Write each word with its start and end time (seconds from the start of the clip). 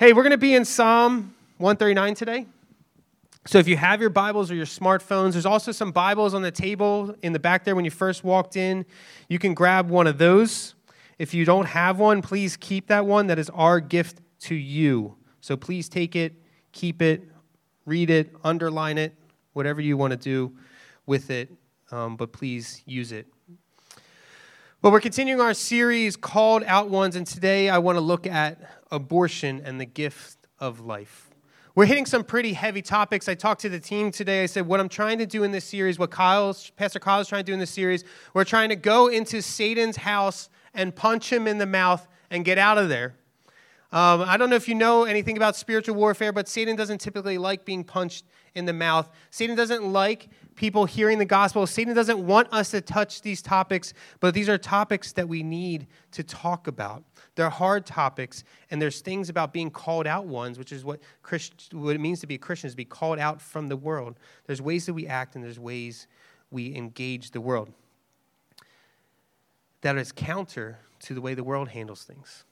Hey, 0.00 0.12
we're 0.12 0.22
going 0.22 0.30
to 0.30 0.38
be 0.38 0.54
in 0.54 0.64
Psalm 0.64 1.34
139 1.56 2.14
today. 2.14 2.46
So 3.46 3.58
if 3.58 3.66
you 3.66 3.76
have 3.76 4.00
your 4.00 4.10
Bibles 4.10 4.48
or 4.48 4.54
your 4.54 4.64
smartphones, 4.64 5.32
there's 5.32 5.44
also 5.44 5.72
some 5.72 5.90
Bibles 5.90 6.34
on 6.34 6.42
the 6.42 6.52
table 6.52 7.16
in 7.20 7.32
the 7.32 7.40
back 7.40 7.64
there 7.64 7.74
when 7.74 7.84
you 7.84 7.90
first 7.90 8.22
walked 8.22 8.54
in. 8.54 8.86
You 9.28 9.40
can 9.40 9.54
grab 9.54 9.90
one 9.90 10.06
of 10.06 10.16
those. 10.16 10.76
If 11.18 11.34
you 11.34 11.44
don't 11.44 11.66
have 11.66 11.98
one, 11.98 12.22
please 12.22 12.56
keep 12.56 12.86
that 12.86 13.06
one. 13.06 13.26
That 13.26 13.40
is 13.40 13.50
our 13.50 13.80
gift 13.80 14.20
to 14.42 14.54
you. 14.54 15.16
So 15.40 15.56
please 15.56 15.88
take 15.88 16.14
it, 16.14 16.32
keep 16.70 17.02
it, 17.02 17.28
read 17.84 18.08
it, 18.08 18.32
underline 18.44 18.98
it, 18.98 19.16
whatever 19.52 19.80
you 19.80 19.96
want 19.96 20.12
to 20.12 20.16
do 20.16 20.52
with 21.06 21.28
it, 21.28 21.50
um, 21.90 22.16
but 22.16 22.32
please 22.32 22.84
use 22.86 23.10
it. 23.10 23.26
Well, 24.80 24.92
we're 24.92 25.00
continuing 25.00 25.40
our 25.40 25.54
series 25.54 26.14
called 26.14 26.62
Out 26.68 26.88
Ones, 26.88 27.16
and 27.16 27.26
today 27.26 27.68
I 27.68 27.78
want 27.78 27.96
to 27.96 28.00
look 28.00 28.28
at 28.28 28.77
abortion 28.90 29.62
and 29.64 29.80
the 29.80 29.86
gift 29.86 30.38
of 30.58 30.80
life. 30.80 31.30
We're 31.74 31.86
hitting 31.86 32.06
some 32.06 32.24
pretty 32.24 32.54
heavy 32.54 32.82
topics. 32.82 33.28
I 33.28 33.34
talked 33.34 33.60
to 33.60 33.68
the 33.68 33.78
team 33.78 34.10
today. 34.10 34.42
I 34.42 34.46
said, 34.46 34.66
what 34.66 34.80
I'm 34.80 34.88
trying 34.88 35.18
to 35.18 35.26
do 35.26 35.44
in 35.44 35.52
this 35.52 35.64
series, 35.64 35.96
what 35.96 36.10
Kyle's, 36.10 36.70
Pastor 36.70 36.98
Kyle's 36.98 37.28
trying 37.28 37.44
to 37.44 37.46
do 37.46 37.52
in 37.52 37.60
this 37.60 37.70
series, 37.70 38.02
we're 38.34 38.44
trying 38.44 38.70
to 38.70 38.76
go 38.76 39.06
into 39.06 39.40
Satan's 39.40 39.96
house 39.96 40.48
and 40.74 40.94
punch 40.94 41.32
him 41.32 41.46
in 41.46 41.58
the 41.58 41.66
mouth 41.66 42.08
and 42.30 42.44
get 42.44 42.58
out 42.58 42.78
of 42.78 42.88
there. 42.88 43.14
Um, 43.92 44.22
I 44.22 44.36
don't 44.36 44.50
know 44.50 44.56
if 44.56 44.68
you 44.68 44.74
know 44.74 45.04
anything 45.04 45.36
about 45.36 45.54
spiritual 45.54 45.94
warfare, 45.94 46.32
but 46.32 46.48
Satan 46.48 46.74
doesn't 46.74 46.98
typically 46.98 47.38
like 47.38 47.64
being 47.64 47.84
punched 47.84 48.24
in 48.54 48.64
the 48.64 48.72
mouth. 48.72 49.08
Satan 49.30 49.56
doesn't 49.56 49.84
like 49.84 50.28
people 50.58 50.84
hearing 50.84 51.18
the 51.18 51.24
gospel. 51.24 51.66
Satan 51.68 51.94
doesn't 51.94 52.18
want 52.18 52.52
us 52.52 52.72
to 52.72 52.80
touch 52.80 53.22
these 53.22 53.40
topics, 53.40 53.94
but 54.18 54.34
these 54.34 54.48
are 54.48 54.58
topics 54.58 55.12
that 55.12 55.28
we 55.28 55.42
need 55.42 55.86
to 56.10 56.24
talk 56.24 56.66
about. 56.66 57.04
They're 57.36 57.48
hard 57.48 57.86
topics, 57.86 58.42
and 58.72 58.82
there's 58.82 59.00
things 59.00 59.28
about 59.28 59.52
being 59.52 59.70
called 59.70 60.06
out 60.08 60.26
ones, 60.26 60.58
which 60.58 60.72
is 60.72 60.84
what, 60.84 61.00
Christ, 61.22 61.72
what 61.72 61.94
it 61.94 62.00
means 62.00 62.18
to 62.20 62.26
be 62.26 62.34
a 62.34 62.38
Christian, 62.38 62.66
is 62.66 62.72
to 62.72 62.76
be 62.76 62.84
called 62.84 63.20
out 63.20 63.40
from 63.40 63.68
the 63.68 63.76
world. 63.76 64.18
There's 64.46 64.60
ways 64.60 64.84
that 64.86 64.94
we 64.94 65.06
act, 65.06 65.36
and 65.36 65.44
there's 65.44 65.60
ways 65.60 66.08
we 66.50 66.74
engage 66.74 67.30
the 67.30 67.40
world. 67.40 67.70
That 69.82 69.96
is 69.96 70.10
counter 70.10 70.80
to 71.02 71.14
the 71.14 71.20
way 71.20 71.34
the 71.34 71.44
world 71.44 71.68
handles 71.68 72.02
things. 72.02 72.44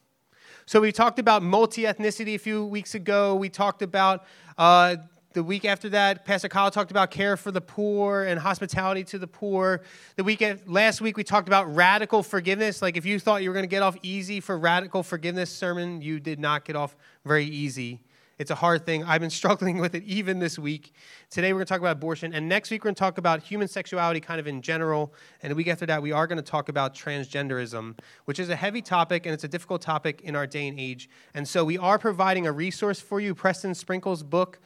So 0.65 0.81
we 0.81 0.93
talked 0.93 1.19
about 1.19 1.43
multi 1.43 1.83
ethnicity 1.83 2.37
a 2.37 2.39
few 2.39 2.65
weeks 2.65 2.95
ago. 2.95 3.35
We 3.35 3.49
talked 3.49 3.83
about 3.83 4.25
uh, 4.57 4.97
the 5.37 5.45
week 5.45 5.67
after 5.67 5.91
that, 5.91 6.25
Pastor 6.25 6.49
Kyle 6.49 6.71
talked 6.71 6.91
about 6.91 7.11
care 7.11 7.37
for 7.37 7.51
the 7.51 7.61
poor 7.61 8.23
and 8.23 8.41
hospitality 8.41 9.05
to 9.05 9.19
the 9.19 9.27
poor. 9.27 9.83
The 10.17 10.25
week 10.25 10.43
last 10.65 11.03
week 11.03 11.19
we 11.19 11.25
talked 11.25 11.47
about 11.47 11.73
radical 11.75 12.23
forgiveness. 12.23 12.81
Like 12.81 12.97
if 12.97 13.05
you 13.05 13.21
thought 13.21 13.43
you 13.43 13.51
were 13.51 13.55
going 13.55 13.65
to 13.65 13.69
get 13.69 13.83
off 13.83 13.99
easy 14.03 14.41
for 14.41 14.59
radical 14.59 15.03
forgiveness 15.03 15.51
sermon, 15.51 16.01
you 16.01 16.21
did 16.21 16.41
not 16.41 16.65
get 16.65 16.75
off 16.75 16.97
very 17.27 17.45
easy. 17.45 18.01
It's 18.39 18.51
a 18.51 18.55
hard 18.55 18.87
thing. 18.87 19.05
I've 19.05 19.21
been 19.21 19.29
struggling 19.43 19.77
with 19.77 19.95
it 19.95 20.05
even 20.05 20.39
this 20.39 20.59
week. 20.59 20.95
Today 21.29 21.53
we're 21.53 21.59
going 21.59 21.67
to 21.67 21.69
talk 21.69 21.81
about 21.81 21.93
abortion, 21.93 22.33
and 22.33 22.49
next 22.49 22.71
week 22.71 22.83
we're 22.83 22.89
going 22.89 22.95
to 22.95 23.01
talk 23.01 23.19
about 23.19 23.43
human 23.43 23.69
sexuality 23.69 24.21
kind 24.21 24.41
of 24.41 24.47
in 24.47 24.63
general. 24.63 25.13
And 25.43 25.51
the 25.51 25.55
week 25.55 25.69
after 25.69 25.85
that, 25.85 26.01
we 26.01 26.13
are 26.13 26.27
going 26.27 26.39
to 26.39 26.43
talk 26.43 26.71
about 26.71 26.95
transgenderism, 26.95 27.99
which 28.25 28.39
is 28.39 28.49
a 28.49 28.57
heavy 28.57 28.81
topic 28.81 29.27
and 29.27 29.35
it's 29.35 29.45
a 29.45 29.49
difficult 29.49 29.83
topic 29.83 30.23
in 30.23 30.35
our 30.35 30.47
day 30.47 30.67
and 30.67 30.81
age. 30.81 31.11
And 31.35 31.47
so 31.47 31.63
we 31.63 31.77
are 31.77 31.99
providing 31.99 32.47
a 32.47 32.53
resource 32.53 33.01
for 33.01 33.21
you, 33.21 33.35
Preston 33.35 33.75
Sprinkle's 33.75 34.23
book 34.23 34.61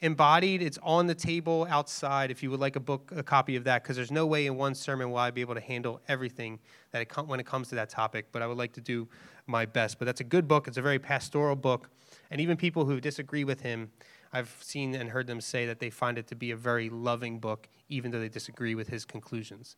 embodied. 0.00 0.62
It's 0.62 0.78
on 0.82 1.06
the 1.06 1.14
table 1.14 1.66
outside 1.70 2.30
if 2.30 2.42
you 2.42 2.50
would 2.50 2.60
like 2.60 2.76
a 2.76 2.80
book, 2.80 3.12
a 3.14 3.22
copy 3.22 3.56
of 3.56 3.64
that, 3.64 3.82
because 3.82 3.96
there's 3.96 4.10
no 4.10 4.26
way 4.26 4.46
in 4.46 4.56
one 4.56 4.74
sermon 4.74 5.10
will 5.10 5.18
I 5.18 5.30
be 5.30 5.40
able 5.40 5.54
to 5.54 5.60
handle 5.60 6.00
everything 6.08 6.58
that 6.92 7.02
it 7.02 7.08
com- 7.08 7.28
when 7.28 7.40
it 7.40 7.46
comes 7.46 7.68
to 7.68 7.74
that 7.76 7.90
topic. 7.90 8.26
But 8.32 8.42
I 8.42 8.46
would 8.46 8.58
like 8.58 8.72
to 8.74 8.80
do 8.80 9.08
my 9.46 9.66
best. 9.66 9.98
But 9.98 10.06
that's 10.06 10.20
a 10.20 10.24
good 10.24 10.46
book. 10.48 10.68
It's 10.68 10.76
a 10.76 10.82
very 10.82 10.98
pastoral 10.98 11.56
book, 11.56 11.90
and 12.30 12.40
even 12.40 12.56
people 12.56 12.84
who 12.84 13.00
disagree 13.00 13.44
with 13.44 13.60
him, 13.60 13.90
I've 14.32 14.54
seen 14.60 14.94
and 14.94 15.10
heard 15.10 15.26
them 15.26 15.40
say 15.40 15.66
that 15.66 15.78
they 15.78 15.90
find 15.90 16.18
it 16.18 16.26
to 16.28 16.34
be 16.34 16.50
a 16.50 16.56
very 16.56 16.90
loving 16.90 17.38
book, 17.38 17.68
even 17.88 18.10
though 18.10 18.20
they 18.20 18.28
disagree 18.28 18.74
with 18.74 18.88
his 18.88 19.04
conclusions. 19.04 19.76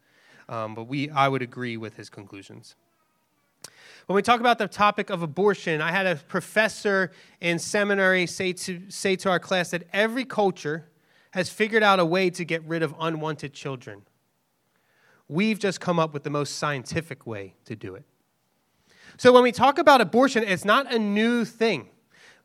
Um, 0.48 0.74
but 0.74 0.84
we, 0.84 1.10
I 1.10 1.28
would 1.28 1.42
agree 1.42 1.76
with 1.76 1.96
his 1.96 2.08
conclusions. 2.08 2.74
When 4.08 4.16
we 4.16 4.22
talk 4.22 4.40
about 4.40 4.56
the 4.56 4.66
topic 4.66 5.10
of 5.10 5.22
abortion, 5.22 5.82
I 5.82 5.90
had 5.90 6.06
a 6.06 6.16
professor 6.16 7.10
in 7.42 7.58
seminary 7.58 8.26
say 8.26 8.54
to, 8.54 8.80
say 8.88 9.16
to 9.16 9.28
our 9.28 9.38
class 9.38 9.72
that 9.72 9.82
every 9.92 10.24
culture 10.24 10.88
has 11.32 11.50
figured 11.50 11.82
out 11.82 12.00
a 12.00 12.06
way 12.06 12.30
to 12.30 12.42
get 12.42 12.64
rid 12.64 12.82
of 12.82 12.94
unwanted 12.98 13.52
children. 13.52 14.00
We've 15.28 15.58
just 15.58 15.82
come 15.82 15.98
up 15.98 16.14
with 16.14 16.22
the 16.22 16.30
most 16.30 16.56
scientific 16.56 17.26
way 17.26 17.52
to 17.66 17.76
do 17.76 17.96
it. 17.96 18.06
So 19.18 19.30
when 19.30 19.42
we 19.42 19.52
talk 19.52 19.76
about 19.76 20.00
abortion, 20.00 20.42
it's 20.42 20.64
not 20.64 20.90
a 20.90 20.98
new 20.98 21.44
thing. 21.44 21.90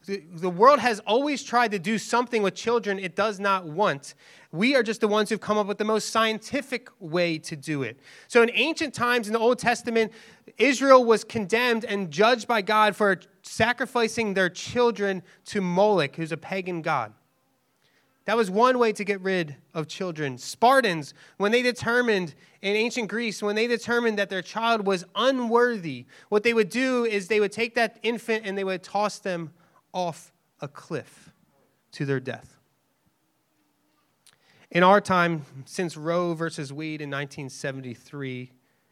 The 0.06 0.50
world 0.50 0.80
has 0.80 1.00
always 1.02 1.44
tried 1.44 1.72
to 1.72 1.80
do 1.80 1.98
something 1.98 2.44
with 2.44 2.56
children 2.56 3.00
it 3.00 3.16
does 3.16 3.40
not 3.40 3.66
want. 3.66 4.16
We 4.52 4.76
are 4.76 4.84
just 4.84 5.00
the 5.00 5.08
ones 5.08 5.30
who've 5.30 5.40
come 5.40 5.58
up 5.58 5.66
with 5.66 5.78
the 5.78 5.86
most 5.86 6.10
scientific 6.10 6.90
way 7.00 7.38
to 7.40 7.56
do 7.56 7.84
it. 7.84 8.00
So, 8.28 8.44
in 8.44 8.52
ancient 8.54 8.94
times 8.94 9.28
in 9.28 9.34
the 9.34 9.40
Old 9.40 9.60
Testament, 9.60 10.12
Israel 10.58 11.06
was 11.06 11.24
condemned 11.24 11.86
and 11.86 12.12
judged 12.12 12.48
by 12.48 12.62
God 12.62 12.98
for 12.98 13.20
sacrificing 13.44 14.34
their 14.34 14.50
children 14.50 15.24
to 15.46 15.62
Moloch, 15.62 16.18
who's 16.18 16.34
a 16.34 16.38
pagan 16.38 16.82
god. 16.82 17.14
That 18.26 18.38
was 18.38 18.50
one 18.50 18.80
way 18.80 18.94
to 18.94 19.04
get 19.04 19.22
rid 19.22 19.56
of 19.74 19.88
children. 19.88 20.38
Spartans, 20.38 21.14
when 21.38 21.52
they 21.52 21.62
determined 21.62 22.36
in 22.62 22.76
ancient 22.76 23.10
Greece, 23.10 23.42
when 23.42 23.56
they 23.56 23.68
determined 23.68 24.18
that 24.18 24.30
their 24.30 24.42
child 24.42 24.86
was 24.86 25.04
unworthy, 25.16 26.06
what 26.30 26.44
they 26.44 26.54
would 26.54 26.70
do 26.70 27.06
is 27.06 27.28
they 27.28 27.42
would 27.42 27.52
take 27.52 27.76
that 27.76 28.00
infant 28.02 28.46
and 28.46 28.58
they 28.58 28.64
would 28.64 28.84
toss 28.84 29.20
them 29.20 29.52
off 29.94 30.34
a 30.60 30.68
cliff 30.68 31.32
to 31.94 32.06
their 32.06 32.20
death. 32.20 32.58
In 34.72 34.84
our 34.84 35.00
time, 35.00 35.46
since 35.66 35.96
Roe 35.96 36.34
versus 36.34 36.74
Wade 36.74 37.02
in 37.02 37.12
1973, 37.12 38.52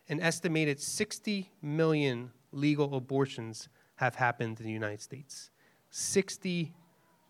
an 0.09 0.19
estimated 0.19 0.79
60 0.79 1.49
million 1.61 2.31
legal 2.51 2.95
abortions 2.95 3.69
have 3.95 4.15
happened 4.15 4.59
in 4.59 4.65
the 4.65 4.71
United 4.71 5.01
States. 5.01 5.49
60 5.89 6.73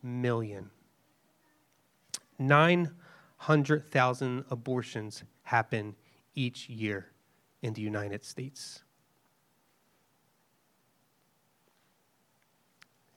million. 0.03 0.69
900,000 2.39 4.45
abortions 4.49 5.23
happen 5.43 5.95
each 6.35 6.67
year 6.67 7.07
in 7.61 7.73
the 7.73 7.81
United 7.81 8.25
States. 8.25 8.83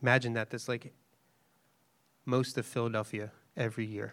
Imagine 0.05 0.35
that. 0.35 0.51
That's 0.51 0.69
like 0.69 0.93
most 2.27 2.59
of 2.59 2.67
Philadelphia 2.67 3.31
every 3.57 3.87
year 3.87 4.13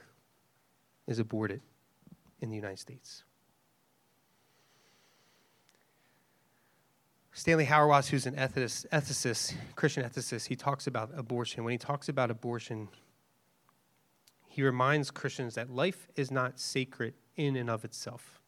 is 1.06 1.20
aborted 1.20 1.60
in 2.40 2.50
the 2.50 2.56
United 2.56 2.80
States. 2.80 3.26
Stanley 7.34 7.66
Hauerwas, 7.66 8.08
who's 8.08 8.26
an 8.26 8.36
ethicist, 8.36 8.88
ethicist, 8.88 9.54
Christian 9.76 10.06
ethicist, 10.06 10.48
he 10.48 10.56
talks 10.56 10.88
about 10.88 11.12
abortion. 11.14 11.66
When 11.66 11.74
he 11.74 11.78
talks 11.78 12.08
about 12.08 12.32
abortion, 12.32 12.88
he 14.48 14.64
reminds 14.64 15.12
Christians 15.12 15.56
that 15.56 15.70
life 15.70 16.08
is 16.16 16.32
not 16.32 16.58
sacred 16.58 17.16
in 17.36 17.58
and 17.58 17.70
of 17.70 17.84
itself. 17.84 18.41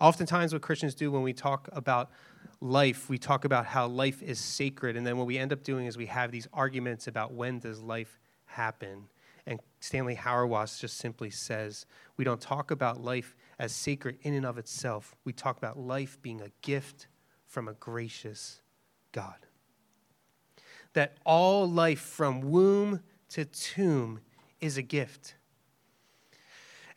Oftentimes, 0.00 0.52
what 0.52 0.62
Christians 0.62 0.94
do 0.94 1.10
when 1.10 1.22
we 1.22 1.32
talk 1.32 1.68
about 1.72 2.10
life, 2.60 3.08
we 3.08 3.18
talk 3.18 3.44
about 3.44 3.66
how 3.66 3.86
life 3.86 4.22
is 4.22 4.38
sacred, 4.38 4.96
and 4.96 5.06
then 5.06 5.16
what 5.16 5.26
we 5.26 5.38
end 5.38 5.52
up 5.52 5.62
doing 5.62 5.86
is 5.86 5.96
we 5.96 6.06
have 6.06 6.30
these 6.30 6.46
arguments 6.52 7.08
about 7.08 7.32
when 7.32 7.58
does 7.58 7.80
life 7.80 8.18
happen. 8.46 9.08
And 9.46 9.60
Stanley 9.80 10.14
Hauerwas 10.14 10.78
just 10.78 10.98
simply 10.98 11.30
says, 11.30 11.86
we 12.16 12.24
don't 12.24 12.40
talk 12.40 12.70
about 12.70 13.02
life 13.02 13.34
as 13.58 13.72
sacred 13.72 14.18
in 14.22 14.34
and 14.34 14.44
of 14.44 14.58
itself. 14.58 15.16
We 15.24 15.32
talk 15.32 15.56
about 15.56 15.78
life 15.78 16.20
being 16.20 16.42
a 16.42 16.50
gift 16.60 17.08
from 17.46 17.66
a 17.66 17.72
gracious 17.72 18.60
God. 19.10 19.46
That 20.92 21.16
all 21.24 21.68
life 21.68 22.00
from 22.00 22.42
womb 22.42 23.00
to 23.30 23.46
tomb 23.46 24.20
is 24.60 24.76
a 24.76 24.82
gift. 24.82 25.34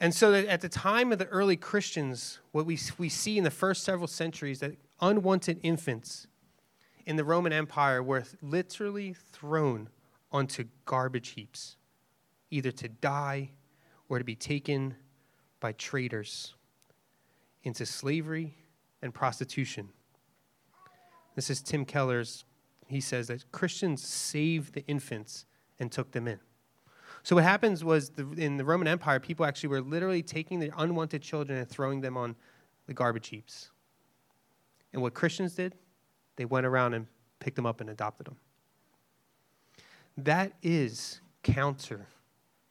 And 0.01 0.15
so 0.15 0.31
that 0.31 0.48
at 0.48 0.62
the 0.62 0.68
time 0.68 1.12
of 1.12 1.19
the 1.19 1.27
early 1.27 1.56
Christians, 1.56 2.39
what 2.53 2.65
we, 2.65 2.80
we 2.98 3.07
see 3.07 3.38
in 3.38 3.44
the 3.44 3.51
first 3.51 3.83
several 3.83 4.07
centuries, 4.07 4.59
that 4.59 4.75
unwanted 5.00 5.59
infants 5.62 6.25
in 7.06 7.18
the 7.18 7.24
Roman 7.24 7.53
Empire 7.53 8.01
were 8.01 8.24
literally 8.42 9.15
thrown 9.31 9.89
onto 10.31 10.65
garbage 10.86 11.30
heaps, 11.30 11.77
either 12.50 12.71
to 12.71 12.89
die 12.89 13.51
or 14.09 14.18
to 14.18 14.25
be 14.25 14.33
taken 14.36 14.95
by 15.59 15.71
traders 15.74 16.56
into 17.62 17.86
slavery 17.86 18.56
and 19.03 19.13
prostitution. 19.13 19.89
This 21.36 21.51
is 21.51 21.62
Tim 21.62 21.86
Keller's. 21.86 22.44
He 22.88 23.01
says 23.01 23.27
that 23.27 23.51
Christians 23.51 24.03
saved 24.03 24.74
the 24.74 24.83
infants 24.88 25.45
and 25.80 25.92
took 25.92 26.12
them 26.12 26.27
in. 26.27 26.39
So 27.23 27.35
what 27.35 27.44
happens 27.44 27.83
was 27.83 28.09
the, 28.09 28.29
in 28.31 28.57
the 28.57 28.65
Roman 28.65 28.88
Empire, 28.88 29.19
people 29.19 29.45
actually 29.45 29.69
were 29.69 29.81
literally 29.81 30.23
taking 30.23 30.59
their 30.59 30.71
unwanted 30.77 31.21
children 31.21 31.59
and 31.59 31.69
throwing 31.69 32.01
them 32.01 32.18
on 32.18 32.35
the 32.88 32.94
garbage 32.94 33.27
heaps. 33.27 33.69
And 34.94 35.01
what 35.01 35.13
Christians 35.13 35.53
did, 35.53 35.75
they 36.35 36.45
went 36.45 36.65
around 36.65 36.94
and 36.94 37.07
picked 37.39 37.56
them 37.56 37.65
up 37.65 37.81
and 37.81 37.89
adopted 37.89 38.27
them. 38.27 38.38
that 40.18 40.53
is 40.62 41.21
counter 41.44 42.06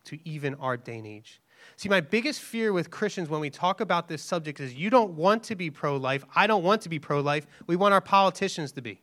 to 0.05 0.19
even 0.29 0.55
our 0.57 0.77
day 0.77 0.99
and 0.99 1.07
age. 1.07 1.41
See, 1.77 1.89
my 1.89 2.01
biggest 2.01 2.41
fear 2.41 2.73
with 2.73 2.91
Christians 2.91 3.29
when 3.29 3.41
we 3.41 3.51
talk 3.51 3.81
about 3.81 4.09
this 4.09 4.23
subject 4.23 4.61
is 4.61 4.75
you 4.75 4.91
don't 4.91 5.13
want 5.13 5.43
to 5.45 5.55
be 5.55 5.71
pro 5.71 5.97
life. 5.97 6.25
I 6.35 6.47
don't 6.47 6.63
want 6.63 6.83
to 6.83 6.89
be 6.89 6.99
pro 6.99 7.21
life. 7.21 7.47
We 7.67 7.77
want 7.77 7.95
our 7.95 8.01
politicians 8.01 8.73
to 8.73 8.83
be. 8.83 9.01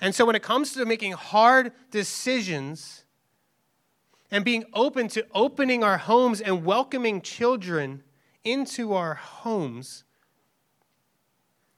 And 0.00 0.14
so 0.14 0.24
when 0.24 0.36
it 0.36 0.42
comes 0.42 0.72
to 0.74 0.84
making 0.84 1.12
hard 1.12 1.72
decisions 1.90 3.04
and 4.30 4.44
being 4.44 4.64
open 4.74 5.08
to 5.08 5.26
opening 5.34 5.82
our 5.82 5.98
homes 5.98 6.40
and 6.40 6.64
welcoming 6.64 7.20
children 7.22 8.02
into 8.44 8.92
our 8.92 9.14
homes, 9.14 10.04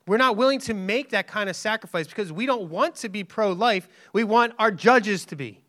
we're 0.07 0.17
not 0.17 0.37
willing 0.37 0.59
to 0.61 0.75
make 0.75 1.11
that 1.11 1.29
kind 1.29 1.49
of 1.49 1.55
sacrifice 1.55 2.09
because 2.09 2.33
we 2.33 2.47
don't 2.47 2.69
want 2.71 2.97
to 2.97 3.09
be 3.09 3.23
pro 3.23 3.53
life. 3.53 3.89
We 4.13 4.25
want 4.25 4.55
our 4.59 4.71
judges 4.71 5.25
to 5.27 5.37
be. 5.37 5.61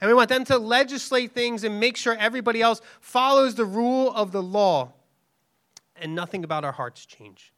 And 0.00 0.08
we 0.08 0.14
want 0.14 0.28
them 0.28 0.44
to 0.44 0.58
legislate 0.58 1.32
things 1.32 1.64
and 1.64 1.80
make 1.80 1.96
sure 1.96 2.14
everybody 2.18 2.60
else 2.60 2.82
follows 3.00 3.54
the 3.54 3.64
rule 3.64 4.12
of 4.12 4.30
the 4.30 4.42
law. 4.42 4.92
And 5.98 6.14
nothing 6.14 6.44
about 6.44 6.64
our 6.64 6.72
hearts 6.72 7.06
change. 7.06 7.54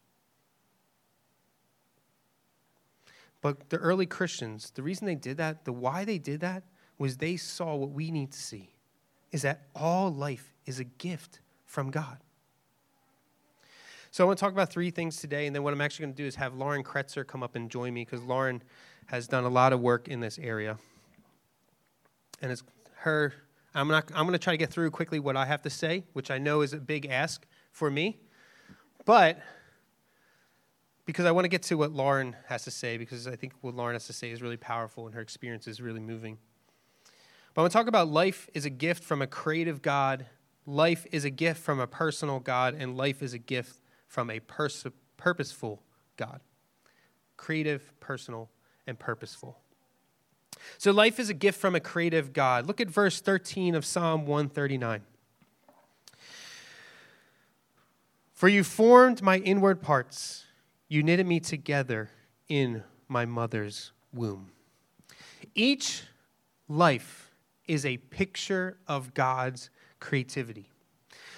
But 3.41 3.71
the 3.71 3.79
early 3.79 4.07
Christians, 4.07 4.71
the 4.71 4.83
reason 4.83 5.07
they 5.07 5.17
did 5.17 5.37
that, 5.39 5.65
the 5.65 5.73
why 5.73 6.05
they 6.05 6.19
did 6.19 6.41
that, 6.41 6.63
was 6.99 7.17
they 7.17 7.37
saw 7.37 7.75
what 7.75 7.91
we 7.91 8.11
need 8.11 8.33
to 8.33 8.39
see 8.39 8.73
is 9.31 9.43
that 9.43 9.63
all 9.75 10.13
life 10.13 10.55
is 10.67 10.81
a 10.81 10.85
gift 10.85 11.41
from 11.65 11.91
God. 11.91 12.19
So 14.11 14.25
I 14.25 14.27
want 14.27 14.39
to 14.39 14.41
talk 14.41 14.53
about 14.53 14.71
three 14.71 14.91
things 14.91 15.19
today, 15.19 15.47
and 15.47 15.55
then 15.55 15.63
what 15.63 15.73
I'm 15.73 15.81
actually 15.81 16.07
going 16.07 16.15
to 16.15 16.23
do 16.23 16.27
is 16.27 16.35
have 16.37 16.55
Lauren 16.55 16.83
Kretzer 16.83 17.27
come 17.27 17.43
up 17.43 17.55
and 17.55 17.71
join 17.71 17.93
me 17.93 18.05
because 18.05 18.23
Lauren 18.23 18.63
has 19.07 19.29
done 19.29 19.45
a 19.45 19.49
lot 19.49 19.73
of 19.73 19.81
work 19.81 20.09
in 20.09 20.21
this 20.21 20.39
area. 20.39 20.79
And 22.41 22.51
it's 22.51 22.63
her, 22.97 23.35
I'm, 23.75 23.89
not, 23.89 24.11
I'm 24.15 24.25
going 24.27 24.33
to 24.33 24.39
try 24.39 24.53
to 24.53 24.57
get 24.57 24.71
through 24.71 24.91
quickly 24.91 25.21
what 25.21 25.37
I 25.37 25.45
have 25.45 25.63
to 25.63 25.71
say, 25.71 26.05
which 26.15 26.31
I 26.31 26.39
know 26.39 26.63
is 26.63 26.73
a 26.73 26.79
big 26.79 27.07
ask 27.07 27.47
for 27.71 27.91
me. 27.91 28.19
But 29.05 29.41
because 31.05 31.25
I 31.25 31.31
want 31.31 31.45
to 31.45 31.49
get 31.49 31.63
to 31.65 31.77
what 31.77 31.93
Lauren 31.93 32.37
has 32.47 32.65
to 32.65 32.71
say, 32.71 32.97
because 32.99 33.27
I 33.27 33.37
think 33.37 33.53
what 33.61 33.75
Lauren 33.75 33.95
has 33.95 34.07
to 34.07 34.13
say 34.13 34.31
is 34.31 34.43
really 34.43 34.57
powerful 34.57 35.07
and 35.07 35.15
her 35.15 35.21
experience 35.21 35.67
is 35.67 35.81
really 35.81 36.01
moving. 36.01 36.39
But 37.59 37.63
I 37.63 37.65
want 37.65 37.73
to 37.73 37.79
talk 37.79 37.89
about 37.89 38.07
life 38.07 38.49
is 38.55 38.65
a 38.67 38.71
gift 38.71 39.03
from 39.03 39.21
a 39.21 39.27
creative 39.27 39.83
God, 39.83 40.27
life 40.65 41.05
is 41.11 41.25
a 41.25 41.31
gift 41.31 41.61
from 41.61 41.81
a 41.81 41.89
personal 41.89 42.39
God, 42.39 42.77
and 42.79 42.97
life 42.97 43.21
is 43.21 43.35
a 43.35 43.39
gift 43.39 43.81
from 44.07 44.31
a 44.31 44.39
pers- 44.39 44.87
purposeful 45.17 45.83
God. 46.17 46.39
Creative, 47.37 47.93
personal, 47.99 48.49
and 48.87 48.97
purposeful. 48.97 49.59
So, 50.79 50.93
life 50.93 51.19
is 51.19 51.31
a 51.31 51.35
gift 51.35 51.59
from 51.59 51.75
a 51.75 51.81
creative 51.81 52.33
God. 52.33 52.69
Look 52.69 52.81
at 52.81 52.89
verse 52.89 53.21
13 53.21 53.75
of 53.75 53.85
Psalm 53.85 54.25
139. 54.25 55.01
For 58.35 58.49
you 58.49 58.63
formed 58.63 59.21
my 59.21 59.39
inward 59.39 59.83
parts, 59.83 60.45
you 60.87 61.03
knitted 61.03 61.27
me 61.27 61.41
together 61.41 62.11
in 62.49 62.85
my 63.09 63.27
mother's 63.27 63.91
womb. 64.13 64.53
Each 65.57 66.05
life 66.69 67.28
is 67.69 67.87
a 67.87 67.99
picture 67.99 68.79
of 68.89 69.15
God's 69.15 69.71
creativity. 70.01 70.71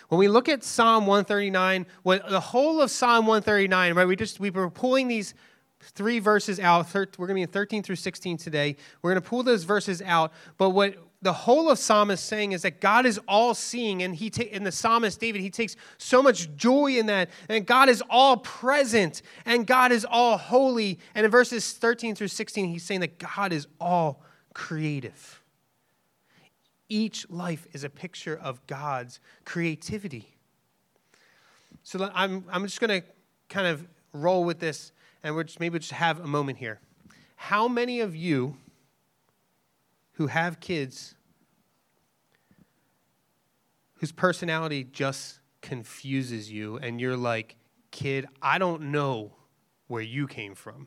When 0.08 0.18
we 0.18 0.28
look 0.28 0.48
at 0.48 0.64
Psalm 0.64 1.06
139, 1.06 1.86
what 2.02 2.28
the 2.28 2.40
whole 2.40 2.80
of 2.80 2.90
Psalm 2.90 3.26
139, 3.26 3.94
right? 3.94 4.06
We 4.06 4.16
just 4.16 4.40
we 4.40 4.50
were 4.50 4.70
pulling 4.70 5.06
these 5.06 5.34
three 5.80 6.18
verses 6.18 6.58
out. 6.58 6.92
We're 6.94 7.06
going 7.06 7.28
to 7.28 7.34
be 7.34 7.42
in 7.42 7.48
13 7.48 7.82
through 7.82 7.96
16 7.96 8.36
today. 8.36 8.76
We're 9.02 9.12
going 9.12 9.22
to 9.22 9.28
pull 9.28 9.42
those 9.42 9.64
verses 9.64 10.02
out. 10.02 10.32
But 10.58 10.70
what 10.70 10.96
the 11.22 11.32
whole 11.32 11.70
of 11.70 11.78
Psalm 11.78 12.10
is 12.10 12.20
saying 12.20 12.52
is 12.52 12.62
that 12.62 12.80
God 12.80 13.06
is 13.06 13.20
all 13.28 13.54
seeing, 13.54 14.02
and 14.02 14.14
he 14.14 14.30
ta- 14.30 14.44
and 14.52 14.66
the 14.66 14.72
psalmist 14.72 15.20
David, 15.20 15.42
he 15.42 15.50
takes 15.50 15.76
so 15.98 16.22
much 16.22 16.54
joy 16.56 16.98
in 16.98 17.06
that. 17.06 17.30
And 17.48 17.66
God 17.66 17.88
is 17.88 18.02
all 18.08 18.38
present, 18.38 19.22
and 19.44 19.66
God 19.66 19.92
is 19.92 20.04
all 20.04 20.38
holy. 20.38 20.98
And 21.14 21.24
in 21.24 21.30
verses 21.30 21.72
13 21.72 22.14
through 22.14 22.28
16, 22.28 22.66
he's 22.66 22.82
saying 22.82 23.00
that 23.00 23.18
God 23.18 23.52
is 23.52 23.66
all 23.80 24.22
creative. 24.54 25.39
Each 26.90 27.28
life 27.30 27.66
is 27.72 27.84
a 27.84 27.88
picture 27.88 28.36
of 28.36 28.66
God's 28.66 29.20
creativity. 29.46 30.36
So 31.82 32.10
I'm, 32.14 32.44
I'm 32.50 32.64
just 32.64 32.80
going 32.80 33.00
to 33.00 33.06
kind 33.48 33.66
of 33.66 33.86
roll 34.12 34.44
with 34.44 34.58
this 34.58 34.92
and 35.22 35.34
we're 35.34 35.44
just, 35.44 35.60
maybe 35.60 35.78
just 35.78 35.92
have 35.92 36.20
a 36.20 36.26
moment 36.26 36.58
here. 36.58 36.80
How 37.36 37.68
many 37.68 38.00
of 38.00 38.14
you 38.14 38.56
who 40.12 40.26
have 40.26 40.60
kids 40.60 41.14
whose 43.94 44.12
personality 44.12 44.84
just 44.84 45.38
confuses 45.62 46.50
you 46.50 46.76
and 46.78 47.00
you're 47.00 47.16
like, 47.16 47.56
kid, 47.90 48.26
I 48.42 48.58
don't 48.58 48.92
know 48.92 49.32
where 49.88 50.02
you 50.02 50.26
came 50.26 50.54
from? 50.54 50.86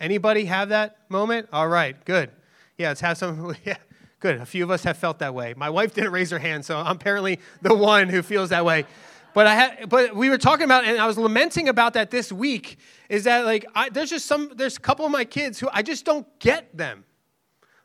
Anybody 0.00 0.44
have 0.46 0.68
that 0.70 0.98
moment? 1.08 1.48
All 1.52 1.68
right, 1.68 2.02
good. 2.04 2.30
Yeah, 2.76 2.88
let's 2.88 3.00
have 3.00 3.18
some. 3.18 3.54
Yeah, 3.64 3.76
Good. 4.20 4.40
A 4.40 4.46
few 4.46 4.64
of 4.64 4.70
us 4.70 4.82
have 4.82 4.96
felt 4.96 5.20
that 5.20 5.32
way. 5.32 5.54
My 5.56 5.70
wife 5.70 5.94
didn't 5.94 6.10
raise 6.10 6.30
her 6.30 6.38
hand, 6.40 6.64
so 6.64 6.76
I'm 6.76 6.96
apparently 6.96 7.38
the 7.62 7.74
one 7.74 8.08
who 8.08 8.22
feels 8.22 8.50
that 8.50 8.64
way. 8.64 8.84
But 9.32 9.46
I 9.46 9.54
had, 9.54 9.88
but 9.88 10.16
we 10.16 10.28
were 10.30 10.38
talking 10.38 10.64
about, 10.64 10.84
and 10.84 10.98
I 10.98 11.06
was 11.06 11.16
lamenting 11.16 11.68
about 11.68 11.94
that 11.94 12.10
this 12.10 12.32
week. 12.32 12.78
Is 13.08 13.24
that 13.24 13.44
like 13.44 13.64
I, 13.74 13.88
there's 13.88 14.10
just 14.10 14.26
some 14.26 14.50
there's 14.56 14.76
a 14.76 14.80
couple 14.80 15.06
of 15.06 15.12
my 15.12 15.24
kids 15.24 15.60
who 15.60 15.68
I 15.72 15.82
just 15.82 16.04
don't 16.04 16.26
get 16.40 16.76
them. 16.76 17.04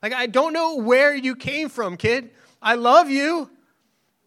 Like 0.02 0.14
I 0.14 0.26
don't 0.26 0.54
know 0.54 0.78
where 0.78 1.16
you 1.16 1.36
came 1.36 1.70
from, 1.70 1.98
kid. 1.98 2.32
I 2.62 2.76
love 2.76 3.10
you. 3.10 3.52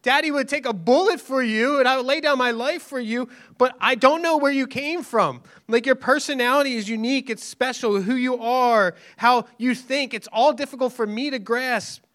Daddy 0.07 0.31
would 0.31 0.47
take 0.47 0.65
a 0.65 0.71
bullet 0.71 1.19
for 1.19 1.43
you 1.43 1.79
and 1.79 1.85
I 1.85 1.97
would 1.97 2.05
lay 2.05 2.21
down 2.21 2.37
my 2.37 2.51
life 2.51 2.81
for 2.81 2.97
you, 2.97 3.27
but 3.57 3.75
I 3.81 3.95
don't 3.95 4.21
know 4.21 4.37
where 4.37 4.53
you 4.53 4.65
came 4.65 5.03
from. 5.03 5.41
Like 5.67 5.85
your 5.85 5.95
personality 5.95 6.77
is 6.77 6.87
unique, 6.87 7.29
it's 7.29 7.43
special, 7.43 8.01
who 8.01 8.15
you 8.15 8.41
are, 8.41 8.95
how 9.17 9.47
you 9.57 9.75
think. 9.75 10.13
It's 10.13 10.29
all 10.31 10.53
difficult 10.53 10.93
for 10.93 11.05
me 11.05 11.29
to 11.31 11.39
grasp. 11.39 12.05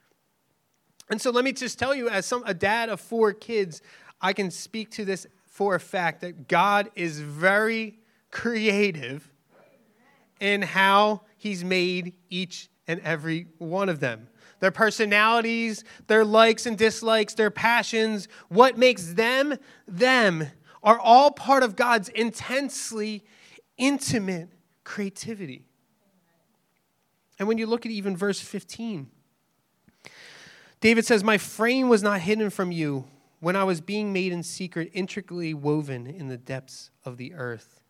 And 1.10 1.20
so 1.20 1.30
let 1.30 1.44
me 1.44 1.52
just 1.52 1.78
tell 1.78 1.94
you, 1.94 2.08
as 2.08 2.24
some, 2.24 2.42
a 2.46 2.54
dad 2.54 2.88
of 2.88 2.98
four 2.98 3.34
kids, 3.34 3.82
I 4.22 4.32
can 4.32 4.50
speak 4.50 4.90
to 4.92 5.04
this 5.04 5.26
for 5.44 5.74
a 5.74 5.80
fact 5.80 6.22
that 6.22 6.48
God 6.48 6.90
is 6.94 7.20
very 7.20 7.98
creative 8.30 9.30
in 10.40 10.62
how 10.62 11.20
He's 11.36 11.62
made 11.62 12.14
each 12.30 12.70
and 12.88 13.00
every 13.00 13.48
one 13.58 13.90
of 13.90 14.00
them 14.00 14.28
their 14.62 14.70
personalities, 14.70 15.82
their 16.06 16.24
likes 16.24 16.66
and 16.66 16.78
dislikes, 16.78 17.34
their 17.34 17.50
passions, 17.50 18.28
what 18.48 18.78
makes 18.78 19.14
them 19.14 19.56
them, 19.88 20.46
are 20.84 21.00
all 21.00 21.32
part 21.32 21.64
of 21.64 21.74
God's 21.74 22.08
intensely 22.10 23.24
intimate 23.76 24.50
creativity. 24.84 25.64
And 27.40 27.48
when 27.48 27.58
you 27.58 27.66
look 27.66 27.84
at 27.84 27.90
even 27.90 28.16
verse 28.16 28.38
15, 28.38 29.10
David 30.80 31.04
says, 31.04 31.24
My 31.24 31.38
frame 31.38 31.88
was 31.88 32.04
not 32.04 32.20
hidden 32.20 32.48
from 32.48 32.70
you 32.70 33.06
when 33.40 33.56
I 33.56 33.64
was 33.64 33.80
being 33.80 34.12
made 34.12 34.32
in 34.32 34.44
secret, 34.44 34.92
intricately 34.92 35.54
woven 35.54 36.06
in 36.06 36.28
the 36.28 36.38
depths 36.38 36.90
of 37.04 37.16
the 37.16 37.34
earth. 37.34 37.81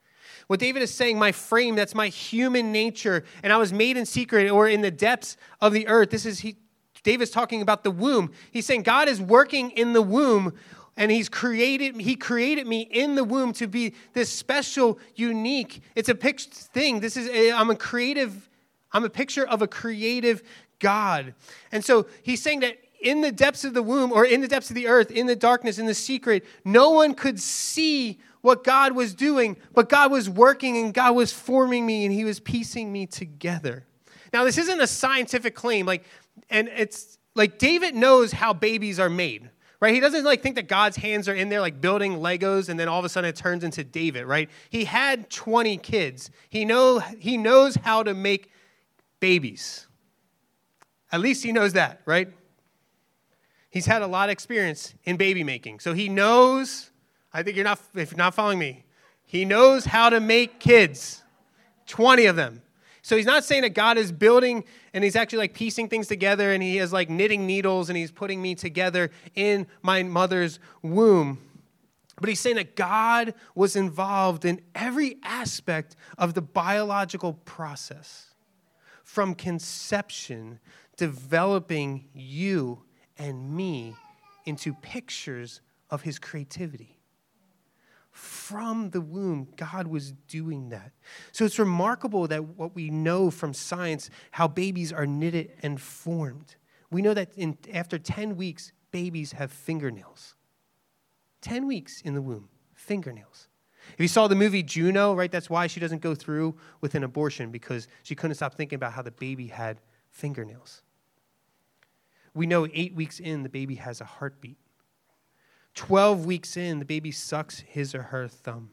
What 0.46 0.60
David 0.60 0.82
is 0.82 0.92
saying, 0.92 1.18
my 1.18 1.32
frame, 1.32 1.74
that's 1.74 1.94
my 1.94 2.08
human 2.08 2.72
nature, 2.72 3.24
and 3.42 3.52
I 3.52 3.56
was 3.56 3.72
made 3.72 3.96
in 3.96 4.06
secret 4.06 4.50
or 4.50 4.68
in 4.68 4.80
the 4.80 4.90
depths 4.90 5.36
of 5.60 5.72
the 5.72 5.86
earth. 5.88 6.10
This 6.10 6.26
is 6.26 6.40
he, 6.40 6.56
David's 7.02 7.30
talking 7.30 7.62
about 7.62 7.84
the 7.84 7.90
womb. 7.90 8.30
He's 8.50 8.66
saying 8.66 8.82
God 8.82 9.08
is 9.08 9.20
working 9.20 9.70
in 9.70 9.92
the 9.92 10.02
womb 10.02 10.52
and 10.96 11.10
he's 11.10 11.28
created 11.28 12.00
he 12.00 12.14
created 12.14 12.66
me 12.66 12.82
in 12.82 13.14
the 13.14 13.24
womb 13.24 13.52
to 13.52 13.66
be 13.66 13.94
this 14.12 14.30
special 14.30 14.98
unique 15.14 15.82
it's 15.94 16.08
a 16.08 16.14
picture 16.14 16.50
thing 16.50 17.00
this 17.00 17.16
is 17.16 17.28
a, 17.28 17.52
i'm 17.52 17.70
a 17.70 17.76
creative 17.76 18.48
i'm 18.92 19.04
a 19.04 19.10
picture 19.10 19.46
of 19.46 19.62
a 19.62 19.66
creative 19.66 20.42
god 20.78 21.34
and 21.70 21.84
so 21.84 22.06
he's 22.22 22.42
saying 22.42 22.60
that 22.60 22.76
in 23.00 23.20
the 23.20 23.32
depths 23.32 23.64
of 23.64 23.74
the 23.74 23.82
womb 23.82 24.12
or 24.12 24.24
in 24.24 24.40
the 24.40 24.48
depths 24.48 24.70
of 24.70 24.76
the 24.76 24.86
earth 24.86 25.10
in 25.10 25.26
the 25.26 25.36
darkness 25.36 25.78
in 25.78 25.86
the 25.86 25.94
secret 25.94 26.44
no 26.64 26.90
one 26.90 27.14
could 27.14 27.40
see 27.40 28.18
what 28.42 28.62
god 28.62 28.94
was 28.94 29.14
doing 29.14 29.56
but 29.72 29.88
god 29.88 30.12
was 30.12 30.28
working 30.28 30.76
and 30.76 30.94
god 30.94 31.16
was 31.16 31.32
forming 31.32 31.86
me 31.86 32.04
and 32.04 32.14
he 32.14 32.24
was 32.24 32.38
piecing 32.38 32.92
me 32.92 33.06
together 33.06 33.86
now 34.32 34.44
this 34.44 34.58
isn't 34.58 34.80
a 34.80 34.86
scientific 34.86 35.54
claim 35.54 35.86
like 35.86 36.04
and 36.50 36.68
it's 36.68 37.18
like 37.34 37.58
David 37.58 37.94
knows 37.94 38.32
how 38.32 38.52
babies 38.52 39.00
are 39.00 39.08
made, 39.08 39.50
right? 39.80 39.94
He 39.94 40.00
doesn't 40.00 40.24
like 40.24 40.42
think 40.42 40.56
that 40.56 40.68
God's 40.68 40.96
hands 40.96 41.28
are 41.28 41.34
in 41.34 41.48
there 41.48 41.60
like 41.60 41.80
building 41.80 42.16
Legos 42.16 42.68
and 42.68 42.78
then 42.78 42.88
all 42.88 42.98
of 42.98 43.04
a 43.04 43.08
sudden 43.08 43.28
it 43.28 43.36
turns 43.36 43.64
into 43.64 43.84
David, 43.84 44.26
right? 44.26 44.50
He 44.70 44.84
had 44.84 45.30
20 45.30 45.78
kids. 45.78 46.30
He 46.48 46.64
know 46.64 46.98
he 46.98 47.36
knows 47.36 47.76
how 47.76 48.02
to 48.02 48.14
make 48.14 48.50
babies. 49.20 49.86
At 51.10 51.20
least 51.20 51.44
he 51.44 51.52
knows 51.52 51.74
that, 51.74 52.00
right? 52.06 52.28
He's 53.70 53.86
had 53.86 54.02
a 54.02 54.06
lot 54.06 54.28
of 54.28 54.32
experience 54.32 54.94
in 55.04 55.16
baby 55.16 55.44
making. 55.44 55.80
So 55.80 55.94
he 55.94 56.08
knows, 56.08 56.90
I 57.32 57.42
think 57.42 57.56
you're 57.56 57.64
not 57.64 57.80
if 57.94 58.12
you're 58.12 58.18
not 58.18 58.34
following 58.34 58.58
me, 58.58 58.84
he 59.24 59.44
knows 59.44 59.84
how 59.84 60.10
to 60.10 60.20
make 60.20 60.60
kids. 60.60 61.22
20 61.86 62.26
of 62.26 62.36
them. 62.36 62.62
So 63.02 63.16
he's 63.16 63.26
not 63.26 63.44
saying 63.44 63.62
that 63.62 63.74
God 63.74 63.98
is 63.98 64.12
building 64.12 64.64
and 64.94 65.02
he's 65.02 65.16
actually 65.16 65.40
like 65.40 65.54
piecing 65.54 65.88
things 65.88 66.06
together 66.06 66.52
and 66.52 66.62
he 66.62 66.78
is 66.78 66.92
like 66.92 67.10
knitting 67.10 67.46
needles 67.46 67.90
and 67.90 67.96
he's 67.96 68.12
putting 68.12 68.40
me 68.40 68.54
together 68.54 69.10
in 69.34 69.66
my 69.82 70.04
mother's 70.04 70.60
womb. 70.82 71.38
But 72.20 72.28
he's 72.28 72.38
saying 72.38 72.56
that 72.56 72.76
God 72.76 73.34
was 73.56 73.74
involved 73.74 74.44
in 74.44 74.60
every 74.74 75.16
aspect 75.24 75.96
of 76.16 76.34
the 76.34 76.42
biological 76.42 77.32
process 77.44 78.26
from 79.02 79.34
conception, 79.34 80.60
developing 80.96 82.08
you 82.14 82.82
and 83.18 83.56
me 83.56 83.96
into 84.46 84.74
pictures 84.74 85.60
of 85.90 86.02
his 86.02 86.20
creativity. 86.20 86.91
From 88.12 88.90
the 88.90 89.00
womb, 89.00 89.48
God 89.56 89.86
was 89.86 90.12
doing 90.28 90.68
that. 90.68 90.92
So 91.32 91.46
it's 91.46 91.58
remarkable 91.58 92.28
that 92.28 92.44
what 92.44 92.74
we 92.74 92.90
know 92.90 93.30
from 93.30 93.54
science, 93.54 94.10
how 94.32 94.46
babies 94.46 94.92
are 94.92 95.06
knitted 95.06 95.52
and 95.62 95.80
formed. 95.80 96.56
We 96.90 97.00
know 97.00 97.14
that 97.14 97.32
in, 97.36 97.56
after 97.72 97.98
10 97.98 98.36
weeks, 98.36 98.72
babies 98.90 99.32
have 99.32 99.50
fingernails. 99.50 100.34
10 101.40 101.66
weeks 101.66 102.02
in 102.02 102.14
the 102.14 102.20
womb, 102.20 102.50
fingernails. 102.74 103.48
If 103.94 104.00
you 104.00 104.08
saw 104.08 104.28
the 104.28 104.34
movie 104.34 104.62
Juno, 104.62 105.14
right, 105.14 105.32
that's 105.32 105.48
why 105.48 105.66
she 105.66 105.80
doesn't 105.80 106.02
go 106.02 106.14
through 106.14 106.54
with 106.82 106.94
an 106.94 107.04
abortion 107.04 107.50
because 107.50 107.88
she 108.02 108.14
couldn't 108.14 108.34
stop 108.34 108.54
thinking 108.54 108.76
about 108.76 108.92
how 108.92 109.02
the 109.02 109.10
baby 109.10 109.46
had 109.46 109.80
fingernails. 110.10 110.82
We 112.34 112.46
know 112.46 112.68
eight 112.72 112.94
weeks 112.94 113.20
in, 113.20 113.42
the 113.42 113.48
baby 113.48 113.76
has 113.76 114.02
a 114.02 114.04
heartbeat. 114.04 114.58
12 115.74 116.26
weeks 116.26 116.56
in, 116.56 116.78
the 116.78 116.84
baby 116.84 117.10
sucks 117.10 117.60
his 117.60 117.94
or 117.94 118.02
her 118.02 118.28
thumb. 118.28 118.70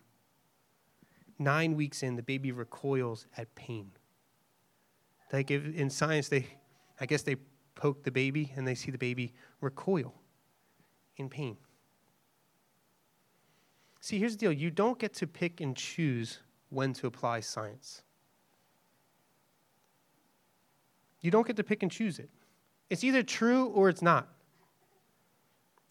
Nine 1.38 1.76
weeks 1.76 2.04
in, 2.04 2.16
the 2.16 2.24
baby 2.24 2.52
recoils 2.52 3.26
at 3.38 3.54
pain. 3.56 3.92
Like 5.32 5.52
if, 5.52 5.64
in 5.76 5.90
science, 5.90 6.28
they, 6.28 6.48
I 7.00 7.06
guess 7.06 7.22
they 7.22 7.38
poke 7.76 8.04
the 8.04 8.12
baby 8.12 8.52
and 8.56 8.68
they 8.68 8.76
see 8.76 8.92
the 8.92 8.98
baby 8.98 9.34
recoil 9.62 10.14
in 11.16 11.30
pain. 11.30 11.56
See, 14.02 14.18
here's 14.20 14.34
the 14.34 14.40
deal 14.40 14.52
you 14.52 14.72
don't 14.72 15.00
get 15.00 15.14
to 15.16 15.28
pick 15.28 15.62
and 15.62 15.76
choose 15.76 16.40
when 16.70 16.94
to 16.94 17.08
apply 17.08 17.42
science. 17.42 18.04
You 21.22 21.32
don't 21.32 21.46
get 21.46 21.58
to 21.58 21.64
pick 21.64 21.84
and 21.84 21.92
choose 21.92 22.20
it. 22.20 22.30
It's 22.90 23.04
either 23.04 23.24
true 23.24 23.68
or 23.68 23.90
it's 23.90 24.02
not. 24.02 24.28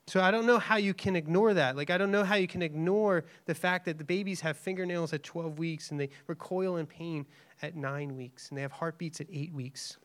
So 0.08 0.22
I 0.22 0.30
don't 0.30 0.46
know 0.46 0.58
how 0.58 0.76
you 0.76 0.94
can 0.94 1.16
ignore 1.16 1.52
that. 1.52 1.76
Like, 1.76 1.90
I 1.90 1.98
don't 1.98 2.10
know 2.10 2.24
how 2.24 2.36
you 2.36 2.46
can 2.46 2.62
ignore 2.62 3.26
the 3.44 3.54
fact 3.54 3.84
that 3.84 3.98
the 3.98 4.04
babies 4.04 4.40
have 4.40 4.56
fingernails 4.56 5.12
at 5.12 5.22
12 5.22 5.58
weeks 5.58 5.90
and 5.90 6.00
they 6.00 6.08
recoil 6.26 6.78
in 6.78 6.86
pain 6.86 7.26
at 7.60 7.76
nine 7.76 8.16
weeks 8.16 8.48
and 8.48 8.56
they 8.56 8.62
have 8.62 8.72
heartbeats 8.72 9.20
at 9.20 9.26
eight 9.30 9.52
weeks. 9.52 9.98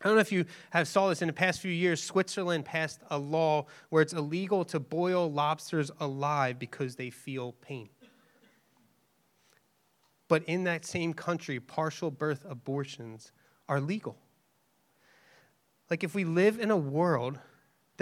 I 0.00 0.06
don't 0.06 0.14
know 0.14 0.20
if 0.20 0.30
you 0.30 0.44
have 0.70 0.86
saw 0.86 1.08
this 1.08 1.22
in 1.22 1.26
the 1.26 1.32
past 1.32 1.60
few 1.60 1.72
years. 1.72 2.00
Switzerland 2.00 2.64
passed 2.64 3.00
a 3.10 3.18
law 3.18 3.66
where 3.88 4.00
it's 4.00 4.12
illegal 4.12 4.64
to 4.66 4.78
boil 4.78 5.30
lobsters 5.32 5.90
alive 5.98 6.60
because 6.60 6.94
they 6.94 7.10
feel 7.10 7.50
pain. 7.60 7.88
But 10.28 10.44
in 10.44 10.62
that 10.64 10.84
same 10.84 11.14
country, 11.14 11.58
partial 11.58 12.12
birth 12.12 12.46
abortions 12.48 13.32
are 13.68 13.80
legal. 13.80 14.18
Like 15.90 16.04
if 16.04 16.14
we 16.14 16.22
live 16.22 16.60
in 16.60 16.70
a 16.70 16.76
world 16.76 17.40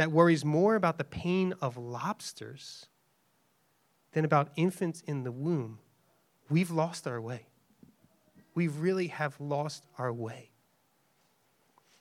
that 0.01 0.11
worries 0.11 0.47
more 0.47 0.77
about 0.77 0.97
the 0.97 1.05
pain 1.05 1.53
of 1.61 1.77
lobsters 1.77 2.87
than 4.13 4.25
about 4.25 4.49
infants 4.57 5.03
in 5.03 5.25
the 5.25 5.31
womb, 5.31 5.79
we've 6.49 6.71
lost 6.71 7.07
our 7.07 7.21
way. 7.21 7.45
We 8.55 8.67
really 8.67 9.09
have 9.09 9.39
lost 9.39 9.85
our 9.99 10.11
way. 10.11 10.53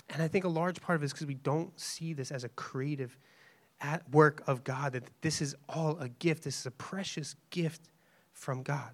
And 0.10 0.24
I 0.24 0.30
think 0.30 0.46
a 0.46 0.50
large 0.50 0.80
part 0.80 0.96
of 0.96 1.04
it 1.04 1.08
is 1.08 1.12
because 1.12 1.28
we 1.28 1.34
don't 1.34 1.78
see 1.78 2.14
this 2.14 2.32
as 2.32 2.46
a 2.46 2.50
creative 2.50 3.18
at 3.82 4.10
work 4.12 4.44
of 4.48 4.64
God, 4.64 4.94
that 4.94 5.04
this 5.20 5.42
is 5.42 5.54
all 5.68 6.00
a 6.00 6.08
gift. 6.08 6.46
This 6.46 6.58
is 6.58 6.66
a 6.66 6.72
precious 6.72 7.36
gift 7.50 7.90
from 8.32 8.64
God. 8.64 8.92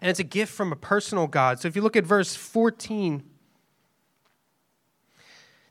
And 0.00 0.10
it's 0.10 0.18
a 0.18 0.24
gift 0.24 0.52
from 0.52 0.72
a 0.72 0.76
personal 0.76 1.28
God. 1.28 1.60
So 1.60 1.68
if 1.68 1.76
you 1.76 1.82
look 1.82 1.94
at 1.94 2.04
verse 2.04 2.34
14, 2.34 3.22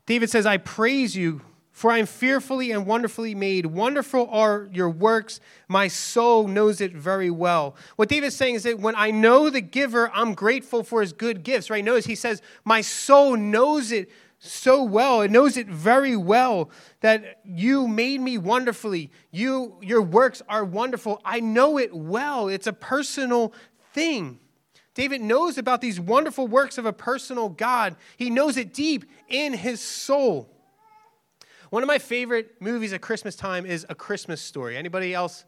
David 0.06 0.30
says, 0.30 0.46
I 0.46 0.56
praise 0.56 1.14
you 1.14 1.42
for 1.74 1.90
I 1.90 1.98
am 1.98 2.06
fearfully 2.06 2.70
and 2.70 2.86
wonderfully 2.86 3.34
made. 3.34 3.66
Wonderful 3.66 4.28
are 4.30 4.68
your 4.72 4.88
works. 4.88 5.40
My 5.66 5.88
soul 5.88 6.46
knows 6.46 6.80
it 6.80 6.92
very 6.92 7.30
well. 7.30 7.74
What 7.96 8.08
David's 8.08 8.36
saying 8.36 8.54
is 8.54 8.62
that 8.62 8.78
when 8.78 8.94
I 8.96 9.10
know 9.10 9.50
the 9.50 9.60
giver, 9.60 10.08
I'm 10.14 10.34
grateful 10.34 10.84
for 10.84 11.00
his 11.00 11.12
good 11.12 11.42
gifts, 11.42 11.70
right? 11.70 11.84
Notice 11.84 12.06
he 12.06 12.14
says, 12.14 12.42
My 12.64 12.80
soul 12.80 13.36
knows 13.36 13.90
it 13.90 14.08
so 14.38 14.84
well. 14.84 15.22
It 15.22 15.32
knows 15.32 15.56
it 15.56 15.66
very 15.66 16.16
well 16.16 16.70
that 17.00 17.40
you 17.44 17.88
made 17.88 18.20
me 18.20 18.38
wonderfully. 18.38 19.10
You, 19.32 19.76
your 19.82 20.00
works 20.00 20.42
are 20.48 20.64
wonderful. 20.64 21.20
I 21.24 21.40
know 21.40 21.76
it 21.76 21.92
well. 21.92 22.46
It's 22.46 22.68
a 22.68 22.72
personal 22.72 23.52
thing. 23.92 24.38
David 24.94 25.22
knows 25.22 25.58
about 25.58 25.80
these 25.80 25.98
wonderful 25.98 26.46
works 26.46 26.78
of 26.78 26.86
a 26.86 26.92
personal 26.92 27.48
God. 27.48 27.96
He 28.16 28.30
knows 28.30 28.56
it 28.56 28.72
deep 28.72 29.06
in 29.28 29.54
his 29.54 29.80
soul. 29.80 30.53
One 31.74 31.82
of 31.82 31.88
my 31.88 31.98
favorite 31.98 32.54
movies 32.60 32.92
at 32.92 33.00
Christmas 33.00 33.34
time 33.34 33.66
is 33.66 33.84
A 33.88 33.96
Christmas 33.96 34.40
Story. 34.40 34.76
Anybody 34.76 35.12
else 35.12 35.44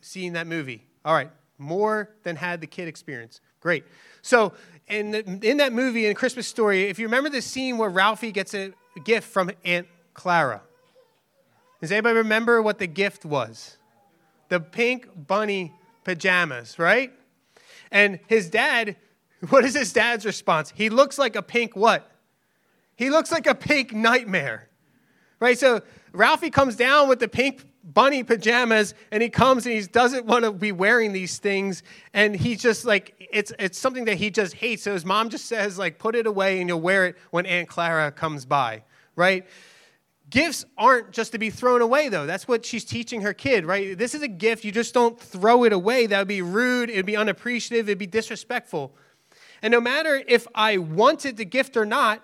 seen 0.00 0.32
that 0.32 0.46
movie? 0.46 0.86
All 1.04 1.12
right, 1.12 1.30
more 1.58 2.08
than 2.22 2.36
had 2.36 2.62
the 2.62 2.66
kid 2.66 2.88
experience. 2.88 3.42
Great. 3.60 3.84
So, 4.22 4.54
in, 4.88 5.10
the, 5.10 5.18
in 5.42 5.58
that 5.58 5.74
movie, 5.74 6.06
in 6.06 6.14
Christmas 6.14 6.46
Story, 6.46 6.84
if 6.84 6.98
you 6.98 7.04
remember 7.04 7.28
the 7.28 7.42
scene 7.42 7.76
where 7.76 7.90
Ralphie 7.90 8.32
gets 8.32 8.54
a 8.54 8.72
gift 9.04 9.28
from 9.28 9.50
Aunt 9.62 9.86
Clara, 10.14 10.62
does 11.82 11.92
anybody 11.92 12.16
remember 12.16 12.62
what 12.62 12.78
the 12.78 12.86
gift 12.86 13.26
was? 13.26 13.76
The 14.48 14.58
pink 14.58 15.06
bunny 15.14 15.74
pajamas, 16.02 16.78
right? 16.78 17.12
And 17.90 18.20
his 18.26 18.48
dad, 18.48 18.96
what 19.50 19.66
is 19.66 19.76
his 19.76 19.92
dad's 19.92 20.24
response? 20.24 20.72
He 20.74 20.88
looks 20.88 21.18
like 21.18 21.36
a 21.36 21.42
pink 21.42 21.76
what? 21.76 22.10
He 22.96 23.10
looks 23.10 23.30
like 23.30 23.46
a 23.46 23.54
pink 23.54 23.92
nightmare 23.92 24.70
right? 25.42 25.58
So 25.58 25.82
Ralphie 26.12 26.50
comes 26.50 26.76
down 26.76 27.08
with 27.08 27.18
the 27.18 27.26
pink 27.26 27.66
bunny 27.82 28.22
pajamas 28.22 28.94
and 29.10 29.20
he 29.20 29.28
comes 29.28 29.66
and 29.66 29.74
he 29.74 29.82
doesn't 29.82 30.24
want 30.24 30.44
to 30.44 30.52
be 30.52 30.70
wearing 30.70 31.12
these 31.12 31.38
things. 31.38 31.82
And 32.14 32.36
he 32.36 32.54
just 32.54 32.84
like 32.84 33.14
it's 33.18 33.52
it's 33.58 33.76
something 33.76 34.04
that 34.04 34.18
he 34.18 34.30
just 34.30 34.54
hates. 34.54 34.84
So 34.84 34.92
his 34.92 35.04
mom 35.04 35.30
just 35.30 35.46
says 35.46 35.78
like 35.78 35.98
put 35.98 36.14
it 36.14 36.28
away 36.28 36.60
and 36.60 36.68
you'll 36.68 36.80
wear 36.80 37.06
it 37.06 37.16
when 37.32 37.44
aunt 37.44 37.68
clara 37.68 38.12
comes 38.12 38.46
by. 38.46 38.84
Right? 39.16 39.44
Gifts 40.30 40.64
aren't 40.78 41.10
just 41.10 41.32
to 41.32 41.38
be 41.38 41.50
thrown 41.50 41.82
away 41.82 42.08
though. 42.08 42.24
That's 42.24 42.46
what 42.46 42.64
she's 42.64 42.84
teaching 42.84 43.22
her 43.22 43.34
kid 43.34 43.66
right? 43.66 43.98
This 43.98 44.14
is 44.14 44.22
a 44.22 44.28
gift. 44.28 44.64
You 44.64 44.70
just 44.70 44.94
don't 44.94 45.18
throw 45.20 45.64
it 45.64 45.72
away. 45.72 46.06
That 46.06 46.20
would 46.20 46.28
be 46.28 46.40
rude. 46.40 46.88
It 46.88 46.96
would 46.96 47.06
be 47.06 47.16
unappreciative. 47.16 47.88
It'd 47.88 47.98
be 47.98 48.06
disrespectful. 48.06 48.94
And 49.60 49.72
no 49.72 49.80
matter 49.80 50.22
if 50.28 50.46
i 50.54 50.76
wanted 50.78 51.36
the 51.36 51.44
gift 51.44 51.76
or 51.76 51.84
not 51.84 52.22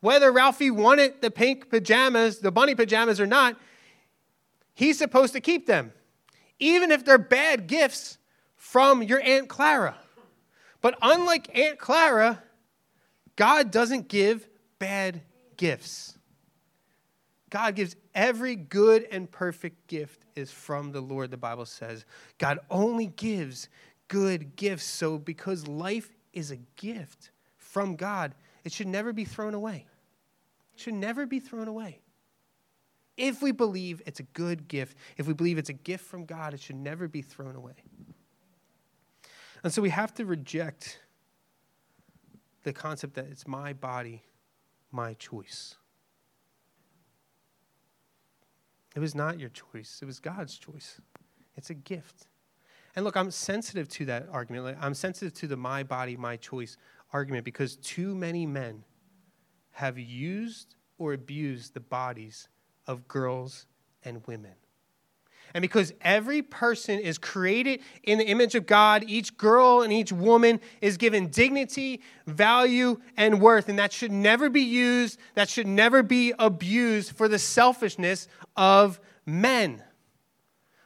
whether 0.00 0.32
Ralphie 0.32 0.70
wanted 0.70 1.20
the 1.20 1.30
pink 1.30 1.68
pajamas, 1.68 2.38
the 2.38 2.50
bunny 2.50 2.74
pajamas 2.74 3.20
or 3.20 3.26
not, 3.26 3.56
he's 4.74 4.98
supposed 4.98 5.34
to 5.34 5.40
keep 5.40 5.66
them, 5.66 5.92
even 6.58 6.90
if 6.90 7.04
they're 7.04 7.18
bad 7.18 7.66
gifts 7.66 8.18
from 8.56 9.02
your 9.02 9.20
Aunt 9.22 9.48
Clara. 9.48 9.96
But 10.80 10.96
unlike 11.02 11.56
Aunt 11.56 11.78
Clara, 11.78 12.42
God 13.36 13.70
doesn't 13.70 14.08
give 14.08 14.48
bad 14.78 15.20
gifts. 15.56 16.16
God 17.50 17.74
gives 17.74 17.96
every 18.14 18.56
good 18.56 19.06
and 19.10 19.30
perfect 19.30 19.86
gift 19.86 20.24
is 20.36 20.50
from 20.50 20.92
the 20.92 21.00
Lord, 21.00 21.30
the 21.30 21.36
Bible 21.36 21.66
says. 21.66 22.06
God 22.38 22.60
only 22.70 23.08
gives 23.08 23.68
good 24.08 24.56
gifts. 24.56 24.84
So, 24.84 25.18
because 25.18 25.66
life 25.66 26.16
is 26.32 26.52
a 26.52 26.56
gift 26.76 27.32
from 27.58 27.96
God, 27.96 28.34
it 28.64 28.72
should 28.72 28.86
never 28.86 29.12
be 29.12 29.24
thrown 29.24 29.52
away 29.52 29.86
should 30.80 30.94
never 30.94 31.26
be 31.26 31.40
thrown 31.40 31.68
away. 31.68 32.00
If 33.16 33.42
we 33.42 33.52
believe 33.52 34.02
it's 34.06 34.20
a 34.20 34.24
good 34.24 34.66
gift, 34.66 34.96
if 35.16 35.26
we 35.26 35.34
believe 35.34 35.58
it's 35.58 35.68
a 35.68 35.74
gift 35.74 36.04
from 36.04 36.24
God, 36.24 36.54
it 36.54 36.60
should 36.60 36.76
never 36.76 37.06
be 37.06 37.22
thrown 37.22 37.54
away. 37.54 37.84
And 39.62 39.72
so 39.72 39.82
we 39.82 39.90
have 39.90 40.14
to 40.14 40.24
reject 40.24 41.00
the 42.62 42.72
concept 42.72 43.14
that 43.14 43.26
it's 43.30 43.46
my 43.46 43.72
body, 43.72 44.22
my 44.90 45.14
choice. 45.14 45.76
It 48.96 49.00
was 49.00 49.14
not 49.14 49.38
your 49.38 49.50
choice, 49.50 50.00
it 50.02 50.06
was 50.06 50.18
God's 50.18 50.56
choice. 50.56 51.00
It's 51.56 51.70
a 51.70 51.74
gift. 51.74 52.26
And 52.96 53.04
look, 53.04 53.16
I'm 53.16 53.30
sensitive 53.30 53.88
to 53.90 54.04
that 54.06 54.28
argument. 54.32 54.78
I'm 54.80 54.94
sensitive 54.94 55.32
to 55.34 55.46
the 55.46 55.56
my 55.56 55.82
body, 55.82 56.16
my 56.16 56.36
choice 56.36 56.76
argument 57.12 57.44
because 57.44 57.76
too 57.76 58.14
many 58.14 58.46
men 58.46 58.84
have 59.72 59.98
used 59.98 60.74
or 60.98 61.12
abused 61.12 61.74
the 61.74 61.80
bodies 61.80 62.48
of 62.86 63.08
girls 63.08 63.66
and 64.04 64.26
women. 64.26 64.52
And 65.52 65.62
because 65.62 65.92
every 66.00 66.42
person 66.42 67.00
is 67.00 67.18
created 67.18 67.80
in 68.04 68.18
the 68.18 68.26
image 68.26 68.54
of 68.54 68.66
God, 68.66 69.04
each 69.08 69.36
girl 69.36 69.82
and 69.82 69.92
each 69.92 70.12
woman 70.12 70.60
is 70.80 70.96
given 70.96 71.28
dignity, 71.28 72.02
value, 72.26 73.00
and 73.16 73.40
worth. 73.40 73.68
And 73.68 73.78
that 73.78 73.92
should 73.92 74.12
never 74.12 74.48
be 74.48 74.60
used, 74.60 75.18
that 75.34 75.48
should 75.48 75.66
never 75.66 76.02
be 76.02 76.32
abused 76.38 77.16
for 77.16 77.26
the 77.26 77.38
selfishness 77.38 78.28
of 78.56 79.00
men. 79.26 79.82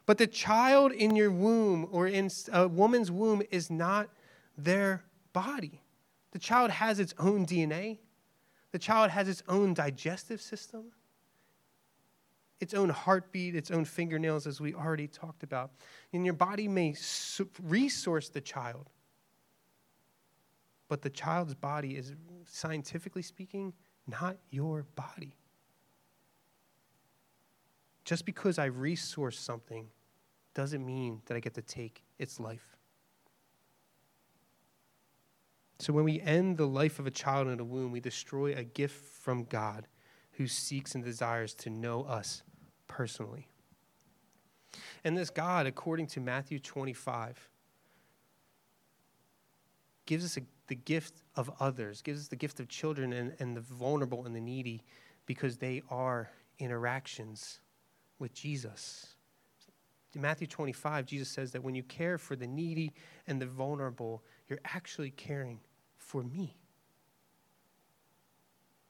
But 0.07 0.19
the 0.19 0.27
child 0.27 0.93
in 0.93 1.17
your 1.17 1.31
womb 1.31 1.89
or 1.91 2.07
in 2.07 2.31
a 2.53 2.69
woman's 2.69 3.11
womb 3.11 3.43
is 3.51 3.71
not 3.71 4.09
their 4.57 5.05
body. 5.33 5.83
The 6.33 6.39
child 6.39 6.71
has 6.71 7.01
its 7.01 7.15
own 7.19 7.47
DNA, 7.47 7.99
the 8.75 8.79
child 8.81 9.13
has 9.13 9.29
its 9.29 9.41
own 9.49 9.73
digestive 9.73 10.41
system 10.41 10.87
its 12.65 12.73
own 12.73 12.89
heartbeat, 12.89 13.55
its 13.55 13.71
own 13.71 13.85
fingernails, 13.85 14.47
as 14.47 14.59
we 14.59 14.75
already 14.75 15.07
talked 15.07 15.43
about. 15.43 15.71
And 16.15 16.25
your 16.25 16.35
body 16.35 16.67
may 16.67 16.95
resource 17.63 18.31
the 18.31 18.41
child, 18.41 18.89
but 20.89 21.03
the 21.03 21.11
child's 21.11 21.55
body 21.55 21.97
is, 21.97 22.15
scientifically 22.47 23.21
speaking, 23.21 23.75
not 24.07 24.39
your 24.51 24.87
body. 24.95 25.37
Just 28.05 28.25
because 28.25 28.59
I 28.59 28.67
resource 28.67 29.39
something 29.39 29.89
doesn't 30.55 30.85
mean 30.87 31.21
that 31.27 31.37
I 31.37 31.41
get 31.41 31.53
to 31.55 31.63
take 31.63 32.03
its 32.19 32.41
life. 32.41 32.74
So 35.79 35.93
when 35.93 36.05
we 36.05 36.21
end 36.21 36.57
the 36.57 36.67
life 36.67 36.99
of 36.99 37.07
a 37.07 37.11
child 37.11 37.49
in 37.49 37.59
a 37.61 37.65
womb, 37.65 37.93
we 37.93 38.01
destroy 38.01 38.55
a 38.55 38.65
gift 38.65 39.05
from 39.05 39.45
God 39.45 39.87
who 40.33 40.47
seeks 40.47 40.95
and 40.95 41.05
desires 41.05 41.55
to 41.55 41.71
know 41.71 42.05
us 42.05 42.43
personally. 42.87 43.49
And 45.05 45.17
this 45.17 45.31
God, 45.31 45.67
according 45.67 46.07
to 46.09 46.21
Matthew 46.21 46.59
25, 46.59 47.49
gives 50.07 50.25
us 50.25 50.37
a, 50.37 50.41
the 50.67 50.75
gift 50.75 51.23
of 51.37 51.51
others, 51.61 52.03
gives 52.03 52.21
us 52.23 52.29
the 52.29 52.37
gift 52.37 52.61
of 52.61 52.69
children 52.69 53.13
and, 53.13 53.35
and 53.39 53.57
the 53.57 53.61
vulnerable 53.61 54.27
and 54.27 54.35
the 54.35 54.41
needy 54.41 54.83
because 55.27 55.59
they 55.59 55.83
are 55.91 56.31
interactions 56.59 57.61
with 58.19 58.33
Jesus. 58.33 59.15
In 60.15 60.21
Matthew 60.21 60.47
25, 60.47 61.07
Jesus 61.07 61.29
says 61.29 61.53
that 61.53 61.63
when 61.63 61.75
you 61.75 61.83
care 61.83 62.19
for 62.19 62.37
the 62.37 62.47
needy 62.47 62.93
and 63.27 63.41
the 63.41 63.47
vulnerable, 63.47 64.23
you're 64.55 64.73
actually 64.73 65.11
caring 65.11 65.59
for 65.97 66.23
me. 66.23 66.57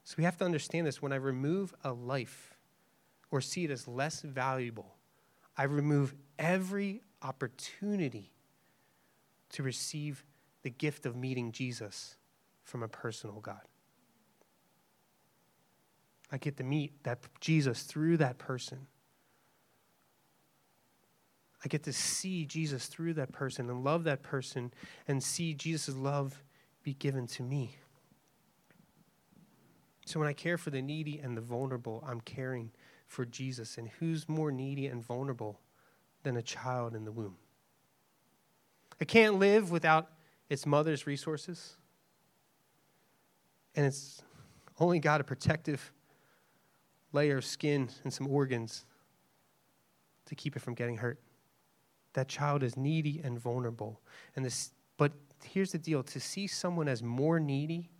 So 0.05 0.17
we 0.19 0.25
have 0.25 0.37
to 0.37 0.45
understand 0.45 0.87
this. 0.87 1.01
When 1.01 1.11
I 1.11 1.17
remove 1.17 1.75
a 1.83 1.91
life 1.91 2.59
or 3.31 3.41
see 3.41 3.65
it 3.65 3.71
as 3.71 3.89
less 3.89 4.21
valuable, 4.21 4.97
I 5.57 5.63
remove 5.63 6.15
every 6.39 7.01
opportunity 7.23 8.31
to 9.53 9.63
receive 9.63 10.23
the 10.63 10.69
gift 10.69 11.07
of 11.07 11.17
meeting 11.17 11.51
Jesus 11.51 12.17
from 12.63 12.83
a 12.83 12.89
personal 12.89 13.41
God. 13.41 13.63
I 16.31 16.37
get 16.37 16.59
to 16.59 16.63
meet 16.63 17.03
that 17.05 17.21
Jesus 17.41 17.85
through 17.85 18.19
that 18.19 18.37
person. 18.37 18.87
I 21.65 21.69
get 21.69 21.83
to 21.85 21.93
see 21.93 22.45
Jesus 22.45 22.87
through 22.87 23.15
that 23.15 23.33
person 23.33 23.71
and 23.71 23.83
love 23.83 24.05
that 24.05 24.23
person 24.23 24.73
and 25.09 25.23
see 25.23 25.55
Jesus' 25.55 25.97
love 25.97 26.43
be 26.83 26.93
given 26.95 27.27
to 27.29 27.43
me. 27.43 27.77
So 30.05 30.21
when 30.21 30.29
I 30.29 30.35
care 30.35 30.59
for 30.59 30.69
the 30.69 30.83
needy 30.83 31.19
and 31.19 31.35
the 31.35 31.41
vulnerable, 31.41 32.05
I'm 32.07 32.21
caring 32.21 32.71
for 33.07 33.25
Jesus. 33.25 33.79
And 33.79 33.89
who's 33.99 34.29
more 34.29 34.53
needy 34.53 34.87
and 34.87 35.03
vulnerable 35.03 35.59
than 36.23 36.37
a 36.37 36.43
child 36.43 36.95
in 36.95 37.07
the 37.07 37.13
womb? 37.13 37.37
It 39.01 39.09
can't 39.09 39.39
live 39.39 39.71
without 39.71 40.11
its 40.51 40.67
mother's 40.67 41.07
resources. 41.07 41.77
And 43.75 43.87
it's 43.87 44.23
only 44.79 44.99
got 44.99 45.23
a 45.23 45.25
protective 45.25 45.93
layer 47.13 47.39
of 47.39 47.45
skin 47.47 47.89
and 48.03 48.13
some 48.13 48.27
organs 48.27 48.85
to 50.27 50.35
keep 50.35 50.57
it 50.57 50.61
from 50.61 50.75
getting 50.75 50.99
hurt. 50.99 51.19
That 52.15 52.29
child 52.29 52.63
is 52.63 52.77
needy 52.77 53.21
and 53.23 53.39
vulnerable. 53.39 54.01
And 54.35 54.45
this, 54.45 54.71
but 54.97 55.13
here's 55.45 55.73
the 55.73 55.79
deal 55.79 56.03
to 56.03 56.21
see 56.21 56.47
someone 56.47 56.89
as 56.89 57.03
more 57.03 57.39
needy 57.39 57.91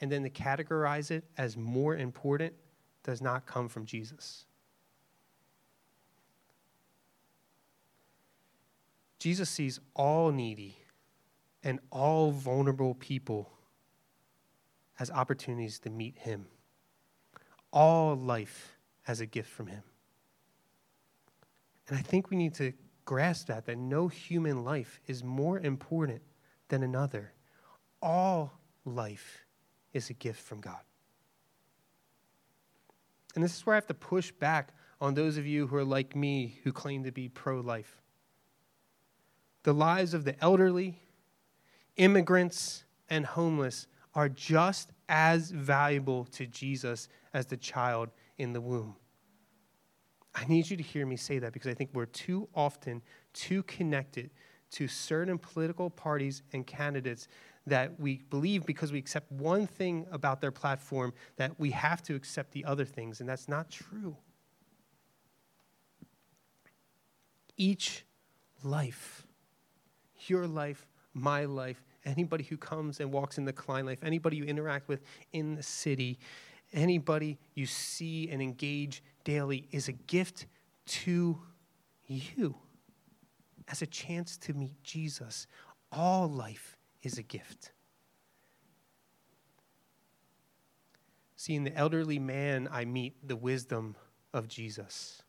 and 0.00 0.10
then 0.10 0.22
to 0.22 0.30
categorize 0.30 1.10
it 1.10 1.24
as 1.38 1.56
more 1.56 1.96
important 1.96 2.52
does 3.02 3.22
not 3.22 3.46
come 3.46 3.68
from 3.68 3.86
Jesus. 3.86 4.46
Jesus 9.18 9.48
sees 9.48 9.80
all 9.94 10.32
needy 10.32 10.76
and 11.62 11.78
all 11.90 12.30
vulnerable 12.30 12.94
people 12.94 13.50
as 14.98 15.10
opportunities 15.10 15.78
to 15.80 15.90
meet 15.90 16.18
Him, 16.18 16.46
all 17.72 18.16
life 18.16 18.76
as 19.08 19.20
a 19.20 19.26
gift 19.26 19.48
from 19.48 19.68
Him. 19.68 19.82
And 21.88 21.98
I 21.98 22.02
think 22.02 22.30
we 22.30 22.36
need 22.36 22.54
to 22.54 22.72
grasp 23.04 23.48
that, 23.48 23.66
that 23.66 23.78
no 23.78 24.08
human 24.08 24.64
life 24.64 25.00
is 25.06 25.22
more 25.22 25.58
important 25.60 26.22
than 26.68 26.82
another. 26.82 27.32
All 28.02 28.52
life 28.84 29.44
is 29.92 30.10
a 30.10 30.14
gift 30.14 30.40
from 30.40 30.60
God. 30.60 30.80
And 33.34 33.42
this 33.42 33.56
is 33.56 33.66
where 33.66 33.74
I 33.74 33.78
have 33.78 33.86
to 33.88 33.94
push 33.94 34.30
back 34.32 34.74
on 35.00 35.14
those 35.14 35.36
of 35.36 35.46
you 35.46 35.66
who 35.66 35.76
are 35.76 35.84
like 35.84 36.14
me 36.14 36.58
who 36.64 36.72
claim 36.72 37.04
to 37.04 37.12
be 37.12 37.28
pro 37.28 37.60
life. 37.60 38.00
The 39.64 39.74
lives 39.74 40.14
of 40.14 40.24
the 40.24 40.42
elderly, 40.42 41.00
immigrants, 41.96 42.84
and 43.08 43.26
homeless 43.26 43.86
are 44.14 44.28
just 44.28 44.90
as 45.08 45.50
valuable 45.50 46.24
to 46.26 46.46
Jesus 46.46 47.08
as 47.32 47.46
the 47.46 47.56
child 47.56 48.10
in 48.38 48.52
the 48.52 48.60
womb. 48.60 48.94
I 50.34 50.44
need 50.46 50.68
you 50.68 50.76
to 50.76 50.82
hear 50.82 51.06
me 51.06 51.16
say 51.16 51.38
that 51.38 51.52
because 51.52 51.70
I 51.70 51.74
think 51.74 51.90
we're 51.92 52.06
too 52.06 52.48
often 52.54 53.02
too 53.32 53.62
connected 53.64 54.30
to 54.72 54.88
certain 54.88 55.38
political 55.38 55.88
parties 55.88 56.42
and 56.52 56.66
candidates 56.66 57.28
that 57.66 57.98
we 57.98 58.22
believe 58.30 58.66
because 58.66 58.92
we 58.92 58.98
accept 58.98 59.30
one 59.32 59.66
thing 59.66 60.06
about 60.10 60.40
their 60.40 60.50
platform 60.50 61.12
that 61.36 61.58
we 61.58 61.70
have 61.70 62.02
to 62.02 62.14
accept 62.14 62.52
the 62.52 62.64
other 62.64 62.84
things, 62.84 63.20
and 63.20 63.28
that's 63.28 63.48
not 63.48 63.70
true. 63.70 64.16
Each 67.56 68.04
life, 68.64 69.26
your 70.26 70.46
life, 70.46 70.86
my 71.14 71.44
life, 71.44 71.82
anybody 72.04 72.44
who 72.44 72.56
comes 72.56 72.98
and 73.00 73.12
walks 73.12 73.38
in 73.38 73.44
the 73.44 73.52
Klein 73.52 73.86
life, 73.86 74.00
anybody 74.02 74.36
you 74.36 74.44
interact 74.44 74.88
with 74.88 75.02
in 75.32 75.54
the 75.54 75.62
city, 75.62 76.18
anybody 76.72 77.38
you 77.54 77.66
see 77.66 78.28
and 78.28 78.42
engage 78.42 79.02
daily 79.24 79.66
is 79.72 79.88
a 79.88 79.92
gift 79.92 80.46
to 80.86 81.40
you 82.06 82.54
as 83.68 83.82
a 83.82 83.86
chance 83.86 84.36
to 84.36 84.52
meet 84.52 84.82
Jesus. 84.82 85.46
All 85.90 86.28
life 86.28 86.76
is 87.02 87.18
a 87.18 87.22
gift. 87.22 87.72
See, 91.36 91.54
in 91.54 91.64
the 91.64 91.76
elderly 91.76 92.18
man, 92.18 92.68
I 92.70 92.84
meet 92.84 93.26
the 93.26 93.36
wisdom 93.36 93.96
of 94.32 94.48
Jesus. 94.48 95.22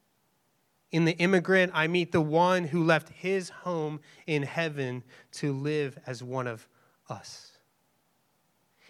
In 0.91 1.05
the 1.05 1.17
immigrant, 1.17 1.71
I 1.75 1.87
meet 1.87 2.11
the 2.11 2.21
one 2.21 2.63
who 2.65 2.83
left 2.83 3.09
his 3.09 3.49
home 3.49 3.99
in 4.25 4.43
heaven 4.43 5.03
to 5.33 5.51
live 5.51 5.97
as 6.07 6.23
one 6.23 6.47
of 6.47 6.67
us. 7.09 7.54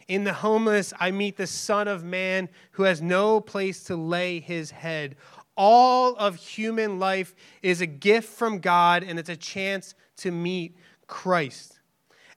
In 0.08 0.24
the 0.24 0.34
homeless, 0.34 0.94
I 1.00 1.12
meet 1.12 1.36
the 1.36 1.48
Son 1.48 1.88
of 1.88 2.04
Man 2.04 2.50
who 2.72 2.84
has 2.84 3.02
no 3.02 3.40
place 3.40 3.84
to 3.86 3.96
lay 3.96 4.40
his 4.40 4.70
head. 4.70 5.16
All 5.58 6.16
of 6.18 6.36
human 6.36 7.00
life 7.00 7.34
is 7.64 7.82
a 7.82 7.88
gift 7.88 8.30
from 8.30 8.60
God, 8.60 9.04
and 9.04 9.18
it's 9.18 9.30
a 9.30 9.36
chance 9.36 9.96
to 10.18 10.32
meet 10.32 10.78
Christ. 11.08 11.80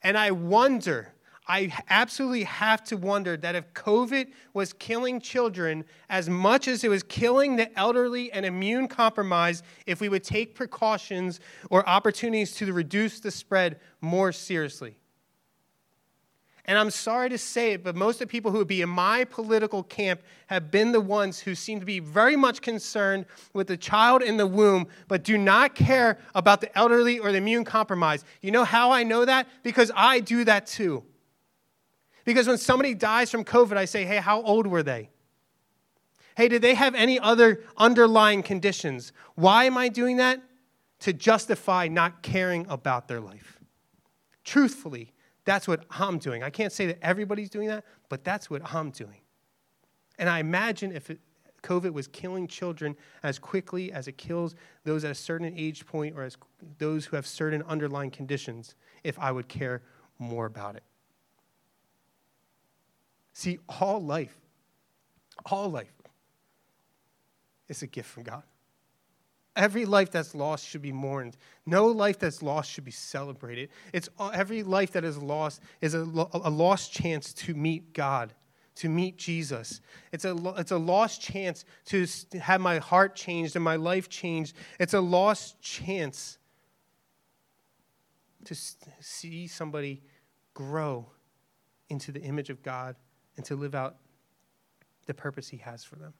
And 0.02 0.16
I 0.16 0.30
wonder, 0.30 1.12
I 1.46 1.72
absolutely 1.90 2.44
have 2.44 2.84
to 2.84 2.96
wonder 2.96 3.36
that 3.36 3.54
if 3.54 3.72
COVID 3.74 4.28
was 4.54 4.72
killing 4.72 5.20
children 5.20 5.84
as 6.08 6.30
much 6.30 6.68
as 6.68 6.84
it 6.84 6.88
was 6.88 7.02
killing 7.02 7.56
the 7.56 7.76
elderly 7.78 8.32
and 8.32 8.46
immune 8.46 8.88
compromised, 8.88 9.64
if 9.86 10.00
we 10.00 10.08
would 10.08 10.24
take 10.24 10.54
precautions 10.54 11.40
or 11.70 11.86
opportunities 11.86 12.54
to 12.56 12.72
reduce 12.72 13.20
the 13.20 13.30
spread 13.30 13.80
more 14.00 14.32
seriously. 14.32 14.96
And 16.68 16.78
I'm 16.78 16.90
sorry 16.90 17.30
to 17.30 17.38
say 17.38 17.72
it, 17.72 17.82
but 17.82 17.96
most 17.96 18.16
of 18.16 18.20
the 18.20 18.26
people 18.26 18.50
who 18.50 18.58
would 18.58 18.68
be 18.68 18.82
in 18.82 18.90
my 18.90 19.24
political 19.24 19.82
camp 19.82 20.20
have 20.48 20.70
been 20.70 20.92
the 20.92 21.00
ones 21.00 21.40
who 21.40 21.54
seem 21.54 21.80
to 21.80 21.86
be 21.86 21.98
very 21.98 22.36
much 22.36 22.60
concerned 22.60 23.24
with 23.54 23.68
the 23.68 23.76
child 23.78 24.22
in 24.22 24.36
the 24.36 24.46
womb, 24.46 24.86
but 25.08 25.24
do 25.24 25.38
not 25.38 25.74
care 25.74 26.18
about 26.34 26.60
the 26.60 26.78
elderly 26.78 27.18
or 27.18 27.32
the 27.32 27.38
immune 27.38 27.64
compromised. 27.64 28.26
You 28.42 28.50
know 28.50 28.64
how 28.64 28.90
I 28.90 29.02
know 29.02 29.24
that? 29.24 29.48
Because 29.62 29.90
I 29.96 30.20
do 30.20 30.44
that 30.44 30.66
too. 30.66 31.04
Because 32.26 32.46
when 32.46 32.58
somebody 32.58 32.92
dies 32.92 33.30
from 33.30 33.44
COVID, 33.44 33.78
I 33.78 33.86
say, 33.86 34.04
hey, 34.04 34.18
how 34.18 34.42
old 34.42 34.66
were 34.66 34.82
they? 34.82 35.08
Hey, 36.36 36.48
did 36.48 36.60
they 36.60 36.74
have 36.74 36.94
any 36.94 37.18
other 37.18 37.62
underlying 37.78 38.42
conditions? 38.42 39.14
Why 39.36 39.64
am 39.64 39.78
I 39.78 39.88
doing 39.88 40.18
that? 40.18 40.42
To 41.00 41.14
justify 41.14 41.88
not 41.88 42.22
caring 42.22 42.66
about 42.68 43.08
their 43.08 43.20
life. 43.20 43.58
Truthfully, 44.44 45.14
that's 45.48 45.66
what 45.66 45.86
I'm 45.88 46.18
doing. 46.18 46.42
I 46.42 46.50
can't 46.50 46.74
say 46.74 46.84
that 46.88 46.98
everybody's 47.00 47.48
doing 47.48 47.68
that, 47.68 47.82
but 48.10 48.22
that's 48.22 48.50
what 48.50 48.60
I'm 48.74 48.90
doing. 48.90 49.22
And 50.18 50.28
I 50.28 50.40
imagine 50.40 50.92
if 50.92 51.08
it, 51.08 51.20
COVID 51.62 51.94
was 51.94 52.06
killing 52.06 52.46
children 52.46 52.94
as 53.22 53.38
quickly 53.38 53.90
as 53.90 54.08
it 54.08 54.18
kills 54.18 54.54
those 54.84 55.04
at 55.04 55.10
a 55.10 55.14
certain 55.14 55.50
age 55.56 55.86
point 55.86 56.14
or 56.18 56.22
as 56.22 56.36
those 56.76 57.06
who 57.06 57.16
have 57.16 57.26
certain 57.26 57.62
underlying 57.62 58.10
conditions, 58.10 58.74
if 59.04 59.18
I 59.18 59.32
would 59.32 59.48
care 59.48 59.80
more 60.18 60.44
about 60.44 60.76
it. 60.76 60.82
See, 63.32 63.58
all 63.80 64.04
life, 64.04 64.36
all 65.46 65.70
life 65.70 65.94
is 67.68 67.80
a 67.80 67.86
gift 67.86 68.10
from 68.10 68.24
God. 68.24 68.42
Every 69.58 69.84
life 69.84 70.10
that's 70.12 70.34
lost 70.34 70.66
should 70.66 70.82
be 70.82 70.92
mourned. 70.92 71.36
No 71.66 71.86
life 71.88 72.18
that's 72.18 72.42
lost 72.42 72.70
should 72.70 72.84
be 72.84 72.92
celebrated. 72.92 73.68
It's 73.92 74.08
uh, 74.18 74.30
every 74.32 74.62
life 74.62 74.92
that 74.92 75.04
is 75.04 75.18
lost 75.18 75.60
is 75.80 75.94
a, 75.94 75.98
a 76.00 76.48
lost 76.48 76.92
chance 76.92 77.34
to 77.34 77.54
meet 77.54 77.92
God 77.92 78.32
to 78.76 78.88
meet 78.88 79.16
Jesus. 79.16 79.80
It's 80.12 80.24
a, 80.24 80.36
it's 80.56 80.70
a 80.70 80.78
lost 80.78 81.20
chance 81.20 81.64
to 81.86 82.06
have 82.40 82.60
my 82.60 82.78
heart 82.78 83.16
changed 83.16 83.56
and 83.56 83.64
my 83.64 83.74
life 83.74 84.08
changed. 84.08 84.54
It's 84.78 84.94
a 84.94 85.00
lost 85.00 85.60
chance 85.60 86.38
to 88.44 88.54
see 89.00 89.48
somebody 89.48 90.00
grow 90.54 91.10
into 91.88 92.12
the 92.12 92.22
image 92.22 92.50
of 92.50 92.62
God 92.62 92.94
and 93.36 93.44
to 93.46 93.56
live 93.56 93.74
out 93.74 93.96
the 95.06 95.14
purpose 95.14 95.48
He 95.48 95.56
has 95.56 95.82
for 95.82 95.96
them. 95.96 96.14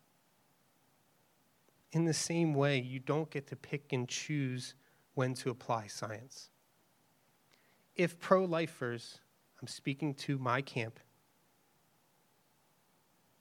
In 1.92 2.04
the 2.04 2.14
same 2.14 2.54
way, 2.54 2.78
you 2.78 2.98
don't 2.98 3.30
get 3.30 3.46
to 3.48 3.56
pick 3.56 3.92
and 3.92 4.08
choose 4.08 4.74
when 5.14 5.34
to 5.34 5.50
apply 5.50 5.86
science. 5.86 6.50
If 7.96 8.20
pro 8.20 8.44
lifers, 8.44 9.18
I'm 9.60 9.68
speaking 9.68 10.14
to 10.14 10.38
my 10.38 10.60
camp, 10.62 11.00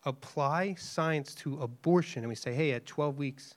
apply 0.06 0.76
science 0.76 1.36
to 1.36 1.62
abortion 1.62 2.24
and 2.24 2.30
we 2.30 2.36
say, 2.36 2.54
hey, 2.54 2.72
at 2.72 2.86
12 2.86 3.18
weeks, 3.18 3.56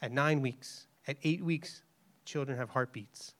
at 0.00 0.10
nine 0.10 0.40
weeks, 0.40 0.86
at 1.06 1.16
eight 1.22 1.44
weeks, 1.44 1.82
children 2.24 2.56
have 2.56 2.70
heartbeats. 2.70 3.34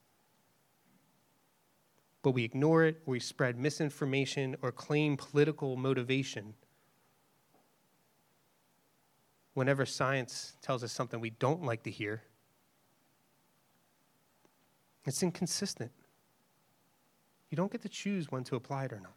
But 2.23 2.33
we 2.33 2.45
ignore 2.45 2.85
it, 2.85 3.03
we 3.07 3.21
spread 3.21 3.59
misinformation, 3.59 4.57
or 4.63 4.73
claim 4.73 5.17
political 5.17 5.77
motivation. 5.77 6.55
Whenever 9.55 9.87
science 9.87 10.57
tells 10.61 10.83
us 10.85 10.93
something 10.93 11.21
we 11.21 11.31
don't 11.31 11.63
like 11.63 11.83
to 11.85 11.91
hear, 11.91 12.23
it's 15.05 15.23
inconsistent. 15.23 15.93
You 17.51 17.57
don't 17.57 17.71
get 17.71 17.83
to 17.83 17.89
choose 17.89 18.31
when 18.31 18.43
to 18.45 18.57
apply 18.57 18.87
it 18.87 18.93
or 18.93 19.01
not. 19.01 19.15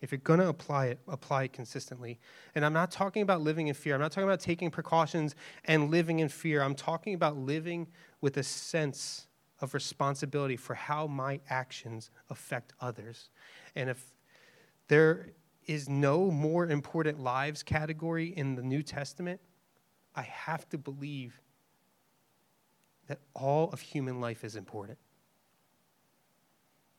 If 0.00 0.12
you're 0.12 0.20
going 0.20 0.38
to 0.38 0.48
apply 0.48 0.86
it, 0.86 1.00
apply 1.08 1.44
it 1.44 1.52
consistently. 1.52 2.20
And 2.54 2.64
I'm 2.64 2.72
not 2.72 2.92
talking 2.92 3.22
about 3.22 3.40
living 3.40 3.66
in 3.66 3.74
fear. 3.74 3.94
I'm 3.94 4.00
not 4.00 4.12
talking 4.12 4.28
about 4.28 4.40
taking 4.40 4.70
precautions 4.70 5.34
and 5.64 5.90
living 5.90 6.20
in 6.20 6.28
fear. 6.28 6.62
I'm 6.62 6.76
talking 6.76 7.14
about 7.14 7.36
living 7.36 7.88
with 8.20 8.36
a 8.36 8.44
sense 8.44 9.26
of 9.60 9.74
responsibility 9.74 10.56
for 10.56 10.74
how 10.74 11.08
my 11.08 11.40
actions 11.50 12.10
affect 12.30 12.72
others. 12.80 13.30
And 13.74 13.90
if 13.90 14.14
there 14.86 15.30
is 15.68 15.88
no 15.88 16.30
more 16.30 16.66
important 16.66 17.20
lives 17.20 17.62
category 17.62 18.28
in 18.28 18.56
the 18.56 18.62
New 18.62 18.82
Testament, 18.82 19.40
I 20.16 20.22
have 20.22 20.68
to 20.70 20.78
believe 20.78 21.40
that 23.06 23.20
all 23.34 23.70
of 23.70 23.80
human 23.80 24.20
life 24.20 24.42
is 24.42 24.56
important. 24.56 24.98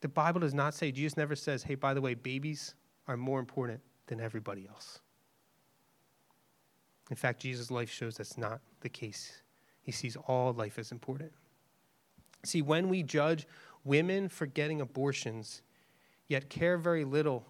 The 0.00 0.08
Bible 0.08 0.40
does 0.40 0.54
not 0.54 0.72
say, 0.72 0.90
Jesus 0.90 1.16
never 1.16 1.36
says, 1.36 1.64
hey, 1.64 1.74
by 1.74 1.92
the 1.92 2.00
way, 2.00 2.14
babies, 2.14 2.74
are 3.06 3.16
more 3.16 3.40
important 3.40 3.80
than 4.06 4.20
everybody 4.20 4.66
else. 4.68 5.00
In 7.10 7.16
fact, 7.16 7.42
Jesus' 7.42 7.70
life 7.70 7.90
shows 7.90 8.16
that's 8.16 8.38
not 8.38 8.60
the 8.80 8.88
case. 8.88 9.42
He 9.82 9.92
sees 9.92 10.16
all 10.26 10.52
life 10.52 10.78
as 10.78 10.92
important. 10.92 11.32
See, 12.44 12.62
when 12.62 12.88
we 12.88 13.02
judge 13.02 13.46
women 13.84 14.28
for 14.28 14.46
getting 14.46 14.80
abortions, 14.80 15.62
yet 16.28 16.48
care 16.48 16.78
very 16.78 17.04
little 17.04 17.44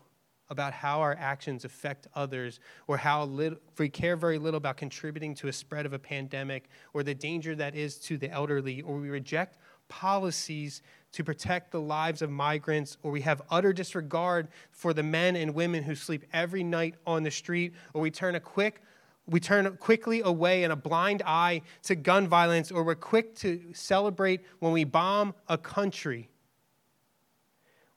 about 0.51 0.73
how 0.73 1.01
our 1.01 1.17
actions 1.19 1.65
affect 1.65 2.09
others, 2.15 2.61
or 2.87 2.97
how 2.97 3.25
little, 3.25 3.59
we 3.79 3.89
care 3.89 4.17
very 4.17 4.39
little 4.39 4.59
about 4.59 4.77
contributing 4.77 5.35
to 5.37 5.49
a 5.49 5.53
spread 5.53 5.87
of 5.87 5.93
a 5.93 5.99
pandemic, 5.99 6.69
or 6.93 7.03
the 7.03 7.15
danger 7.15 7.55
that 7.55 7.75
is 7.75 7.97
to 7.97 8.19
the 8.19 8.31
elderly, 8.31 8.83
or 8.83 8.99
we 8.99 9.09
reject 9.09 9.59
policies 9.89 10.83
to 11.13 11.25
protect 11.25 11.73
the 11.73 11.81
lives 11.81 12.23
of 12.23 12.31
migrants, 12.31 12.97
or 13.03 13.11
we 13.11 13.21
have 13.21 13.43
utter 13.51 13.73
disregard 13.73 14.49
for 14.71 14.93
the 14.93 15.03
men 15.03 15.37
and 15.37 15.55
women 15.55 15.83
who 15.83 15.95
sleep 15.95 16.25
every 16.33 16.63
night 16.63 16.95
on 17.07 17.23
the 17.23 17.31
street, 17.31 17.73
or 17.95 18.01
we 18.01 18.11
turn 18.11 18.35
a 18.35 18.41
quick 18.41 18.83
we 19.27 19.39
turn 19.39 19.77
quickly 19.77 20.23
away 20.23 20.65
in 20.65 20.73
a 20.73 20.77
blind 20.77 21.23
eye 21.25 21.63
to 21.85 21.95
gun 21.95 22.27
violence, 22.27 22.73
or 22.73 22.83
we're 22.83 22.97
quick 22.97 23.37
to 23.37 23.63
celebrate 23.73 24.41
when 24.59 24.73
we 24.73 24.83
bomb 24.83 25.35
a 25.49 25.57
country. 25.57 26.29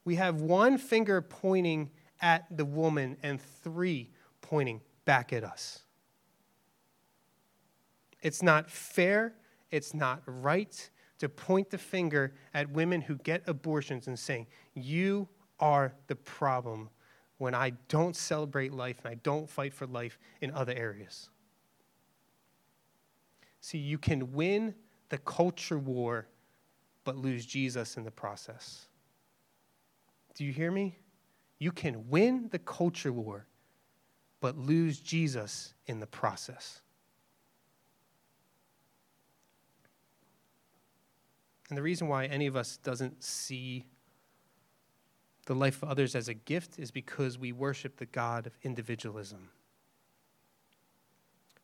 We 0.06 0.16
have 0.16 0.42
one 0.42 0.78
finger 0.78 1.22
pointing 1.22 1.90
at 2.24 2.46
the 2.56 2.66
woman 2.66 3.18
and 3.22 3.40
three 3.40 4.10
pointing 4.42 4.82
back 5.06 5.34
at 5.34 5.44
us. 5.44 5.82
It's 8.24 8.42
not 8.42 8.72
fair, 8.72 9.36
it's 9.70 9.94
not 9.94 10.24
right, 10.26 10.90
to 11.20 11.28
point 11.28 11.70
the 11.70 11.78
finger 11.78 12.34
at 12.54 12.72
women 12.72 13.02
who 13.02 13.18
get 13.18 13.44
abortions 13.46 14.08
and 14.08 14.18
saying, 14.18 14.48
You 14.74 15.28
are 15.60 15.94
the 16.08 16.16
problem 16.16 16.90
when 17.38 17.54
I 17.54 17.72
don't 17.90 18.16
celebrate 18.16 18.74
life 18.74 19.00
and 19.04 19.12
I 19.12 19.16
don't 19.16 19.50
fight 19.50 19.74
for 19.74 19.86
life 19.86 20.18
in 20.40 20.50
other 20.52 20.74
areas. 20.74 21.30
See, 23.60 23.78
you 23.78 23.98
can 23.98 24.32
win 24.32 24.74
the 25.10 25.18
culture 25.18 25.78
war, 25.78 26.28
but 27.04 27.18
lose 27.18 27.46
Jesus 27.46 27.98
in 27.98 28.06
the 28.06 28.12
process. 28.12 28.88
Do 30.36 30.46
you 30.46 30.54
hear 30.54 30.72
me? 30.72 30.98
You 31.60 31.72
can 31.72 32.10
win 32.10 32.50
the 32.52 32.60
culture 32.60 33.14
war, 33.14 33.48
but 34.42 34.58
lose 34.58 35.00
Jesus 35.00 35.74
in 35.86 36.00
the 36.00 36.08
process. 36.08 36.82
And 41.70 41.78
the 41.78 41.82
reason 41.82 42.08
why 42.08 42.26
any 42.26 42.46
of 42.46 42.56
us 42.56 42.78
doesn't 42.78 43.24
see 43.24 43.86
the 45.46 45.56
life 45.56 45.82
of 45.82 45.90
others 45.90 46.16
as 46.16 46.28
a 46.28 46.34
gift 46.34 46.80
is 46.80 46.92
because 46.92 47.38
we 47.38 47.52
worship 47.52 47.98
the 47.98 48.06
God 48.06 48.48
of 48.48 48.58
individualism. 48.64 49.50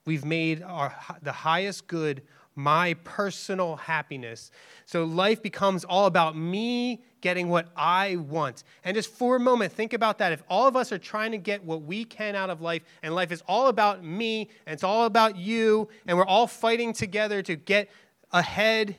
We've 0.05 0.25
made 0.25 0.63
our, 0.63 0.95
the 1.21 1.31
highest 1.31 1.87
good 1.87 2.23
my 2.59 2.93
personal 3.03 3.75
happiness. 3.77 4.51
So 4.85 5.03
life 5.03 5.41
becomes 5.41 5.83
all 5.85 6.05
about 6.05 6.37
me 6.37 7.01
getting 7.21 7.49
what 7.49 7.69
I 7.75 8.17
want. 8.17 8.63
And 8.83 8.95
just 8.95 9.09
for 9.11 9.35
a 9.35 9.39
moment, 9.39 9.73
think 9.73 9.93
about 9.93 10.17
that. 10.19 10.31
If 10.31 10.43
all 10.49 10.67
of 10.67 10.75
us 10.75 10.91
are 10.91 10.97
trying 10.97 11.31
to 11.31 11.37
get 11.37 11.63
what 11.63 11.83
we 11.83 12.03
can 12.03 12.35
out 12.35 12.49
of 12.49 12.61
life, 12.61 12.83
and 13.03 13.15
life 13.15 13.31
is 13.31 13.41
all 13.47 13.67
about 13.67 14.03
me, 14.03 14.49
and 14.65 14.73
it's 14.73 14.83
all 14.83 15.05
about 15.05 15.37
you, 15.37 15.89
and 16.07 16.17
we're 16.17 16.25
all 16.25 16.47
fighting 16.47 16.93
together 16.93 17.41
to 17.43 17.55
get 17.55 17.89
ahead 18.31 18.95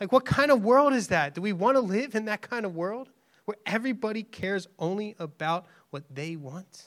like, 0.00 0.12
what 0.12 0.24
kind 0.24 0.50
of 0.50 0.64
world 0.64 0.94
is 0.94 1.08
that? 1.08 1.34
Do 1.34 1.42
we 1.42 1.52
want 1.52 1.76
to 1.76 1.80
live 1.80 2.14
in 2.14 2.24
that 2.24 2.40
kind 2.40 2.64
of 2.64 2.74
world 2.74 3.10
where 3.44 3.58
everybody 3.66 4.22
cares 4.22 4.66
only 4.78 5.14
about 5.18 5.66
what 5.90 6.04
they 6.10 6.36
want? 6.36 6.84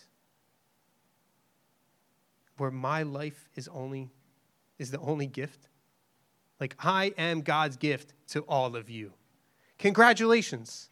Where 2.58 2.71
my 2.71 3.03
life 3.03 3.49
is 3.56 3.67
only 3.67 4.10
is 4.79 4.89
the 4.89 4.99
only 4.99 5.27
gift? 5.27 5.69
Like 6.63 6.78
I 6.80 7.13
am 7.17 7.41
God's 7.41 7.76
gift 7.76 8.13
to 8.28 8.39
all 8.43 8.78
of 8.78 8.89
you. 8.89 9.12
Congratulations. 9.80 10.89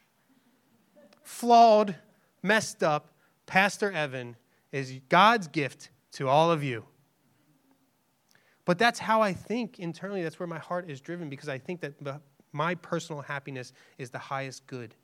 Flawed, 1.22 1.96
messed 2.42 2.82
up 2.82 3.14
Pastor 3.46 3.90
Evan 3.90 4.36
is 4.70 5.00
God's 5.08 5.48
gift 5.48 5.88
to 6.12 6.28
all 6.28 6.50
of 6.50 6.62
you. 6.62 6.84
But 8.66 8.78
that's 8.78 8.98
how 8.98 9.22
I 9.22 9.32
think 9.32 9.78
internally. 9.78 10.22
That's 10.22 10.38
where 10.38 10.46
my 10.46 10.58
heart 10.58 10.90
is 10.90 11.00
driven 11.00 11.30
because 11.30 11.48
I 11.48 11.56
think 11.56 11.80
that 11.80 11.94
my 12.52 12.74
personal 12.74 13.22
happiness 13.22 13.72
is 13.96 14.10
the 14.10 14.18
highest 14.18 14.66
good. 14.66 14.94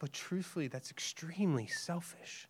But 0.00 0.12
truthfully, 0.12 0.68
that's 0.68 0.90
extremely 0.90 1.66
selfish. 1.66 2.46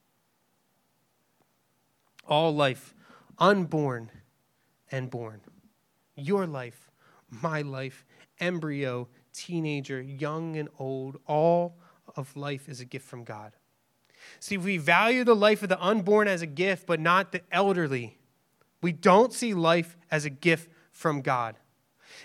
All 2.27 2.53
life, 2.53 2.97
unborn 3.39 4.11
and 4.91 5.09
born. 5.09 5.41
Your 6.19 6.47
life, 6.47 6.91
my 7.31 7.63
life, 7.63 8.05
embryo, 8.41 9.09
teenager, 9.33 10.01
young 10.01 10.57
and 10.57 10.69
old, 10.79 11.19
all 11.27 11.77
of 12.17 12.37
life 12.37 12.69
is 12.69 12.81
a 12.81 12.85
gift 12.85 13.07
from 13.07 13.25
God. 13.25 13.53
See, 14.41 14.57
if 14.57 14.65
we 14.65 14.79
value 14.79 15.25
the 15.25 15.37
life 15.37 15.63
of 15.63 15.69
the 15.69 15.81
unborn 15.81 16.29
as 16.29 16.43
a 16.43 16.47
gift, 16.47 16.87
but 16.87 17.01
not 17.01 17.33
the 17.33 17.43
elderly, 17.53 18.19
we 18.83 18.93
don't 18.93 19.33
see 19.33 19.55
life 19.55 19.97
as 20.11 20.25
a 20.25 20.31
gift 20.31 20.71
from 20.91 21.23
God. 21.23 21.57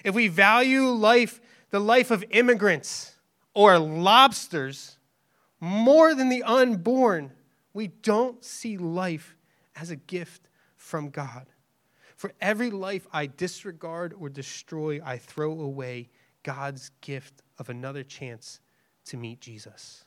If 0.03 0.15
we 0.15 0.27
value 0.27 0.87
life, 0.87 1.39
the 1.69 1.79
life 1.79 2.11
of 2.11 2.25
immigrants 2.31 3.15
or 3.53 3.77
lobsters, 3.77 4.97
more 5.59 6.15
than 6.15 6.29
the 6.29 6.43
unborn, 6.43 7.31
we 7.73 7.87
don't 7.87 8.43
see 8.43 8.77
life 8.77 9.35
as 9.75 9.89
a 9.89 9.95
gift 9.95 10.49
from 10.75 11.09
God. 11.09 11.45
For 12.23 12.31
every 12.39 12.71
life 12.71 13.05
I 13.11 13.25
disregard 13.25 14.15
or 14.17 14.29
destroy, 14.29 15.01
I 15.03 15.17
throw 15.17 15.59
away 15.59 16.07
God's 16.43 16.89
gift 17.01 17.41
of 17.59 17.67
another 17.67 18.01
chance 18.01 18.61
to 19.07 19.17
meet 19.17 19.41
Jesus. 19.41 20.05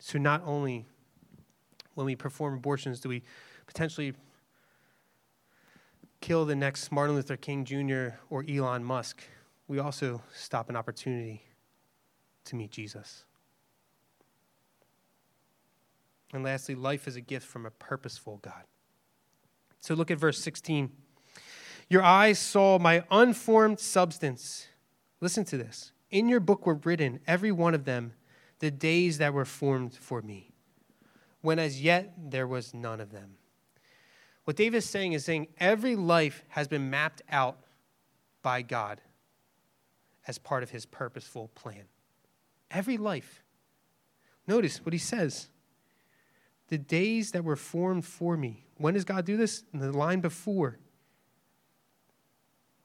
So, 0.00 0.18
not 0.18 0.42
only 0.44 0.84
when 1.94 2.06
we 2.06 2.16
perform 2.16 2.54
abortions 2.54 2.98
do 2.98 3.08
we 3.08 3.22
potentially 3.68 4.14
kill 6.20 6.44
the 6.44 6.56
next 6.56 6.90
Martin 6.90 7.14
Luther 7.14 7.36
King 7.36 7.64
Jr. 7.64 8.16
or 8.28 8.44
Elon 8.48 8.82
Musk, 8.82 9.22
we 9.68 9.78
also 9.78 10.22
stop 10.34 10.68
an 10.70 10.74
opportunity 10.74 11.44
to 12.46 12.56
meet 12.56 12.72
Jesus. 12.72 13.26
And 16.32 16.42
lastly, 16.42 16.74
life 16.74 17.06
is 17.06 17.14
a 17.14 17.20
gift 17.20 17.46
from 17.46 17.64
a 17.64 17.70
purposeful 17.70 18.40
God. 18.42 18.64
So 19.84 19.92
look 19.92 20.10
at 20.10 20.18
verse 20.18 20.40
16. 20.40 20.90
Your 21.90 22.02
eyes 22.02 22.38
saw 22.38 22.78
my 22.78 23.04
unformed 23.10 23.78
substance. 23.78 24.66
Listen 25.20 25.44
to 25.44 25.58
this. 25.58 25.92
In 26.10 26.26
your 26.26 26.40
book 26.40 26.64
were 26.64 26.80
written, 26.84 27.20
every 27.26 27.52
one 27.52 27.74
of 27.74 27.84
them, 27.84 28.14
the 28.60 28.70
days 28.70 29.18
that 29.18 29.34
were 29.34 29.44
formed 29.44 29.92
for 29.92 30.22
me, 30.22 30.54
when 31.42 31.58
as 31.58 31.82
yet 31.82 32.14
there 32.16 32.46
was 32.46 32.72
none 32.72 32.98
of 32.98 33.12
them. 33.12 33.34
What 34.44 34.56
David 34.56 34.78
is 34.78 34.88
saying 34.88 35.12
is 35.12 35.22
saying 35.22 35.48
every 35.58 35.96
life 35.96 36.44
has 36.48 36.66
been 36.66 36.88
mapped 36.88 37.20
out 37.28 37.58
by 38.40 38.62
God 38.62 39.02
as 40.26 40.38
part 40.38 40.62
of 40.62 40.70
his 40.70 40.86
purposeful 40.86 41.48
plan. 41.54 41.84
Every 42.70 42.96
life. 42.96 43.42
Notice 44.46 44.78
what 44.82 44.94
he 44.94 44.98
says 44.98 45.50
the 46.68 46.78
days 46.78 47.32
that 47.32 47.44
were 47.44 47.56
formed 47.56 48.04
for 48.04 48.36
me. 48.36 48.64
When 48.76 48.94
does 48.94 49.04
God 49.04 49.24
do 49.24 49.36
this? 49.36 49.64
In 49.72 49.80
the 49.80 49.92
line 49.92 50.20
before. 50.20 50.78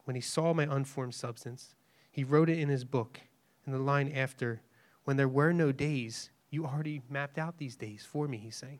When 0.04 0.16
he 0.16 0.22
saw 0.22 0.54
my 0.54 0.64
unformed 0.64 1.16
substance, 1.16 1.76
he 2.12 2.24
wrote 2.24 2.50
it 2.50 2.60
in 2.60 2.70
his 2.70 2.84
book. 2.84 3.20
In 3.66 3.74
the 3.74 3.80
line 3.80 4.12
after, 4.12 4.62
when 5.04 5.18
there 5.18 5.28
were 5.28 5.54
no 5.54 5.72
days, 5.72 6.32
you 6.50 6.66
already 6.66 7.02
mapped 7.10 7.38
out 7.38 7.58
these 7.58 7.76
days 7.76 8.06
for 8.10 8.28
me, 8.28 8.38
he's 8.38 8.56
saying. 8.56 8.80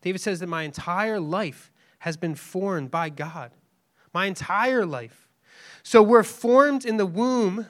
David 0.00 0.20
says 0.20 0.40
that 0.40 0.48
my 0.48 0.62
entire 0.62 1.20
life 1.20 1.72
has 2.00 2.16
been 2.16 2.34
formed 2.34 2.90
by 2.90 3.08
God. 3.08 3.52
My 4.12 4.26
entire 4.26 4.84
life. 4.84 5.28
So 5.82 6.02
we're 6.02 6.22
formed 6.22 6.84
in 6.84 6.96
the 6.96 7.06
womb. 7.06 7.66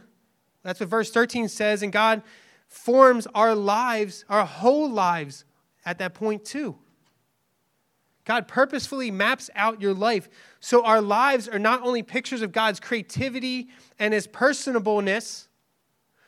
That's 0.63 0.81
what 0.81 0.89
verse 0.89 1.11
13 1.11 1.49
says. 1.49 1.83
And 1.83 1.93
God 1.93 2.23
forms 2.73 3.27
our 3.35 3.55
lives, 3.55 4.25
our 4.29 4.47
whole 4.47 4.91
lives 4.91 5.45
at 5.85 5.99
that 5.99 6.15
point, 6.15 6.45
too. 6.45 6.77
God 8.25 8.49
purposefully 8.49 9.11
maps 9.11 9.51
out 9.55 9.81
your 9.81 9.95
life 9.95 10.29
so 10.61 10.85
our 10.85 11.01
lives 11.01 11.49
are 11.49 11.59
not 11.59 11.83
only 11.83 12.03
pictures 12.03 12.41
of 12.41 12.53
God's 12.53 12.81
creativity 12.81 13.69
and 13.99 14.15
his 14.15 14.27
personableness, 14.27 15.49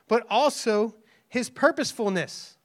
but 0.09 0.27
also 0.29 0.97
his 1.29 1.49
purposefulness. 1.49 2.57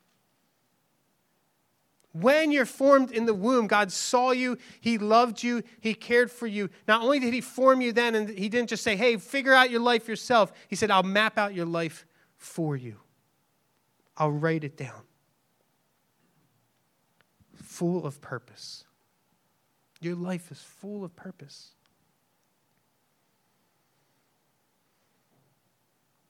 When 2.12 2.52
you're 2.52 2.66
formed 2.66 3.12
in 3.12 3.26
the 3.26 3.36
womb, 3.36 3.68
God 3.68 3.92
saw 3.92 4.32
you, 4.32 4.58
He 4.82 4.98
loved 4.98 5.44
you, 5.44 5.62
He 5.80 5.94
cared 5.94 6.32
for 6.32 6.48
you. 6.48 6.72
Not 6.88 7.04
only 7.04 7.20
did 7.20 7.36
He 7.36 7.42
form 7.42 7.82
you 7.82 7.94
then, 7.94 8.16
and 8.16 8.28
He 8.28 8.50
didn't 8.50 8.70
just 8.70 8.84
say, 8.84 8.96
hey, 8.96 9.18
figure 9.18 9.54
out 9.54 9.70
your 9.70 9.80
life 9.80 10.08
yourself, 10.08 10.52
He 10.68 10.76
said, 10.76 10.90
I'll 10.90 11.04
map 11.04 11.38
out 11.38 11.54
your 11.54 11.68
life 11.68 12.08
for 12.36 12.76
you. 12.76 12.98
I'll 14.20 14.32
write 14.32 14.66
it 14.66 14.76
down. 14.76 15.02
Full 17.56 18.06
of 18.06 18.20
purpose. 18.20 18.84
Your 20.02 20.16
life 20.16 20.52
is 20.52 20.60
full 20.60 21.06
of 21.06 21.16
purpose. 21.16 21.72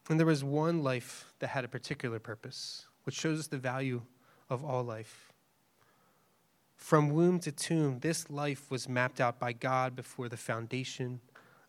And 0.10 0.20
there 0.20 0.28
was 0.28 0.44
one 0.44 0.84
life 0.84 1.34
that 1.40 1.48
had 1.48 1.66
a 1.66 1.68
particular 1.68 2.20
purpose, 2.20 2.86
which 3.04 3.16
shows 3.16 3.40
us 3.40 3.48
the 3.48 3.58
value 3.58 4.02
of 4.50 4.64
all 4.64 4.84
life. 4.84 5.32
From 6.76 7.10
womb 7.10 7.40
to 7.42 7.52
tomb, 7.52 8.00
this 8.00 8.30
life 8.30 8.72
was 8.72 8.90
mapped 8.90 9.20
out 9.20 9.40
by 9.40 9.54
God 9.54 9.96
before 9.96 10.30
the 10.30 10.38
foundation 10.38 11.20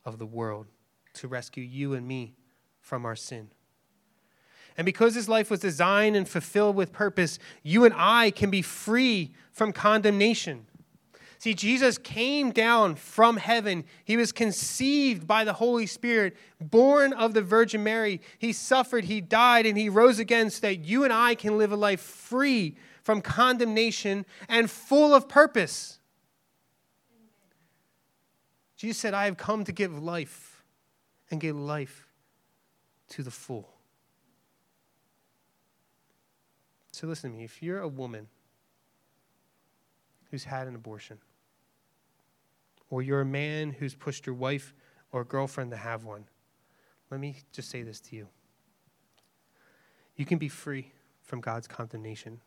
of 0.04 0.18
the 0.18 0.26
world 0.26 0.66
to 1.14 1.28
rescue 1.28 1.64
you 1.64 1.92
and 1.94 2.06
me 2.06 2.34
from 2.80 3.04
our 3.04 3.16
sin. 3.16 3.50
And 4.80 4.86
because 4.86 5.14
his 5.14 5.28
life 5.28 5.50
was 5.50 5.60
designed 5.60 6.16
and 6.16 6.26
fulfilled 6.26 6.74
with 6.74 6.90
purpose, 6.90 7.38
you 7.62 7.84
and 7.84 7.92
I 7.94 8.30
can 8.30 8.48
be 8.48 8.62
free 8.62 9.34
from 9.52 9.74
condemnation. 9.74 10.64
See, 11.36 11.52
Jesus 11.52 11.98
came 11.98 12.50
down 12.50 12.94
from 12.94 13.36
heaven. 13.36 13.84
He 14.06 14.16
was 14.16 14.32
conceived 14.32 15.26
by 15.26 15.44
the 15.44 15.52
Holy 15.52 15.84
Spirit, 15.84 16.34
born 16.58 17.12
of 17.12 17.34
the 17.34 17.42
Virgin 17.42 17.84
Mary. 17.84 18.22
He 18.38 18.54
suffered, 18.54 19.04
he 19.04 19.20
died, 19.20 19.66
and 19.66 19.76
he 19.76 19.90
rose 19.90 20.18
again 20.18 20.48
so 20.48 20.62
that 20.62 20.76
you 20.76 21.04
and 21.04 21.12
I 21.12 21.34
can 21.34 21.58
live 21.58 21.72
a 21.72 21.76
life 21.76 22.00
free 22.00 22.74
from 23.02 23.20
condemnation 23.20 24.24
and 24.48 24.70
full 24.70 25.14
of 25.14 25.28
purpose. 25.28 25.98
Jesus 28.78 28.96
said, 28.96 29.12
I 29.12 29.26
have 29.26 29.36
come 29.36 29.64
to 29.64 29.72
give 29.72 30.02
life 30.02 30.64
and 31.30 31.38
give 31.38 31.54
life 31.54 32.08
to 33.10 33.22
the 33.22 33.30
full. 33.30 33.68
So 36.92 37.06
listen 37.06 37.30
to 37.30 37.36
me. 37.36 37.44
If 37.44 37.62
you're 37.62 37.80
a 37.80 37.88
woman 37.88 38.28
who's 40.30 40.44
had 40.44 40.66
an 40.66 40.74
abortion, 40.74 41.18
or 42.88 43.02
you're 43.02 43.20
a 43.20 43.26
man 43.26 43.70
who's 43.70 43.94
pushed 43.94 44.26
your 44.26 44.34
wife 44.34 44.74
or 45.12 45.24
girlfriend 45.24 45.70
to 45.70 45.76
have 45.76 46.04
one, 46.04 46.24
let 47.10 47.20
me 47.20 47.36
just 47.52 47.70
say 47.70 47.82
this 47.82 48.00
to 48.00 48.16
you. 48.16 48.28
You 50.16 50.26
can 50.26 50.38
be 50.38 50.48
free 50.48 50.92
from 51.22 51.40
God's 51.40 51.66
condemnation. 51.66 52.40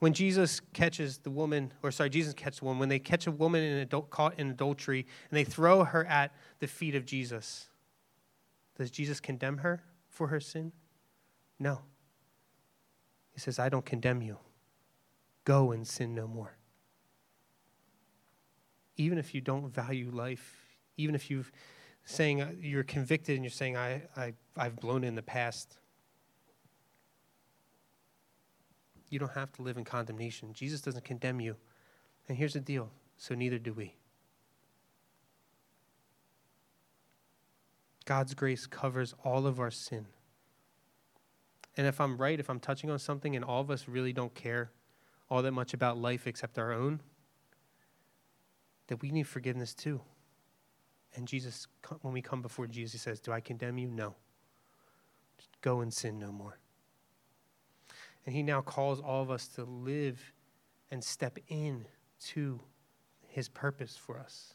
When 0.00 0.12
Jesus 0.12 0.60
catches 0.72 1.18
the 1.18 1.30
woman, 1.30 1.72
or 1.82 1.90
sorry, 1.90 2.10
Jesus 2.10 2.34
catches 2.34 2.60
the 2.60 2.66
woman, 2.66 2.78
when 2.78 2.88
they 2.88 3.00
catch 3.00 3.26
a 3.26 3.32
woman 3.32 3.62
in 3.62 3.78
adult, 3.78 4.10
caught 4.10 4.38
in 4.38 4.50
adultery 4.50 5.06
and 5.30 5.36
they 5.36 5.44
throw 5.44 5.82
her 5.84 6.04
at 6.06 6.32
the 6.60 6.68
feet 6.68 6.94
of 6.94 7.04
Jesus, 7.04 7.68
does 8.76 8.90
Jesus 8.90 9.18
condemn 9.18 9.58
her 9.58 9.82
for 10.08 10.28
her 10.28 10.38
sin? 10.38 10.72
No. 11.58 11.80
He 13.32 13.40
says, 13.40 13.58
I 13.58 13.68
don't 13.68 13.84
condemn 13.84 14.22
you. 14.22 14.38
Go 15.44 15.72
and 15.72 15.86
sin 15.86 16.14
no 16.14 16.26
more. 16.26 16.56
Even 18.96 19.18
if 19.18 19.34
you 19.34 19.40
don't 19.40 19.68
value 19.72 20.10
life, 20.12 20.56
even 20.96 21.14
if 21.14 21.30
you've 21.30 21.52
saying 22.04 22.40
uh, 22.40 22.50
you're 22.58 22.84
convicted 22.84 23.34
and 23.36 23.44
you're 23.44 23.50
saying 23.50 23.76
I, 23.76 24.02
I 24.16 24.32
I've 24.56 24.76
blown 24.76 25.04
in 25.04 25.14
the 25.14 25.22
past. 25.22 25.76
You 29.10 29.18
don't 29.18 29.32
have 29.32 29.52
to 29.52 29.62
live 29.62 29.76
in 29.76 29.84
condemnation. 29.84 30.52
Jesus 30.52 30.80
doesn't 30.80 31.04
condemn 31.04 31.40
you. 31.40 31.56
And 32.28 32.36
here's 32.36 32.54
the 32.54 32.60
deal 32.60 32.90
so 33.18 33.34
neither 33.34 33.58
do 33.58 33.72
we. 33.72 33.94
God's 38.04 38.32
grace 38.32 38.66
covers 38.66 39.14
all 39.22 39.46
of 39.46 39.60
our 39.60 39.70
sin. 39.70 40.06
And 41.78 41.86
if 41.86 42.00
I'm 42.00 42.18
right, 42.18 42.38
if 42.38 42.50
I'm 42.50 42.58
touching 42.58 42.90
on 42.90 42.98
something 42.98 43.36
and 43.36 43.44
all 43.44 43.60
of 43.60 43.70
us 43.70 43.86
really 43.86 44.12
don't 44.12 44.34
care 44.34 44.72
all 45.30 45.42
that 45.42 45.52
much 45.52 45.74
about 45.74 45.96
life 45.96 46.26
except 46.26 46.58
our 46.58 46.72
own, 46.72 47.00
that 48.88 49.00
we 49.00 49.12
need 49.12 49.28
forgiveness 49.28 49.74
too. 49.74 50.00
And 51.14 51.28
Jesus, 51.28 51.68
when 52.02 52.12
we 52.12 52.20
come 52.20 52.42
before 52.42 52.66
Jesus, 52.66 52.92
he 52.92 52.98
says, 52.98 53.20
Do 53.20 53.30
I 53.30 53.40
condemn 53.40 53.78
you? 53.78 53.88
No. 53.88 54.16
Just 55.38 55.50
go 55.60 55.80
and 55.80 55.94
sin 55.94 56.18
no 56.18 56.32
more. 56.32 56.58
And 58.26 58.34
he 58.34 58.42
now 58.42 58.60
calls 58.60 59.00
all 59.00 59.22
of 59.22 59.30
us 59.30 59.46
to 59.48 59.64
live 59.64 60.20
and 60.90 61.02
step 61.02 61.38
in 61.48 61.86
to 62.26 62.60
his 63.28 63.48
purpose 63.48 63.96
for 63.96 64.18
us. 64.18 64.54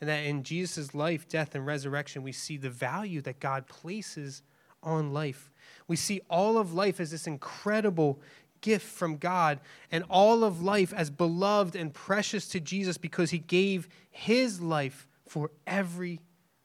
And 0.00 0.10
that 0.10 0.24
in 0.24 0.42
Jesus' 0.42 0.94
life, 0.94 1.26
death, 1.28 1.54
and 1.54 1.64
resurrection, 1.64 2.22
we 2.22 2.32
see 2.32 2.58
the 2.58 2.70
value 2.70 3.22
that 3.22 3.40
God 3.40 3.66
places 3.66 4.42
on 4.82 5.12
life. 5.12 5.50
We 5.88 5.96
see 5.96 6.20
all 6.30 6.58
of 6.58 6.72
life 6.72 7.00
as 7.00 7.10
this 7.10 7.26
incredible 7.26 8.20
gift 8.60 8.86
from 8.86 9.16
God 9.16 9.60
and 9.90 10.04
all 10.08 10.44
of 10.44 10.62
life 10.62 10.92
as 10.94 11.10
beloved 11.10 11.76
and 11.76 11.92
precious 11.92 12.48
to 12.48 12.60
Jesus 12.60 12.96
because 12.96 13.30
he 13.30 13.38
gave 13.38 13.88
his 14.10 14.60
life 14.60 15.06
for 15.26 15.50
every 15.66 16.20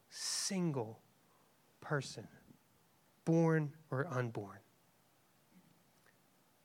single 0.09 0.99
person, 1.81 2.27
born 3.25 3.73
or 3.91 4.07
unborn. 4.09 4.59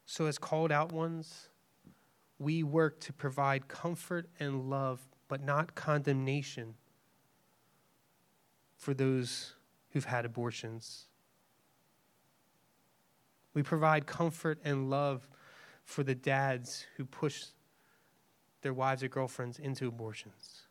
So, 0.04 0.26
as 0.26 0.38
called 0.38 0.70
out 0.70 0.92
ones, 0.92 1.48
we 2.38 2.62
work 2.62 3.00
to 3.00 3.12
provide 3.12 3.68
comfort 3.68 4.28
and 4.38 4.68
love, 4.68 5.00
but 5.28 5.42
not 5.42 5.74
condemnation 5.74 6.74
for 8.76 8.92
those 8.92 9.54
who've 9.90 10.04
had 10.04 10.24
abortions. 10.24 11.06
We 13.54 13.62
provide 13.62 14.06
comfort 14.06 14.58
and 14.64 14.88
love 14.88 15.28
for 15.84 16.02
the 16.02 16.14
dads 16.14 16.86
who 16.96 17.04
push 17.04 17.44
their 18.62 18.72
wives 18.72 19.02
or 19.02 19.08
girlfriends 19.08 19.58
into 19.58 19.88
abortions. 19.88 20.62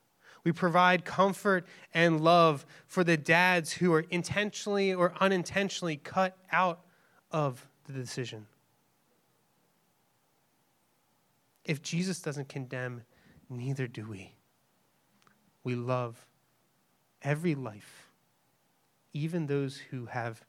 We 0.43 0.51
provide 0.51 1.05
comfort 1.05 1.67
and 1.93 2.21
love 2.21 2.65
for 2.87 3.03
the 3.03 3.17
dads 3.17 3.73
who 3.73 3.93
are 3.93 4.05
intentionally 4.09 4.93
or 4.93 5.13
unintentionally 5.19 5.97
cut 5.97 6.35
out 6.51 6.81
of 7.29 7.67
the 7.85 7.93
decision. 7.93 8.47
If 11.63 11.83
Jesus 11.83 12.21
doesn't 12.21 12.49
condemn, 12.49 13.03
neither 13.49 13.87
do 13.87 14.07
we. 14.07 14.33
We 15.63 15.75
love 15.75 16.25
every 17.21 17.53
life, 17.53 18.09
even 19.13 19.45
those 19.45 19.77
who 19.77 20.07
have 20.07 20.43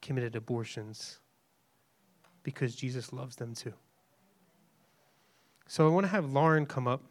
committed 0.00 0.34
abortions, 0.34 1.18
because 2.42 2.74
Jesus 2.74 3.12
loves 3.12 3.36
them 3.36 3.54
too. 3.54 3.74
So 5.66 5.86
I 5.86 5.90
want 5.90 6.04
to 6.04 6.10
have 6.10 6.30
Lauren 6.30 6.66
come 6.66 6.88
up. 6.88 7.02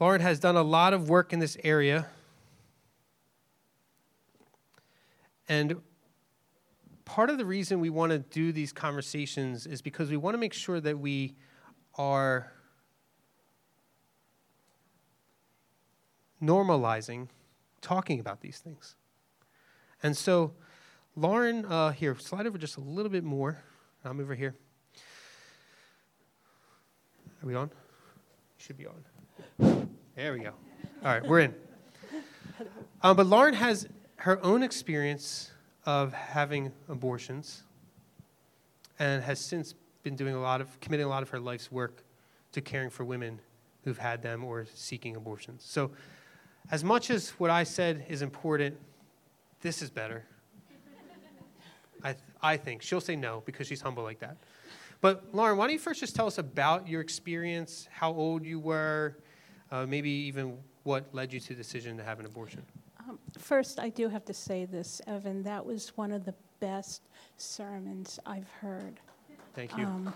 Lauren 0.00 0.20
has 0.20 0.40
done 0.40 0.56
a 0.56 0.62
lot 0.62 0.92
of 0.92 1.08
work 1.08 1.32
in 1.32 1.38
this 1.38 1.56
area. 1.62 2.06
And 5.48 5.80
part 7.04 7.30
of 7.30 7.38
the 7.38 7.44
reason 7.44 7.78
we 7.78 7.90
want 7.90 8.10
to 8.10 8.18
do 8.18 8.52
these 8.52 8.72
conversations 8.72 9.66
is 9.66 9.82
because 9.82 10.10
we 10.10 10.16
want 10.16 10.34
to 10.34 10.38
make 10.38 10.52
sure 10.52 10.80
that 10.80 10.98
we 10.98 11.36
are 11.96 12.52
normalizing 16.42 17.28
talking 17.80 18.18
about 18.18 18.40
these 18.40 18.58
things. 18.58 18.96
And 20.02 20.16
so, 20.16 20.54
Lauren, 21.14 21.66
uh, 21.66 21.90
here, 21.90 22.16
slide 22.16 22.46
over 22.46 22.56
just 22.56 22.78
a 22.78 22.80
little 22.80 23.10
bit 23.10 23.22
more. 23.22 23.62
I'm 24.02 24.18
over 24.18 24.34
here. 24.34 24.54
Are 27.42 27.46
we 27.46 27.54
on? 27.54 27.70
Should 28.56 28.78
be 28.78 28.86
on. 28.86 29.88
There 30.16 30.32
we 30.32 30.40
go. 30.40 30.52
All 31.04 31.12
right, 31.12 31.24
we're 31.26 31.40
in. 31.40 31.54
Um, 33.04 33.16
but 33.16 33.26
Lauren 33.26 33.54
has 33.54 33.88
her 34.14 34.40
own 34.44 34.62
experience 34.62 35.50
of 35.84 36.12
having 36.12 36.70
abortions 36.88 37.64
and 39.00 39.24
has 39.24 39.40
since 39.40 39.74
been 40.04 40.14
doing 40.14 40.36
a 40.36 40.40
lot 40.40 40.60
of, 40.60 40.78
committing 40.78 41.06
a 41.06 41.08
lot 41.08 41.24
of 41.24 41.28
her 41.30 41.40
life's 41.40 41.72
work 41.72 42.04
to 42.52 42.60
caring 42.60 42.90
for 42.90 43.04
women 43.04 43.40
who've 43.82 43.98
had 43.98 44.22
them 44.22 44.44
or 44.44 44.66
seeking 44.72 45.16
abortions. 45.16 45.64
So, 45.66 45.90
as 46.70 46.84
much 46.84 47.10
as 47.10 47.30
what 47.30 47.50
I 47.50 47.64
said 47.64 48.06
is 48.08 48.22
important, 48.22 48.76
this 49.62 49.82
is 49.82 49.90
better. 49.90 50.24
I, 52.02 52.12
th- 52.12 52.24
I 52.42 52.56
think. 52.56 52.82
She'll 52.82 53.00
say 53.00 53.16
no 53.16 53.42
because 53.44 53.66
she's 53.66 53.80
humble 53.80 54.02
like 54.02 54.18
that. 54.20 54.36
But 55.00 55.34
Lauren, 55.34 55.56
why 55.56 55.66
don't 55.66 55.72
you 55.72 55.78
first 55.78 56.00
just 56.00 56.14
tell 56.14 56.26
us 56.26 56.38
about 56.38 56.86
your 56.86 57.00
experience, 57.00 57.88
how 57.90 58.12
old 58.12 58.44
you 58.44 58.60
were, 58.60 59.18
uh, 59.70 59.84
maybe 59.86 60.10
even 60.10 60.58
what 60.84 61.12
led 61.12 61.32
you 61.32 61.40
to 61.40 61.48
the 61.48 61.54
decision 61.54 61.96
to 61.96 62.04
have 62.04 62.20
an 62.20 62.26
abortion? 62.26 62.62
Um, 63.00 63.18
first, 63.36 63.80
I 63.80 63.88
do 63.88 64.08
have 64.08 64.24
to 64.26 64.34
say 64.34 64.64
this, 64.64 65.00
Evan. 65.06 65.42
That 65.42 65.64
was 65.64 65.96
one 65.96 66.12
of 66.12 66.24
the 66.24 66.34
best 66.60 67.02
sermons 67.36 68.20
I've 68.24 68.50
heard. 68.60 69.00
Thank 69.54 69.76
you. 69.76 69.84
Um, 69.84 70.14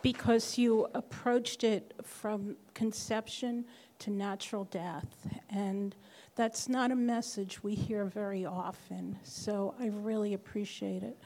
because 0.00 0.58
you 0.58 0.88
approached 0.94 1.64
it 1.64 1.92
from 2.02 2.56
conception 2.74 3.64
to 4.00 4.10
natural 4.10 4.64
death. 4.64 5.26
And 5.50 5.94
that's 6.34 6.68
not 6.68 6.90
a 6.90 6.96
message 6.96 7.62
we 7.62 7.74
hear 7.74 8.04
very 8.06 8.46
often. 8.46 9.18
So 9.22 9.74
I 9.78 9.86
really 9.88 10.34
appreciate 10.34 11.02
it. 11.02 11.18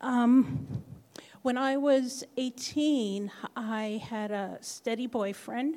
Um, 0.00 0.84
when 1.42 1.56
I 1.56 1.76
was 1.76 2.22
18, 2.36 3.30
I 3.56 4.02
had 4.08 4.30
a 4.30 4.58
steady 4.60 5.06
boyfriend. 5.06 5.76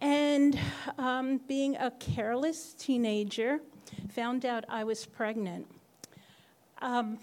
And 0.00 0.58
um, 0.98 1.40
being 1.48 1.76
a 1.76 1.90
careless 1.90 2.74
teenager, 2.74 3.60
found 4.10 4.44
out 4.44 4.64
I 4.68 4.84
was 4.84 5.06
pregnant. 5.06 5.66
Um, 6.80 7.18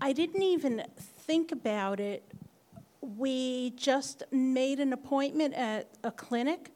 I 0.00 0.12
didn't 0.12 0.42
even 0.42 0.84
think 0.96 1.52
about 1.52 2.00
it. 2.00 2.24
We 3.00 3.70
just 3.70 4.24
made 4.30 4.80
an 4.80 4.92
appointment 4.92 5.54
at 5.54 5.88
a 6.02 6.10
clinic, 6.10 6.71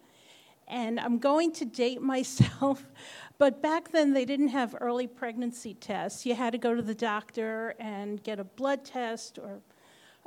and 0.69 0.99
I'm 0.99 1.19
going 1.19 1.53
to 1.53 1.65
date 1.65 2.03
myself, 2.03 2.85
but 3.39 3.63
back 3.63 3.93
then, 3.93 4.13
they 4.13 4.25
didn't 4.25 4.49
have 4.49 4.77
early 4.81 5.07
pregnancy 5.07 5.75
tests. 5.75 6.27
You 6.27 6.35
had 6.35 6.53
to 6.53 6.59
go 6.59 6.75
to 6.75 6.83
the 6.83 6.95
doctor 6.95 7.75
and 7.79 8.23
get 8.23 8.39
a 8.39 8.45
blood 8.45 8.85
test 8.85 9.39
or. 9.39 9.61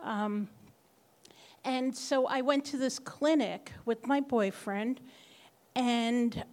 Um, 0.02 0.48
and 1.66 1.96
so 1.96 2.26
I 2.26 2.42
went 2.42 2.64
to 2.66 2.78
this 2.78 3.00
clinic 3.00 3.74
with 3.84 4.08
my 4.08 4.22
boyfriend, 4.22 5.02
and 5.76 6.44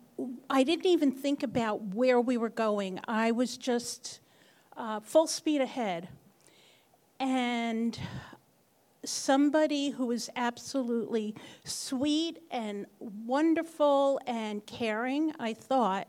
I 0.51 0.63
didn't 0.63 0.87
even 0.87 1.13
think 1.13 1.43
about 1.43 1.81
where 1.95 2.21
we 2.21 2.37
were 2.37 2.49
going. 2.49 3.01
I 3.07 3.31
was 3.31 3.57
just 3.57 4.21
uh, 4.77 5.01
full 5.01 5.27
speed 5.27 5.61
ahead. 5.61 6.09
And 7.21 7.99
somebody 9.09 9.91
who 9.91 10.07
was 10.07 10.29
absolutely 10.37 11.35
sweet 11.65 12.39
and 12.51 12.87
wonderful 12.99 14.21
and 14.27 14.65
caring, 14.67 15.33
I 15.39 15.55
thought, 15.55 16.09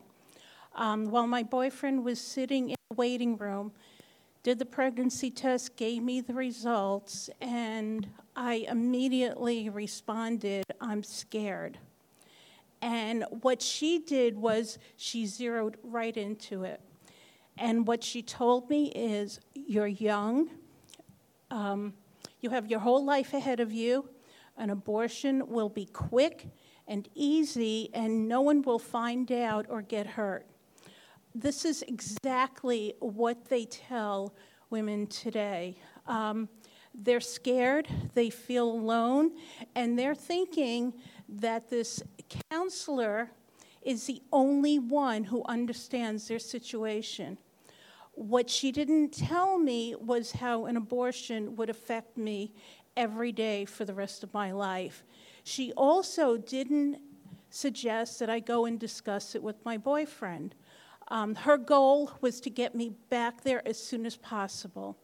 um, 0.75 1.09
while 1.09 1.27
my 1.27 1.43
boyfriend 1.43 2.03
was 2.03 2.19
sitting 2.19 2.69
in 2.69 2.75
the 2.89 2.95
waiting 2.95 3.37
room, 3.37 3.71
did 4.43 4.59
the 4.59 4.65
pregnancy 4.65 5.29
test, 5.29 5.75
gave 5.75 6.01
me 6.01 6.21
the 6.21 6.33
results, 6.33 7.29
and 7.41 8.07
I 8.35 8.65
immediately 8.69 9.69
responded, 9.69 10.63
I'm 10.79 11.03
scared. 11.03 11.79
And 12.81 13.25
what 13.41 13.61
she 13.61 13.99
did 13.99 14.37
was 14.37 14.77
she 14.95 15.25
zeroed 15.25 15.77
right 15.83 16.15
into 16.15 16.63
it. 16.63 16.79
And 17.57 17.87
what 17.87 18.03
she 18.03 18.21
told 18.21 18.69
me 18.69 18.91
is, 18.91 19.39
You're 19.55 19.87
young, 19.87 20.49
um, 21.49 21.93
you 22.39 22.49
have 22.49 22.69
your 22.69 22.79
whole 22.79 23.03
life 23.03 23.33
ahead 23.33 23.59
of 23.59 23.71
you. 23.71 24.09
An 24.57 24.69
abortion 24.69 25.47
will 25.47 25.69
be 25.69 25.85
quick 25.85 26.49
and 26.87 27.07
easy, 27.13 27.89
and 27.93 28.27
no 28.27 28.41
one 28.41 28.61
will 28.61 28.79
find 28.79 29.31
out 29.31 29.65
or 29.69 29.81
get 29.81 30.07
hurt 30.07 30.47
this 31.37 31.65
is 31.65 31.83
exactly 31.83 32.95
what 32.99 33.45
they 33.45 33.65
tell 33.65 34.33
women 34.71 35.05
today. 35.05 35.77
Um, 36.07 36.49
they're 36.95 37.19
scared, 37.19 37.87
they 38.15 38.31
feel 38.31 38.67
alone, 38.67 39.33
and 39.75 39.99
they're 39.99 40.15
thinking 40.15 40.93
that 41.29 41.69
this 41.69 42.01
counselor 42.49 43.29
is 43.83 44.05
the 44.05 44.21
only 44.33 44.79
one 44.79 45.25
who 45.25 45.43
understands 45.45 46.27
their 46.27 46.39
situation. 46.39 47.37
What 48.17 48.49
she 48.49 48.71
didn't 48.71 49.11
tell 49.13 49.59
me 49.59 49.93
was 49.93 50.31
how 50.31 50.65
an 50.65 50.75
abortion 50.75 51.55
would 51.55 51.69
affect 51.69 52.17
me 52.17 52.51
every 52.95 53.31
day 53.31 53.63
for 53.63 53.85
the 53.85 53.93
rest 53.93 54.23
of 54.23 54.33
my 54.33 54.51
life. 54.51 55.03
She 55.43 55.71
also 55.73 56.35
didn't 56.35 56.97
suggest 57.51 58.17
that 58.17 58.27
I 58.27 58.39
go 58.39 58.65
and 58.65 58.79
discuss 58.79 59.35
it 59.35 59.43
with 59.43 59.63
my 59.63 59.77
boyfriend. 59.77 60.55
Um, 61.09 61.35
her 61.35 61.57
goal 61.57 62.11
was 62.19 62.41
to 62.41 62.49
get 62.49 62.73
me 62.73 62.93
back 63.11 63.43
there 63.43 63.65
as 63.67 63.77
soon 63.77 64.03
as 64.03 64.15
possible 64.15 64.97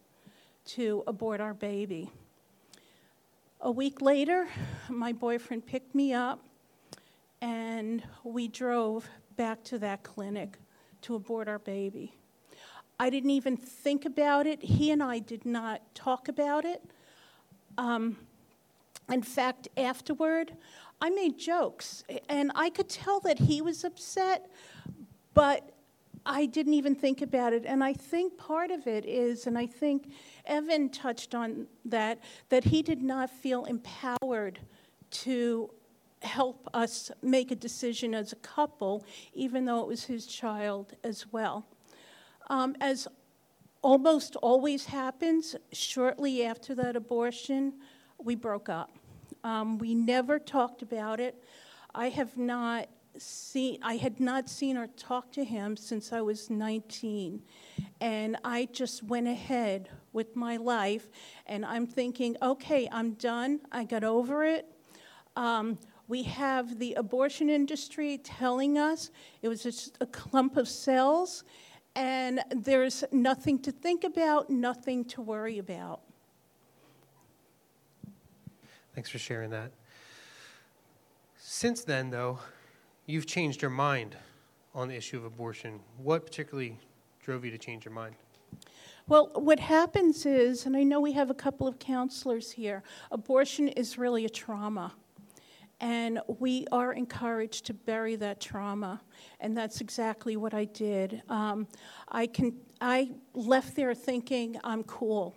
to 0.70 1.04
abort 1.06 1.40
our 1.40 1.54
baby. 1.54 2.10
A 3.62 3.70
week 3.70 4.02
later, 4.02 4.48
my 4.90 5.14
boyfriend 5.14 5.68
picked 5.68 5.94
me 5.94 6.14
up 6.14 6.44
and 7.42 8.02
we 8.24 8.48
drove 8.48 9.08
back 9.36 9.64
to 9.66 9.78
that 9.78 10.02
clinic 10.02 10.58
to 11.04 11.14
abort 11.14 11.48
our 11.48 11.60
baby. 11.60 12.16
I 13.04 13.10
didn't 13.10 13.32
even 13.32 13.58
think 13.58 14.06
about 14.06 14.48
it. 14.48 14.64
He 14.64 14.90
and 14.90 15.04
I 15.04 15.20
did 15.20 15.46
not 15.46 15.82
talk 15.94 16.30
about 16.30 16.64
it. 16.64 16.82
Um, 17.78 18.16
in 19.12 19.22
fact, 19.22 19.68
afterward, 19.76 20.54
I 21.02 21.10
made 21.10 21.38
jokes, 21.38 22.06
and 22.30 22.54
I 22.56 22.70
could 22.70 22.88
tell 22.88 23.20
that 23.20 23.40
he 23.40 23.62
was 23.62 23.84
upset, 23.84 24.50
but 25.34 25.74
I 26.26 26.46
didn't 26.46 26.76
even 26.76 26.96
think 26.96 27.22
about 27.22 27.52
it. 27.52 27.66
And 27.66 27.84
I 27.84 27.92
think 27.92 28.38
part 28.38 28.72
of 28.72 28.88
it 28.88 29.04
is, 29.06 29.48
and 29.48 29.58
I 29.58 29.66
think 29.66 30.10
Evan 30.46 30.88
touched 30.88 31.36
on 31.36 31.68
that, 31.84 32.20
that 32.48 32.64
he 32.64 32.82
did 32.82 33.04
not 33.04 33.30
feel 33.30 33.66
empowered 33.66 34.60
to 35.26 35.70
help 36.22 36.70
us 36.74 37.12
make 37.22 37.52
a 37.52 37.56
decision 37.56 38.16
as 38.16 38.32
a 38.32 38.38
couple, 38.38 39.04
even 39.34 39.66
though 39.66 39.82
it 39.82 39.88
was 39.88 40.06
his 40.06 40.26
child 40.26 40.96
as 41.04 41.34
well. 41.34 41.66
Um, 42.50 42.76
as 42.82 43.08
almost 43.82 44.36
always 44.38 44.86
happens 44.86 45.56
shortly 45.72 46.46
after 46.46 46.74
that 46.76 46.96
abortion, 46.96 47.74
we 48.18 48.36
broke 48.36 48.70
up. 48.70 48.92
Um, 49.44 49.78
we 49.78 49.94
never 49.94 50.40
talked 50.40 50.82
about 50.82 51.20
it. 51.20 51.44
I 51.94 52.10
have 52.10 52.38
not 52.38 52.88
seen, 53.18 53.80
I 53.84 53.98
had 53.98 54.20
not 54.20 54.50
seen 54.50 54.78
or 54.78 54.88
talked 54.88 55.34
to 55.36 55.44
him 55.44 55.78
since 55.78 56.14
I 56.14 56.22
was 56.22 56.50
19. 56.50 57.42
And 58.02 58.38
I 58.44 58.68
just 58.72 59.04
went 59.04 59.28
ahead 59.28 59.90
with 60.12 60.36
my 60.36 60.58
life, 60.58 61.10
and 61.48 61.66
I'm 61.66 61.88
thinking, 61.88 62.38
okay, 62.42 62.88
I'm 62.92 63.14
done. 63.14 63.62
I 63.72 63.84
got 63.84 64.04
over 64.04 64.44
it. 64.44 64.68
Um, 65.36 65.78
we 66.08 66.24
have 66.24 66.80
the 66.80 66.94
abortion 66.96 67.50
industry 67.50 68.20
telling 68.20 68.78
us 68.78 69.10
it 69.42 69.48
was 69.48 69.64
just 69.64 69.98
a 70.02 70.06
clump 70.06 70.58
of 70.58 70.68
cells, 70.68 71.44
and 71.96 72.42
there's 72.50 73.04
nothing 73.12 73.60
to 73.60 73.72
think 73.72 74.04
about, 74.04 74.50
nothing 74.50 75.06
to 75.06 75.22
worry 75.22 75.58
about. 75.60 76.02
Thanks 78.96 79.10
for 79.10 79.18
sharing 79.18 79.50
that. 79.52 79.72
Since 81.38 81.84
then, 81.84 82.10
though, 82.10 82.40
you've 83.06 83.26
changed 83.26 83.62
your 83.62 83.72
mind 83.72 84.16
on 84.76 84.88
the 84.88 84.96
issue 84.96 85.18
of 85.18 85.26
abortion. 85.26 85.80
What 85.98 86.26
particularly 86.26 86.80
drove 87.24 87.46
you 87.46 87.52
to 87.52 87.58
change 87.58 87.86
your 87.86 87.94
mind? 87.94 88.16
Well, 89.08 89.32
what 89.34 89.60
happens 89.60 90.26
is, 90.26 90.66
and 90.66 90.78
I 90.78 90.84
know 90.84 91.00
we 91.02 91.12
have 91.14 91.30
a 91.30 91.34
couple 91.34 91.68
of 91.68 91.78
counselors 91.80 92.52
here, 92.52 92.84
abortion 93.12 93.68
is 93.68 93.98
really 93.98 94.26
a 94.26 94.30
trauma. 94.30 94.94
And 95.80 96.20
we 96.28 96.66
are 96.72 96.94
encouraged 96.94 97.66
to 97.66 97.74
bury 97.74 98.16
that 98.18 98.40
trauma. 98.40 99.02
And 99.40 99.58
that's 99.58 99.82
exactly 99.82 100.38
what 100.38 100.54
I 100.54 100.66
did. 100.66 101.22
Um, 101.30 101.68
I, 102.08 102.28
can, 102.28 102.56
I 102.80 103.12
left 103.34 103.76
there 103.76 103.94
thinking 103.94 104.58
I'm 104.64 104.84
cool. 104.84 105.36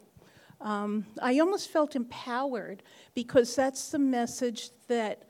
Um, 0.60 1.04
I 1.20 1.38
almost 1.40 1.70
felt 1.70 1.96
empowered 1.96 2.82
because 3.14 3.54
that's 3.54 3.90
the 3.90 3.98
message 3.98 4.70
that 4.88 5.24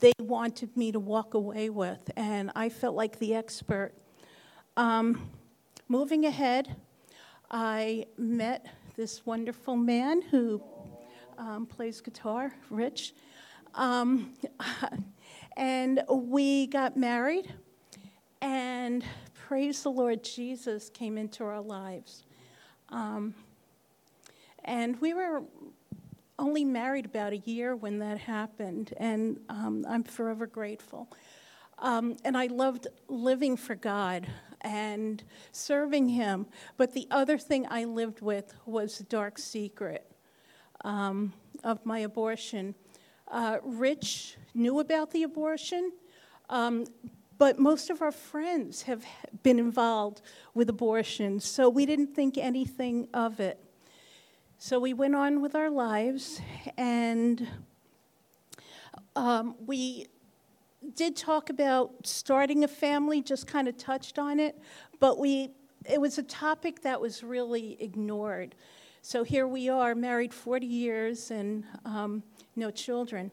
they 0.00 0.12
wanted 0.20 0.76
me 0.76 0.92
to 0.92 1.00
walk 1.00 1.34
away 1.34 1.70
with, 1.70 2.10
and 2.16 2.52
I 2.54 2.68
felt 2.68 2.94
like 2.94 3.18
the 3.18 3.34
expert. 3.34 3.92
Um, 4.76 5.30
moving 5.88 6.26
ahead, 6.26 6.76
I 7.50 8.06
met 8.16 8.66
this 8.96 9.26
wonderful 9.26 9.76
man 9.76 10.22
who 10.22 10.62
um, 11.38 11.66
plays 11.66 12.00
guitar, 12.00 12.54
Rich, 12.70 13.14
um, 13.74 14.34
and 15.56 16.02
we 16.08 16.66
got 16.66 16.96
married, 16.96 17.52
and 18.40 19.04
praise 19.46 19.82
the 19.82 19.90
Lord, 19.90 20.24
Jesus 20.24 20.90
came 20.90 21.18
into 21.18 21.44
our 21.44 21.60
lives. 21.60 22.24
Um, 22.88 23.34
and 24.64 25.00
we 25.00 25.14
were 25.14 25.42
only 26.38 26.64
married 26.64 27.06
about 27.06 27.32
a 27.32 27.38
year 27.38 27.76
when 27.76 27.98
that 27.98 28.18
happened, 28.18 28.94
and 28.96 29.40
um, 29.48 29.84
I'm 29.88 30.02
forever 30.02 30.46
grateful. 30.46 31.08
Um, 31.78 32.16
and 32.24 32.36
I 32.36 32.46
loved 32.46 32.86
living 33.08 33.56
for 33.56 33.74
God 33.74 34.26
and 34.60 35.22
serving 35.50 36.08
Him. 36.08 36.46
But 36.76 36.94
the 36.94 37.06
other 37.10 37.38
thing 37.38 37.66
I 37.68 37.84
lived 37.84 38.20
with 38.20 38.54
was 38.66 38.98
the 38.98 39.04
dark 39.04 39.38
secret 39.38 40.10
um, 40.84 41.32
of 41.64 41.84
my 41.84 42.00
abortion. 42.00 42.74
Uh, 43.32 43.56
Rich 43.62 44.36
knew 44.52 44.78
about 44.80 45.10
the 45.10 45.22
abortion, 45.22 45.90
um, 46.50 46.84
but 47.38 47.58
most 47.58 47.88
of 47.88 48.02
our 48.02 48.12
friends 48.12 48.82
have 48.82 49.06
been 49.42 49.58
involved 49.58 50.20
with 50.52 50.68
abortion, 50.68 51.40
so 51.40 51.70
we 51.70 51.86
didn't 51.86 52.14
think 52.14 52.36
anything 52.36 53.08
of 53.14 53.40
it. 53.40 53.58
So 54.58 54.78
we 54.78 54.92
went 54.92 55.14
on 55.14 55.40
with 55.40 55.54
our 55.54 55.70
lives, 55.70 56.42
and 56.76 57.48
um, 59.16 59.54
we 59.64 60.08
did 60.94 61.16
talk 61.16 61.48
about 61.48 62.06
starting 62.06 62.64
a 62.64 62.68
family, 62.68 63.22
just 63.22 63.46
kind 63.46 63.66
of 63.66 63.78
touched 63.78 64.18
on 64.18 64.38
it, 64.38 64.60
but 65.00 65.18
we 65.18 65.52
it 65.88 66.00
was 66.00 66.18
a 66.18 66.22
topic 66.22 66.82
that 66.82 67.00
was 67.00 67.24
really 67.24 67.78
ignored. 67.80 68.54
So 69.04 69.24
here 69.24 69.48
we 69.48 69.68
are, 69.68 69.96
married 69.96 70.32
40 70.32 70.64
years 70.64 71.32
and 71.32 71.64
um, 71.84 72.22
no 72.56 72.70
children. 72.70 73.30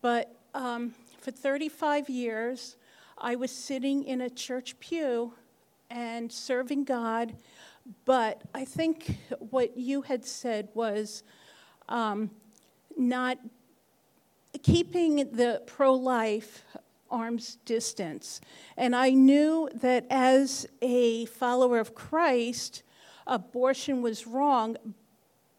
But 0.00 0.34
um, 0.54 0.94
for 1.18 1.30
35 1.30 2.08
years, 2.08 2.76
I 3.18 3.36
was 3.36 3.50
sitting 3.50 4.04
in 4.04 4.20
a 4.20 4.30
church 4.30 4.78
pew 4.80 5.34
and 5.90 6.32
serving 6.32 6.84
God 6.84 7.34
but 8.04 8.42
I 8.54 8.64
think 8.64 9.18
what 9.38 9.76
you 9.76 10.02
had 10.02 10.24
said 10.24 10.68
was 10.74 11.22
um, 11.88 12.30
not 12.96 13.38
keeping 14.62 15.16
the 15.16 15.62
pro 15.66 15.94
life 15.94 16.64
arm's 17.10 17.56
distance. 17.64 18.40
And 18.76 18.96
I 18.96 19.10
knew 19.10 19.68
that 19.74 20.06
as 20.10 20.66
a 20.80 21.26
follower 21.26 21.78
of 21.78 21.94
Christ, 21.94 22.82
abortion 23.26 24.00
was 24.00 24.26
wrong, 24.26 24.76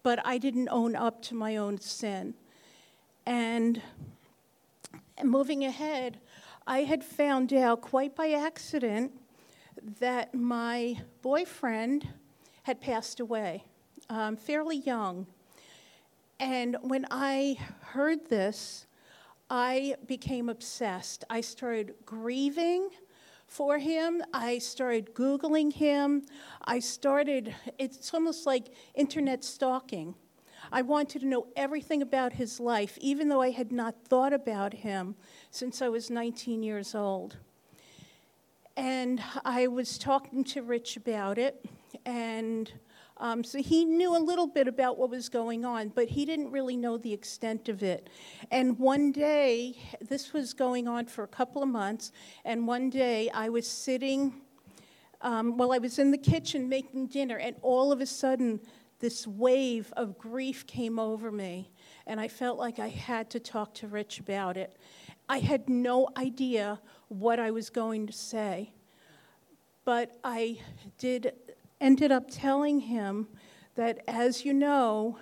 but 0.02 0.20
I 0.26 0.38
didn't 0.38 0.70
own 0.70 0.96
up 0.96 1.22
to 1.24 1.36
my 1.36 1.58
own 1.58 1.80
sin. 1.80 2.34
And 3.26 3.82
moving 5.24 5.66
ahead, 5.66 6.20
I 6.68 6.80
had 6.84 7.04
found 7.04 7.54
out 7.54 7.82
quite 7.82 8.16
by 8.16 8.32
accident 8.32 9.12
that 10.00 10.34
my 10.34 11.02
boyfriend 11.22 12.08
had 12.64 12.80
passed 12.80 13.20
away, 13.20 13.64
um, 14.10 14.36
fairly 14.36 14.78
young. 14.78 15.28
And 16.40 16.78
when 16.82 17.06
I 17.12 17.58
heard 17.82 18.30
this, 18.30 18.88
I 19.50 19.96
became 20.08 20.50
obsessed. 20.50 21.24
I 21.30 21.42
started 21.42 21.94
grieving 22.06 22.90
for 23.48 23.78
him. 23.78 24.24
I 24.34 24.58
started 24.58 25.14
Googling 25.14 25.72
him. 25.72 26.24
I 26.66 26.80
started, 26.80 27.54
it's 27.78 28.14
almost 28.14 28.46
like 28.46 28.70
internet 28.96 29.44
stalking. 29.44 30.16
I 30.72 30.82
wanted 30.82 31.22
to 31.22 31.28
know 31.28 31.48
everything 31.56 32.02
about 32.02 32.34
his 32.34 32.60
life, 32.60 32.98
even 33.02 33.30
though 33.30 33.42
I 33.42 33.52
had 33.52 33.72
not 33.72 33.96
thought 34.08 34.34
about 34.34 34.74
him 34.74 35.16
since 35.52 35.82
I 35.82 35.90
was 35.90 36.10
19 36.10 36.64
years 36.64 36.96
old. 36.96 37.38
And 38.76 39.22
I 39.46 39.68
was 39.68 39.98
talking 39.98 40.44
to 40.46 40.64
Rich 40.64 40.98
about 40.98 41.38
it, 41.38 41.64
and 42.06 42.72
um, 43.18 43.44
so 43.44 43.60
he 43.60 43.86
knew 43.86 44.18
a 44.18 44.20
little 44.20 44.48
bit 44.48 44.68
about 44.68 44.98
what 44.98 45.10
was 45.10 45.30
going 45.30 45.64
on, 45.64 45.90
but 45.90 46.10
he 46.10 46.26
didn't 46.26 46.52
really 46.52 46.76
know 46.76 46.98
the 46.98 47.14
extent 47.14 47.70
of 47.70 47.84
it. 47.84 48.10
And 48.52 48.78
one 48.80 49.12
day, 49.12 49.78
this 50.02 50.34
was 50.34 50.54
going 50.54 50.88
on 50.88 51.06
for 51.06 51.24
a 51.24 51.28
couple 51.28 51.62
of 51.62 51.70
months, 51.70 52.12
and 52.44 52.68
one 52.68 52.90
day 52.90 53.30
I 53.30 53.50
was 53.50 53.68
sitting, 53.68 54.42
um, 55.22 55.56
well, 55.56 55.72
I 55.72 55.78
was 55.78 56.00
in 56.00 56.10
the 56.10 56.18
kitchen 56.18 56.68
making 56.68 57.08
dinner, 57.08 57.38
and 57.38 57.56
all 57.62 57.92
of 57.92 58.02
a 58.02 58.06
sudden, 58.08 58.60
this 59.04 59.28
wave 59.28 59.92
of 59.98 60.18
grief 60.18 60.66
came 60.66 60.98
over 60.98 61.30
me, 61.30 61.70
and 62.08 62.22
I 62.22 62.30
felt 62.30 62.58
like 62.58 62.80
I 62.80 62.88
had 62.88 63.30
to 63.32 63.40
talk 63.42 63.74
to 63.74 63.88
Rich 63.90 64.22
about 64.22 64.56
it. 64.56 64.78
I 65.28 65.40
had 65.40 65.68
no 65.68 66.08
idea 66.16 66.80
what 67.10 67.38
I 67.38 67.52
was 67.52 67.70
going 67.70 68.08
to 68.08 68.14
say. 68.14 68.72
But 69.84 70.18
I 70.24 70.62
did 70.98 71.34
ended 71.82 72.14
up 72.14 72.32
telling 72.32 72.80
him 72.80 73.28
that, 73.76 74.00
as 74.08 74.46
you 74.46 74.54
know, 74.54 75.18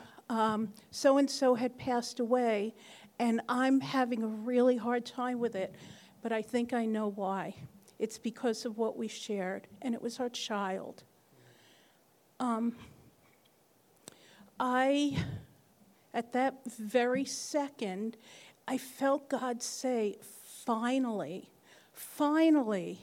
so 0.91 1.17
and 1.17 1.27
so 1.27 1.55
had 1.55 1.75
passed 1.75 2.19
away, 2.19 2.75
and 3.17 3.41
I'm 3.49 3.79
having 3.79 4.21
a 4.21 4.27
really 4.27 4.77
hard 4.77 5.07
time 5.07 5.39
with 5.39 5.55
it. 5.55 5.73
But 6.21 6.31
I 6.31 6.43
think 6.43 6.71
I 6.71 6.85
know 6.85 7.07
why. 7.07 7.55
It's 7.97 8.19
because 8.19 8.63
of 8.63 8.77
what 8.77 8.95
we 8.95 9.07
shared, 9.07 9.65
and 9.81 9.95
it 9.95 10.03
was 10.03 10.19
our 10.19 10.29
child. 10.29 11.01
Um, 12.39 12.75
I, 14.63 15.17
at 16.13 16.33
that 16.33 16.59
very 16.67 17.25
second, 17.25 18.15
I 18.67 18.77
felt 18.77 19.27
God 19.27 19.63
say, 19.63 20.17
finally, 20.65 21.49
finally. 21.93 22.99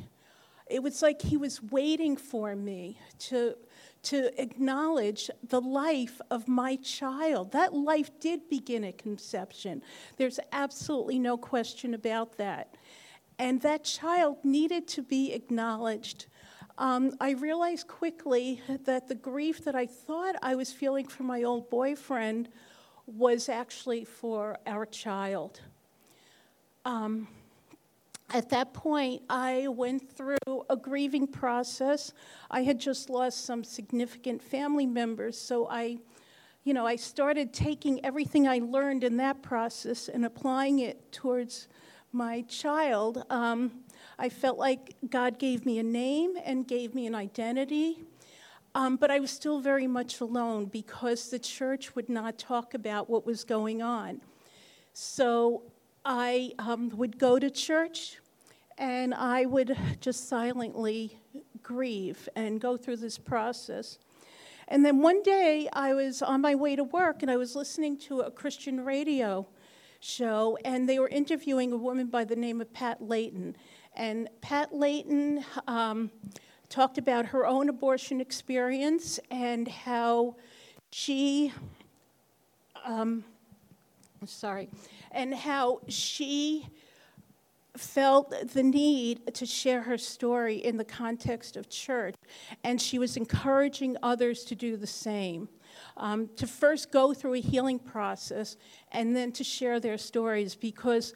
It 0.69 0.85
was 0.85 1.03
like 1.03 1.21
He 1.21 1.37
was 1.37 1.61
waiting 1.61 2.17
for 2.17 2.55
me 2.55 3.01
to, 3.31 3.57
to 4.05 4.41
acknowledge 4.41 5.31
the 5.43 5.61
life 5.61 6.21
of 6.31 6.47
my 6.47 6.77
child. 6.77 7.51
That 7.51 7.75
life 7.75 8.13
did 8.21 8.49
begin 8.49 8.85
at 8.85 8.97
conception. 8.97 9.83
There's 10.17 10.39
absolutely 10.53 11.19
no 11.19 11.37
question 11.37 11.93
about 11.93 12.37
that. 12.37 12.77
And 13.37 13.61
that 13.63 13.83
child 13.83 14.45
needed 14.45 14.87
to 14.89 15.03
be 15.03 15.33
acknowledged. 15.33 16.27
Um, 16.79 17.17
I 17.21 17.33
realized 17.33 17.89
quickly 17.89 18.63
that 18.85 19.09
the 19.09 19.17
grief 19.17 19.65
that 19.65 19.75
I 19.75 19.87
thought 19.87 20.37
I 20.43 20.55
was 20.55 20.73
feeling 20.73 21.09
for 21.09 21.25
my 21.25 21.43
old 21.43 21.69
boyfriend 21.71 22.51
was 23.05 23.49
actually 23.49 24.05
for 24.05 24.59
our 24.65 24.87
child. 24.87 25.61
Um, 26.85 27.27
at 28.33 28.51
that 28.51 28.75
point, 28.75 29.23
I 29.29 29.67
went 29.67 30.09
through 30.09 30.37
a 30.71 30.77
grieving 30.77 31.27
process. 31.27 32.13
I 32.49 32.63
had 32.63 32.79
just 32.79 33.11
lost 33.11 33.45
some 33.45 33.65
significant 33.65 34.41
family 34.41 34.87
members, 34.87 35.37
so 35.37 35.69
I, 35.69 35.99
you 36.63 36.75
know, 36.75 36.87
I 36.87 36.95
started 36.95 37.53
taking 37.53 38.05
everything 38.05 38.47
I 38.47 38.59
learned 38.59 39.03
in 39.03 39.17
that 39.17 39.43
process 39.43 40.09
and 40.09 40.25
applying 40.25 40.79
it 40.79 41.11
towards 41.11 41.67
my 42.13 42.43
child. 42.43 43.25
Um, 43.31 43.83
I 44.19 44.29
felt 44.29 44.59
like 44.59 44.97
God 45.09 45.39
gave 45.39 45.65
me 45.65 45.79
a 45.79 45.83
name 45.83 46.35
and 46.45 46.67
gave 46.67 46.95
me 46.95 47.07
an 47.07 47.15
identity. 47.15 48.03
Um, 48.75 48.97
but 48.97 49.11
I 49.11 49.21
was 49.21 49.31
still 49.31 49.61
very 49.61 49.87
much 49.87 50.21
alone 50.21 50.67
because 50.67 51.31
the 51.31 51.39
church 51.39 51.95
would 51.95 52.09
not 52.09 52.39
talk 52.39 52.75
about 52.75 53.09
what 53.09 53.25
was 53.25 53.45
going 53.45 53.81
on. 53.81 54.21
So 54.93 55.63
I 56.05 56.53
um, 56.59 56.91
would 56.97 57.19
go 57.19 57.39
to 57.39 57.51
church 57.51 58.19
and 58.77 59.15
I 59.15 59.47
would 59.47 59.77
just 60.01 60.29
silently 60.29 61.19
grieve 61.63 62.29
and 62.35 62.61
go 62.61 62.77
through 62.77 62.97
this 62.97 63.19
process. 63.19 63.99
And 64.69 64.85
then 64.85 65.01
one 65.01 65.23
day 65.23 65.69
I 65.73 65.95
was 65.95 66.23
on 66.23 66.41
my 66.41 66.55
way 66.55 66.77
to 66.77 66.85
work 66.85 67.23
and 67.23 67.31
I 67.31 67.37
was 67.37 67.57
listening 67.57 67.97
to 68.01 68.21
a 68.21 68.31
Christian 68.31 68.85
radio 68.85 69.47
show 70.01 70.59
and 70.65 70.89
they 70.89 70.99
were 70.99 71.09
interviewing 71.09 71.73
a 71.73 71.77
woman 71.77 72.09
by 72.09 72.25
the 72.25 72.37
name 72.37 72.61
of 72.61 72.73
Pat 72.73 73.03
Layton. 73.03 73.57
And 73.99 74.29
Pat 74.41 74.73
Layton 74.73 75.45
um, 75.67 76.13
talked 76.69 76.99
about 76.99 77.27
her 77.27 77.45
own 77.45 77.69
abortion 77.69 78.21
experience 78.21 79.19
and 79.29 79.67
how 79.67 80.37
she, 80.93 81.53
um, 82.85 83.25
sorry, 84.25 84.69
and 85.11 85.35
how 85.35 85.81
she 85.89 86.65
felt 87.77 88.33
the 88.53 88.63
need 88.63 89.35
to 89.35 89.45
share 89.45 89.83
her 89.83 89.99
story 89.99 90.59
in 90.59 90.77
the 90.77 90.85
context 90.85 91.57
of 91.57 91.69
church, 91.69 92.15
and 92.63 92.81
she 92.81 93.01
was 93.01 93.17
encouraging 93.17 93.97
others 94.01 94.45
to 94.45 94.55
do 94.55 94.77
the 94.77 94.87
same. 94.87 95.49
Um, 95.97 96.29
to 96.37 96.47
first 96.47 96.93
go 96.93 97.13
through 97.13 97.35
a 97.35 97.41
healing 97.41 97.79
process 97.79 98.57
and 98.93 99.15
then 99.15 99.33
to 99.33 99.45
share 99.45 99.81
their 99.81 99.99
stories 99.99 100.55
because 100.55 101.15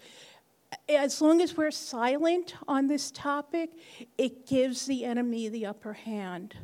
as 0.88 1.20
long 1.20 1.40
as 1.40 1.56
we're 1.56 1.70
silent 1.70 2.54
on 2.66 2.86
this 2.86 3.10
topic, 3.10 3.70
it 4.18 4.46
gives 4.46 4.86
the 4.86 5.04
enemy 5.04 5.48
the 5.48 5.66
upper 5.66 5.92
hand 5.92 6.56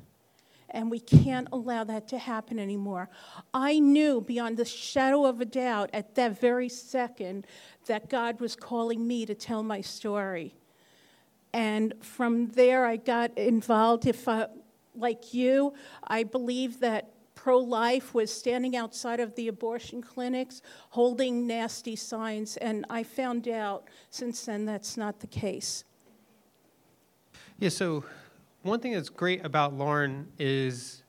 and 0.70 0.90
we 0.90 1.00
can't 1.00 1.48
allow 1.52 1.84
that 1.84 2.09
to 2.09 2.18
happen 2.18 2.59
anymore. 2.59 3.09
I 3.54 3.78
knew 3.78 4.20
beyond 4.20 4.56
the 4.56 4.64
shadow 4.64 5.24
of 5.24 5.40
a 5.40 5.44
doubt 5.44 5.90
at 5.92 6.14
that 6.16 6.38
very 6.38 6.68
second 6.68 7.46
that 7.86 8.11
God 8.11 8.40
was 8.40 8.54
calling 8.54 9.06
me 9.06 9.24
to 9.26 9.34
tell 9.34 9.62
my 9.62 9.80
story. 9.80 10.54
And 11.52 11.94
from 12.02 12.48
there, 12.48 12.84
I 12.84 12.96
got 12.96 13.36
involved. 13.38 14.06
If, 14.06 14.28
I, 14.28 14.48
like 14.94 15.32
you, 15.32 15.72
I 16.06 16.24
believe 16.24 16.80
that 16.80 17.12
pro 17.49 17.57
life 17.57 18.12
was 18.12 18.30
standing 18.30 18.76
outside 18.76 19.20
of 19.20 19.34
the 19.34 19.49
abortion 19.49 20.03
clinics 20.03 20.61
holding 20.90 21.46
nasty 21.46 21.96
signs, 21.96 22.59
and 22.59 22.84
I 22.90 23.03
found 23.03 23.49
out 23.49 23.88
since 24.11 24.44
then 24.44 24.66
that's 24.66 24.99
not 24.99 25.20
the 25.20 25.28
case. 25.28 25.84
Yeah, 27.59 27.70
so 27.70 28.05
one 28.61 28.80
thing 28.80 28.92
that's 28.92 29.09
great 29.09 29.46
about 29.46 29.72
Lauren 29.72 30.28
is 30.38 31.05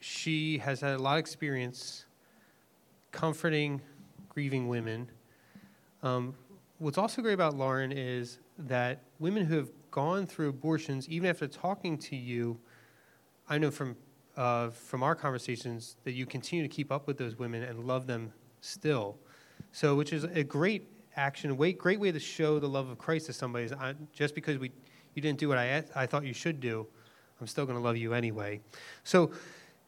she 0.00 0.58
has 0.58 0.80
had 0.80 0.94
a 0.94 0.98
lot 0.98 1.12
of 1.12 1.20
experience 1.20 2.06
comforting 3.12 3.80
grieving 4.28 4.66
women. 4.66 5.08
Um, 6.02 6.34
what's 6.78 6.98
also 6.98 7.22
great 7.22 7.34
about 7.34 7.54
Lauren 7.54 7.92
is 7.92 8.40
that 8.58 9.04
women 9.20 9.44
who 9.44 9.54
have 9.54 9.70
gone 9.92 10.26
through 10.26 10.48
abortions, 10.48 11.08
even 11.08 11.30
after 11.30 11.46
talking 11.46 11.96
to 11.98 12.16
you, 12.16 12.58
I 13.48 13.58
know 13.58 13.70
from 13.70 13.94
uh, 14.36 14.70
from 14.70 15.02
our 15.02 15.14
conversations 15.14 15.96
that 16.04 16.12
you 16.12 16.26
continue 16.26 16.66
to 16.66 16.68
keep 16.68 16.90
up 16.90 17.06
with 17.06 17.18
those 17.18 17.38
women 17.38 17.62
and 17.62 17.84
love 17.84 18.06
them 18.06 18.32
still. 18.60 19.16
So, 19.72 19.94
which 19.94 20.12
is 20.12 20.24
a 20.24 20.42
great 20.42 20.88
action, 21.16 21.50
a 21.50 21.72
great 21.72 22.00
way 22.00 22.12
to 22.12 22.20
show 22.20 22.58
the 22.58 22.68
love 22.68 22.88
of 22.88 22.98
Christ 22.98 23.26
to 23.26 23.32
somebody. 23.32 23.66
Is 23.66 23.72
I, 23.72 23.94
just 24.12 24.34
because 24.34 24.58
we 24.58 24.72
you 25.14 25.22
didn't 25.22 25.38
do 25.38 25.48
what 25.48 25.58
I 25.58 25.84
I 25.94 26.06
thought 26.06 26.24
you 26.24 26.34
should 26.34 26.60
do, 26.60 26.86
I'm 27.40 27.46
still 27.46 27.66
going 27.66 27.78
to 27.78 27.84
love 27.84 27.96
you 27.96 28.14
anyway. 28.14 28.60
So, 29.04 29.30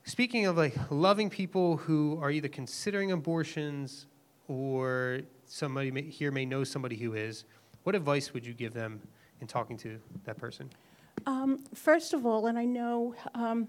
speaking 0.04 0.46
of 0.46 0.56
like 0.56 0.74
loving 0.90 1.30
people 1.30 1.76
who 1.76 2.18
are 2.20 2.30
either 2.30 2.48
considering 2.48 3.12
abortions 3.12 4.06
or 4.48 5.20
somebody 5.46 5.90
may, 5.90 6.02
here 6.02 6.30
may 6.30 6.44
know 6.44 6.64
somebody 6.64 6.96
who 6.96 7.14
is, 7.14 7.44
what 7.82 7.94
advice 7.94 8.32
would 8.32 8.46
you 8.46 8.52
give 8.52 8.72
them 8.72 9.00
in 9.40 9.46
talking 9.46 9.76
to 9.78 9.98
that 10.24 10.36
person? 10.36 10.70
Um, 11.24 11.64
first 11.74 12.12
of 12.12 12.26
all, 12.26 12.46
and 12.46 12.58
I 12.58 12.64
know 12.64 13.14
um, 13.34 13.68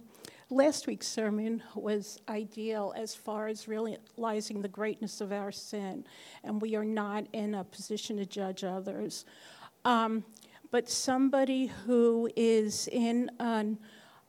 last 0.49 0.87
week's 0.87 1.07
sermon 1.07 1.61
was 1.75 2.19
ideal 2.29 2.93
as 2.95 3.13
far 3.13 3.47
as 3.47 3.67
realizing 3.67 4.61
the 4.61 4.67
greatness 4.67 5.21
of 5.21 5.31
our 5.31 5.51
sin, 5.51 6.05
and 6.43 6.61
we 6.61 6.75
are 6.75 6.85
not 6.85 7.25
in 7.33 7.53
a 7.55 7.63
position 7.63 8.17
to 8.17 8.25
judge 8.25 8.63
others. 8.63 9.25
Um, 9.83 10.23
but 10.71 10.89
somebody 10.89 11.67
who 11.67 12.29
is 12.35 12.89
in 12.91 13.31
an 13.39 13.77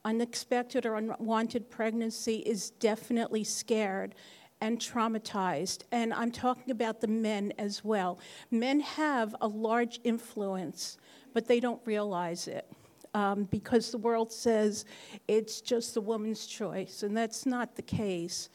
unexpected 0.05 0.87
or 0.87 0.97
unwanted 0.97 1.71
pregnancy 1.71 2.37
is 2.39 2.71
definitely 2.71 3.45
scared 3.45 4.15
and 4.61 4.79
traumatized. 4.79 5.83
And 5.93 6.13
I'm 6.13 6.31
talking 6.31 6.71
about 6.71 7.01
the 7.01 7.09
men 7.09 7.53
as 7.59 7.85
well. 7.85 8.19
Men 8.51 8.81
have 8.81 9.35
a 9.41 9.49
large 9.49 10.01
influence, 10.05 10.99
but 11.33 11.47
they 11.47 11.61
don't 11.61 11.81
realize 11.85 12.49
it. 12.49 12.71
Um, 13.15 13.45
because 13.45 13.91
the 13.91 13.99
world 13.99 14.31
says 14.31 14.85
it's 15.27 15.61
just 15.61 15.95
the 15.95 16.01
woman's 16.01 16.47
choice, 16.47 17.03
and 17.03 17.17
that's 17.17 17.47
not 17.47 17.75
the 17.75 17.83
case. 17.83 18.49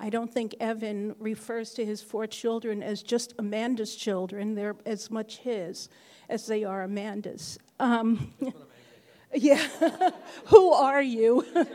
I 0.00 0.10
don't 0.10 0.32
think 0.32 0.54
Evan 0.60 1.16
refers 1.18 1.74
to 1.74 1.84
his 1.84 2.02
four 2.02 2.26
children 2.26 2.82
as 2.82 3.02
just 3.02 3.34
Amanda's 3.38 3.96
children, 3.96 4.54
they're 4.54 4.76
as 4.86 5.10
much 5.10 5.38
his 5.38 5.88
as 6.28 6.46
they 6.46 6.64
are 6.64 6.84
Amanda's. 6.84 7.58
Um, 7.80 8.32
yeah, 9.34 9.56
who 10.46 10.72
are 10.72 11.02
you? 11.02 11.44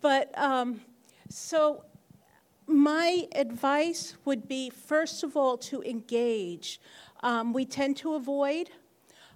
but 0.00 0.38
um, 0.38 0.80
so 1.28 1.84
my 2.66 3.26
advice 3.34 4.14
would 4.24 4.46
be 4.46 4.70
first 4.70 5.24
of 5.24 5.36
all 5.36 5.58
to 5.58 5.82
engage. 5.82 6.80
Um, 7.22 7.52
we 7.52 7.64
tend 7.64 7.96
to 7.98 8.14
avoid. 8.14 8.70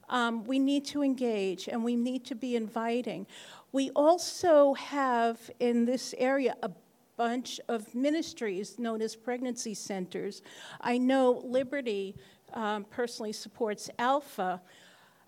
Um, 0.08 0.44
we 0.44 0.58
need 0.58 0.84
to 0.86 1.02
engage 1.02 1.68
and 1.68 1.82
we 1.84 1.96
need 1.96 2.24
to 2.26 2.34
be 2.34 2.56
inviting. 2.56 3.26
We 3.72 3.90
also 3.90 4.74
have 4.74 5.50
in 5.58 5.84
this 5.84 6.14
area 6.18 6.56
a 6.62 6.70
bunch 7.16 7.60
of 7.68 7.94
ministries 7.94 8.78
known 8.78 9.00
as 9.00 9.16
pregnancy 9.16 9.74
centers. 9.74 10.42
I 10.80 10.98
know 10.98 11.42
Liberty 11.44 12.16
um, 12.52 12.84
personally 12.84 13.32
supports 13.32 13.90
Alpha. 13.98 14.60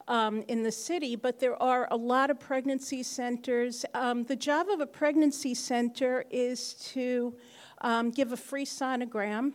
Um, 0.09 0.45
in 0.47 0.63
the 0.63 0.71
city, 0.71 1.17
but 1.17 1.41
there 1.41 1.61
are 1.61 1.89
a 1.91 1.97
lot 1.97 2.31
of 2.31 2.39
pregnancy 2.39 3.03
centers. 3.03 3.85
Um, 3.93 4.23
the 4.23 4.37
job 4.37 4.69
of 4.69 4.79
a 4.79 4.87
pregnancy 4.87 5.53
center 5.53 6.25
is 6.31 6.75
to 6.93 7.35
um, 7.81 8.13
give 8.13 8.31
a 8.31 8.37
free 8.37 8.65
sonogram 8.65 9.53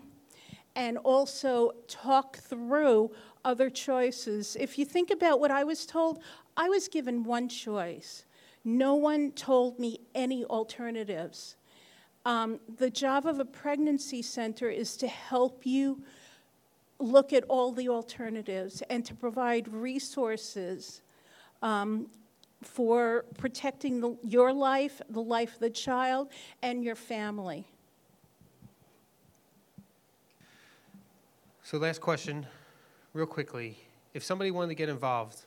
and 0.75 0.97
also 0.99 1.71
talk 1.87 2.37
through 2.37 3.11
other 3.43 3.69
choices. 3.69 4.55
If 4.59 4.77
you 4.77 4.85
think 4.85 5.11
about 5.11 5.39
what 5.39 5.51
I 5.51 5.63
was 5.63 5.85
told, 5.85 6.19
I 6.55 6.69
was 6.69 6.87
given 6.87 7.23
one 7.23 7.49
choice. 7.49 8.25
No 8.63 8.95
one 8.95 9.31
told 9.31 9.79
me 9.79 9.99
any 10.13 10.45
alternatives. 10.45 11.55
Um, 12.25 12.59
the 12.77 12.89
job 12.89 13.25
of 13.25 13.39
a 13.39 13.45
pregnancy 13.45 14.21
center 14.21 14.69
is 14.69 14.95
to 14.97 15.07
help 15.07 15.65
you 15.65 16.03
look 16.99 17.33
at 17.33 17.43
all 17.45 17.71
the 17.71 17.89
alternatives 17.89 18.83
and 18.89 19.03
to 19.05 19.15
provide 19.15 19.67
resources 19.67 21.01
um, 21.63 22.07
for 22.61 23.25
protecting 23.37 23.99
the, 23.99 24.15
your 24.23 24.53
life, 24.53 25.01
the 25.09 25.21
life 25.21 25.55
of 25.55 25.59
the 25.59 25.69
child, 25.69 26.29
and 26.61 26.83
your 26.83 26.95
family. 26.95 27.65
So, 31.63 31.77
last 31.77 32.01
question, 32.01 32.45
real 33.13 33.25
quickly. 33.25 33.77
If 34.13 34.23
somebody 34.23 34.51
wanted 34.51 34.69
to 34.69 34.75
get 34.75 34.89
involved, 34.89 35.39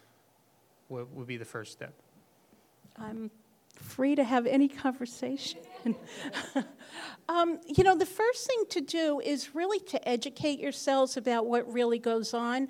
what 0.88 1.10
would 1.10 1.26
be 1.26 1.36
the 1.36 1.44
first 1.44 1.72
step? 1.72 1.94
I'm 2.96 3.30
free 3.74 4.14
to 4.14 4.24
have 4.24 4.46
any 4.46 4.68
conversation. 4.68 5.60
um, 7.28 7.58
you 7.66 7.84
know, 7.84 7.96
the 7.96 8.06
first 8.06 8.46
thing 8.46 8.64
to 8.70 8.80
do 8.80 9.20
is 9.20 9.54
really 9.54 9.80
to 9.80 10.08
educate 10.08 10.60
yourselves 10.60 11.16
about 11.16 11.46
what 11.46 11.70
really 11.72 11.98
goes 11.98 12.34
on. 12.34 12.68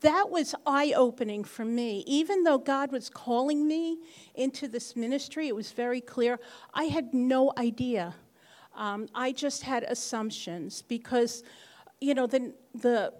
That 0.00 0.30
was 0.30 0.54
eye 0.66 0.92
opening 0.94 1.44
for 1.44 1.64
me. 1.64 2.04
Even 2.06 2.44
though 2.44 2.58
God 2.58 2.92
was 2.92 3.08
calling 3.08 3.66
me 3.66 3.98
into 4.34 4.68
this 4.68 4.94
ministry, 4.94 5.48
it 5.48 5.56
was 5.56 5.72
very 5.72 6.00
clear. 6.00 6.38
I 6.74 6.84
had 6.84 7.14
no 7.14 7.52
idea. 7.56 8.14
Um, 8.74 9.08
I 9.14 9.32
just 9.32 9.62
had 9.62 9.82
assumptions 9.84 10.82
because, 10.82 11.42
you 12.00 12.14
know, 12.14 12.26
the, 12.26 12.54
the 12.74 13.12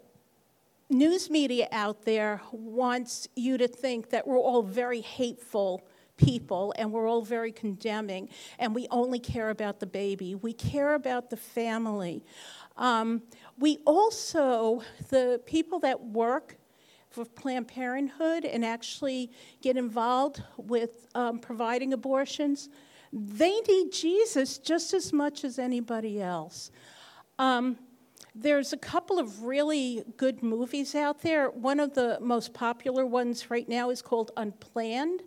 news 0.92 1.30
media 1.30 1.68
out 1.72 2.04
there 2.04 2.40
wants 2.52 3.26
you 3.34 3.58
to 3.58 3.66
think 3.66 4.10
that 4.10 4.26
we're 4.26 4.38
all 4.38 4.62
very 4.62 5.00
hateful 5.00 5.82
people 6.16 6.74
and 6.76 6.92
we're 6.92 7.08
all 7.08 7.22
very 7.22 7.50
condemning 7.50 8.28
and 8.58 8.74
we 8.74 8.86
only 8.90 9.18
care 9.18 9.50
about 9.50 9.80
the 9.80 9.86
baby. 9.86 10.34
We 10.34 10.52
care 10.52 10.94
about 10.94 11.30
the 11.30 11.36
family. 11.36 12.22
Um, 12.76 13.22
we 13.58 13.78
also, 13.86 14.82
the 15.08 15.40
people 15.46 15.78
that 15.80 16.00
work 16.00 16.58
for 17.10 17.24
Planned 17.24 17.68
Parenthood 17.68 18.44
and 18.44 18.64
actually 18.64 19.30
get 19.60 19.76
involved 19.76 20.42
with 20.56 21.08
um, 21.14 21.38
providing 21.38 21.92
abortions, 21.92 22.68
they 23.12 23.60
need 23.60 23.92
Jesus 23.92 24.58
just 24.58 24.94
as 24.94 25.12
much 25.12 25.44
as 25.44 25.58
anybody 25.58 26.22
else. 26.22 26.70
Um, 27.38 27.76
there's 28.34 28.72
a 28.72 28.76
couple 28.76 29.18
of 29.18 29.42
really 29.42 30.04
good 30.16 30.42
movies 30.42 30.94
out 30.94 31.20
there. 31.22 31.50
One 31.50 31.80
of 31.80 31.94
the 31.94 32.18
most 32.20 32.54
popular 32.54 33.04
ones 33.04 33.50
right 33.50 33.68
now 33.68 33.90
is 33.90 34.00
called 34.00 34.30
Unplanned. 34.36 35.22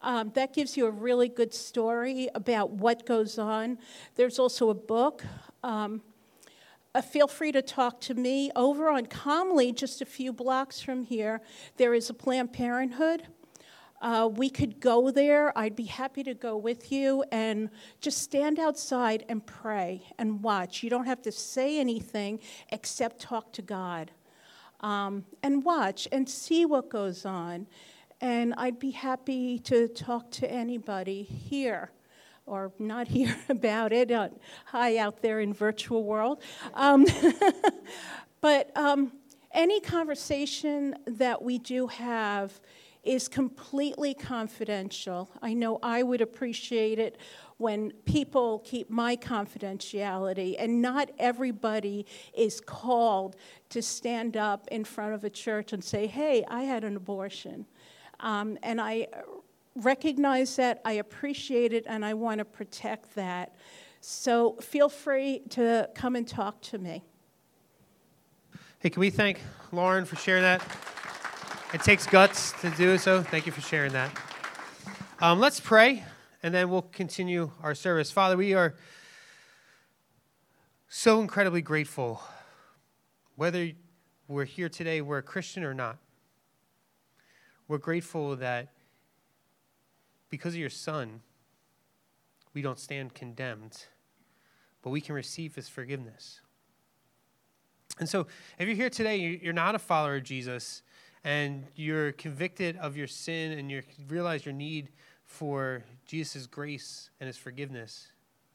Um, 0.00 0.30
that 0.34 0.54
gives 0.54 0.76
you 0.76 0.86
a 0.86 0.90
really 0.90 1.28
good 1.28 1.52
story 1.52 2.28
about 2.34 2.70
what 2.70 3.04
goes 3.04 3.38
on. 3.38 3.78
There's 4.14 4.38
also 4.38 4.70
a 4.70 4.74
book. 4.74 5.24
Um, 5.62 6.02
uh, 6.94 7.02
feel 7.02 7.28
free 7.28 7.52
to 7.52 7.60
talk 7.60 8.00
to 8.02 8.14
me. 8.14 8.50
Over 8.56 8.88
on 8.88 9.06
Comley, 9.06 9.74
just 9.74 10.00
a 10.00 10.06
few 10.06 10.32
blocks 10.32 10.80
from 10.80 11.02
here, 11.04 11.42
there 11.76 11.92
is 11.94 12.08
a 12.08 12.14
Planned 12.14 12.52
Parenthood. 12.52 13.26
Uh, 14.00 14.28
we 14.32 14.48
could 14.48 14.80
go 14.80 15.10
there. 15.10 15.56
I'd 15.58 15.74
be 15.74 15.84
happy 15.84 16.22
to 16.22 16.34
go 16.34 16.56
with 16.56 16.92
you 16.92 17.24
and 17.32 17.68
just 18.00 18.22
stand 18.22 18.58
outside 18.58 19.24
and 19.28 19.44
pray 19.44 20.02
and 20.18 20.42
watch. 20.42 20.82
You 20.82 20.90
don't 20.90 21.06
have 21.06 21.22
to 21.22 21.32
say 21.32 21.80
anything 21.80 22.38
except 22.70 23.20
talk 23.20 23.52
to 23.54 23.62
God 23.62 24.12
um, 24.80 25.24
and 25.42 25.64
watch 25.64 26.06
and 26.12 26.28
see 26.28 26.64
what 26.64 26.88
goes 26.88 27.26
on. 27.26 27.66
And 28.20 28.54
I'd 28.56 28.78
be 28.78 28.90
happy 28.90 29.58
to 29.60 29.88
talk 29.88 30.30
to 30.32 30.50
anybody 30.50 31.22
here 31.22 31.90
or 32.46 32.72
not 32.78 33.08
here 33.16 33.36
about 33.48 33.92
it, 33.92 34.10
uh, 34.10 34.28
high 34.66 34.98
out 34.98 35.22
there 35.22 35.40
in 35.40 35.52
virtual 35.52 36.04
world. 36.04 36.42
Um, 36.74 37.04
but 38.40 38.70
um, 38.76 39.12
any 39.52 39.80
conversation 39.80 40.96
that 41.06 41.42
we 41.42 41.58
do 41.58 41.86
have 41.88 42.60
is 43.08 43.26
completely 43.26 44.12
confidential. 44.12 45.30
I 45.40 45.54
know 45.54 45.78
I 45.82 46.02
would 46.02 46.20
appreciate 46.20 46.98
it 46.98 47.16
when 47.56 47.90
people 48.04 48.58
keep 48.60 48.90
my 48.90 49.16
confidentiality, 49.16 50.56
and 50.58 50.82
not 50.82 51.10
everybody 51.18 52.04
is 52.36 52.60
called 52.60 53.34
to 53.70 53.80
stand 53.80 54.36
up 54.36 54.68
in 54.70 54.84
front 54.84 55.14
of 55.14 55.24
a 55.24 55.30
church 55.30 55.72
and 55.72 55.82
say, 55.82 56.06
Hey, 56.06 56.44
I 56.48 56.64
had 56.64 56.84
an 56.84 56.96
abortion. 56.96 57.66
Um, 58.20 58.58
and 58.62 58.78
I 58.78 59.08
recognize 59.74 60.56
that, 60.56 60.82
I 60.84 60.92
appreciate 60.92 61.72
it, 61.72 61.84
and 61.86 62.04
I 62.04 62.12
want 62.12 62.40
to 62.40 62.44
protect 62.44 63.14
that. 63.14 63.56
So 64.02 64.56
feel 64.60 64.90
free 64.90 65.40
to 65.50 65.88
come 65.94 66.14
and 66.14 66.28
talk 66.28 66.60
to 66.62 66.78
me. 66.78 67.04
Hey, 68.80 68.90
can 68.90 69.00
we 69.00 69.10
thank 69.10 69.40
Lauren 69.72 70.04
for 70.04 70.16
sharing 70.16 70.42
that? 70.42 70.62
It 71.74 71.82
takes 71.82 72.06
guts 72.06 72.52
to 72.62 72.70
do 72.70 72.96
so. 72.96 73.22
Thank 73.22 73.44
you 73.44 73.52
for 73.52 73.60
sharing 73.60 73.92
that. 73.92 74.10
Um, 75.20 75.38
let's 75.38 75.60
pray, 75.60 76.02
and 76.42 76.54
then 76.54 76.70
we'll 76.70 76.80
continue 76.80 77.50
our 77.62 77.74
service. 77.74 78.10
Father, 78.10 78.38
we 78.38 78.54
are 78.54 78.74
so 80.88 81.20
incredibly 81.20 81.60
grateful, 81.60 82.22
whether 83.36 83.72
we're 84.28 84.46
here 84.46 84.70
today, 84.70 85.02
we're 85.02 85.18
a 85.18 85.22
Christian 85.22 85.62
or 85.62 85.74
not. 85.74 85.98
We're 87.68 87.76
grateful 87.76 88.34
that 88.36 88.68
because 90.30 90.54
of 90.54 90.60
your 90.60 90.70
Son, 90.70 91.20
we 92.54 92.62
don't 92.62 92.78
stand 92.78 93.12
condemned, 93.12 93.84
but 94.80 94.88
we 94.88 95.02
can 95.02 95.14
receive 95.14 95.54
his 95.54 95.68
forgiveness. 95.68 96.40
And 97.98 98.08
so, 98.08 98.26
if 98.58 98.66
you're 98.66 98.74
here 98.74 98.88
today, 98.88 99.38
you're 99.42 99.52
not 99.52 99.74
a 99.74 99.78
follower 99.78 100.16
of 100.16 100.22
Jesus, 100.22 100.82
and 101.24 101.64
you're 101.74 102.12
convicted 102.12 102.76
of 102.76 102.96
your 102.96 103.06
sin 103.06 103.52
and 103.52 103.70
you 103.70 103.82
realize 104.08 104.44
your 104.46 104.54
need 104.54 104.90
for 105.24 105.84
Jesus' 106.06 106.46
grace 106.46 107.10
and 107.20 107.26
his 107.26 107.36
forgiveness, 107.36 108.08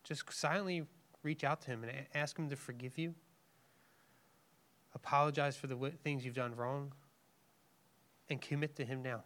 just 0.04 0.32
silently 0.32 0.86
reach 1.22 1.44
out 1.44 1.62
to 1.62 1.68
him 1.68 1.84
and 1.84 1.92
ask 2.14 2.38
him 2.38 2.50
to 2.50 2.56
forgive 2.56 2.98
you. 2.98 3.14
Apologize 4.96 5.56
for 5.56 5.68
the 5.68 5.92
things 6.04 6.26
you've 6.26 6.36
done 6.36 6.56
wrong 6.56 6.92
and 8.30 8.42
commit 8.42 8.76
to 8.76 8.86
him 8.86 9.02
now. 9.02 9.24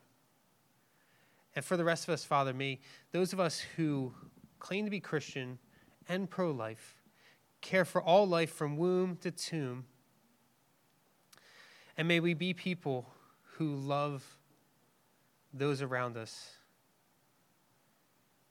And 1.55 1.65
for 1.65 1.77
the 1.77 1.83
rest 1.83 2.07
of 2.07 2.13
us, 2.13 2.23
Father, 2.23 2.53
may 2.53 2.79
those 3.11 3.33
of 3.33 3.39
us 3.39 3.59
who 3.59 4.13
claim 4.59 4.85
to 4.85 4.91
be 4.91 4.99
Christian 4.99 5.57
and 6.07 6.29
pro 6.29 6.51
life 6.51 6.95
care 7.61 7.85
for 7.85 8.01
all 8.01 8.27
life 8.27 8.51
from 8.51 8.77
womb 8.77 9.17
to 9.17 9.31
tomb. 9.31 9.85
And 11.97 12.07
may 12.07 12.19
we 12.19 12.33
be 12.33 12.53
people 12.53 13.09
who 13.57 13.75
love 13.75 14.23
those 15.53 15.81
around 15.81 16.15
us, 16.15 16.51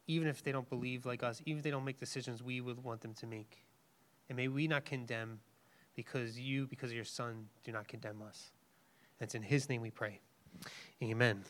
even 0.07 0.29
if 0.29 0.43
they 0.43 0.53
don't 0.53 0.69
believe 0.69 1.07
like 1.07 1.23
us, 1.23 1.41
even 1.47 1.59
if 1.59 1.65
they 1.65 1.71
don't 1.71 1.85
make 1.85 1.99
decisions 1.99 2.43
we 2.43 2.61
would 2.61 2.83
want 2.83 3.01
them 3.01 3.15
to 3.15 3.27
make. 3.27 3.65
And 4.29 4.37
may 4.37 4.49
we 4.49 4.67
not 4.67 4.85
condemn 4.85 5.41
because 5.95 6.39
you, 6.39 6.67
because 6.67 6.91
of 6.91 6.97
your 6.97 7.05
Son, 7.05 7.47
do 7.65 7.73
not 7.73 7.87
condemn 7.87 8.21
us. 8.23 8.51
And 9.21 9.27
it's 9.27 9.35
in 9.35 9.43
His 9.43 9.69
name 9.69 9.81
we 9.81 9.91
pray. 9.91 10.21
Amen. 11.03 11.45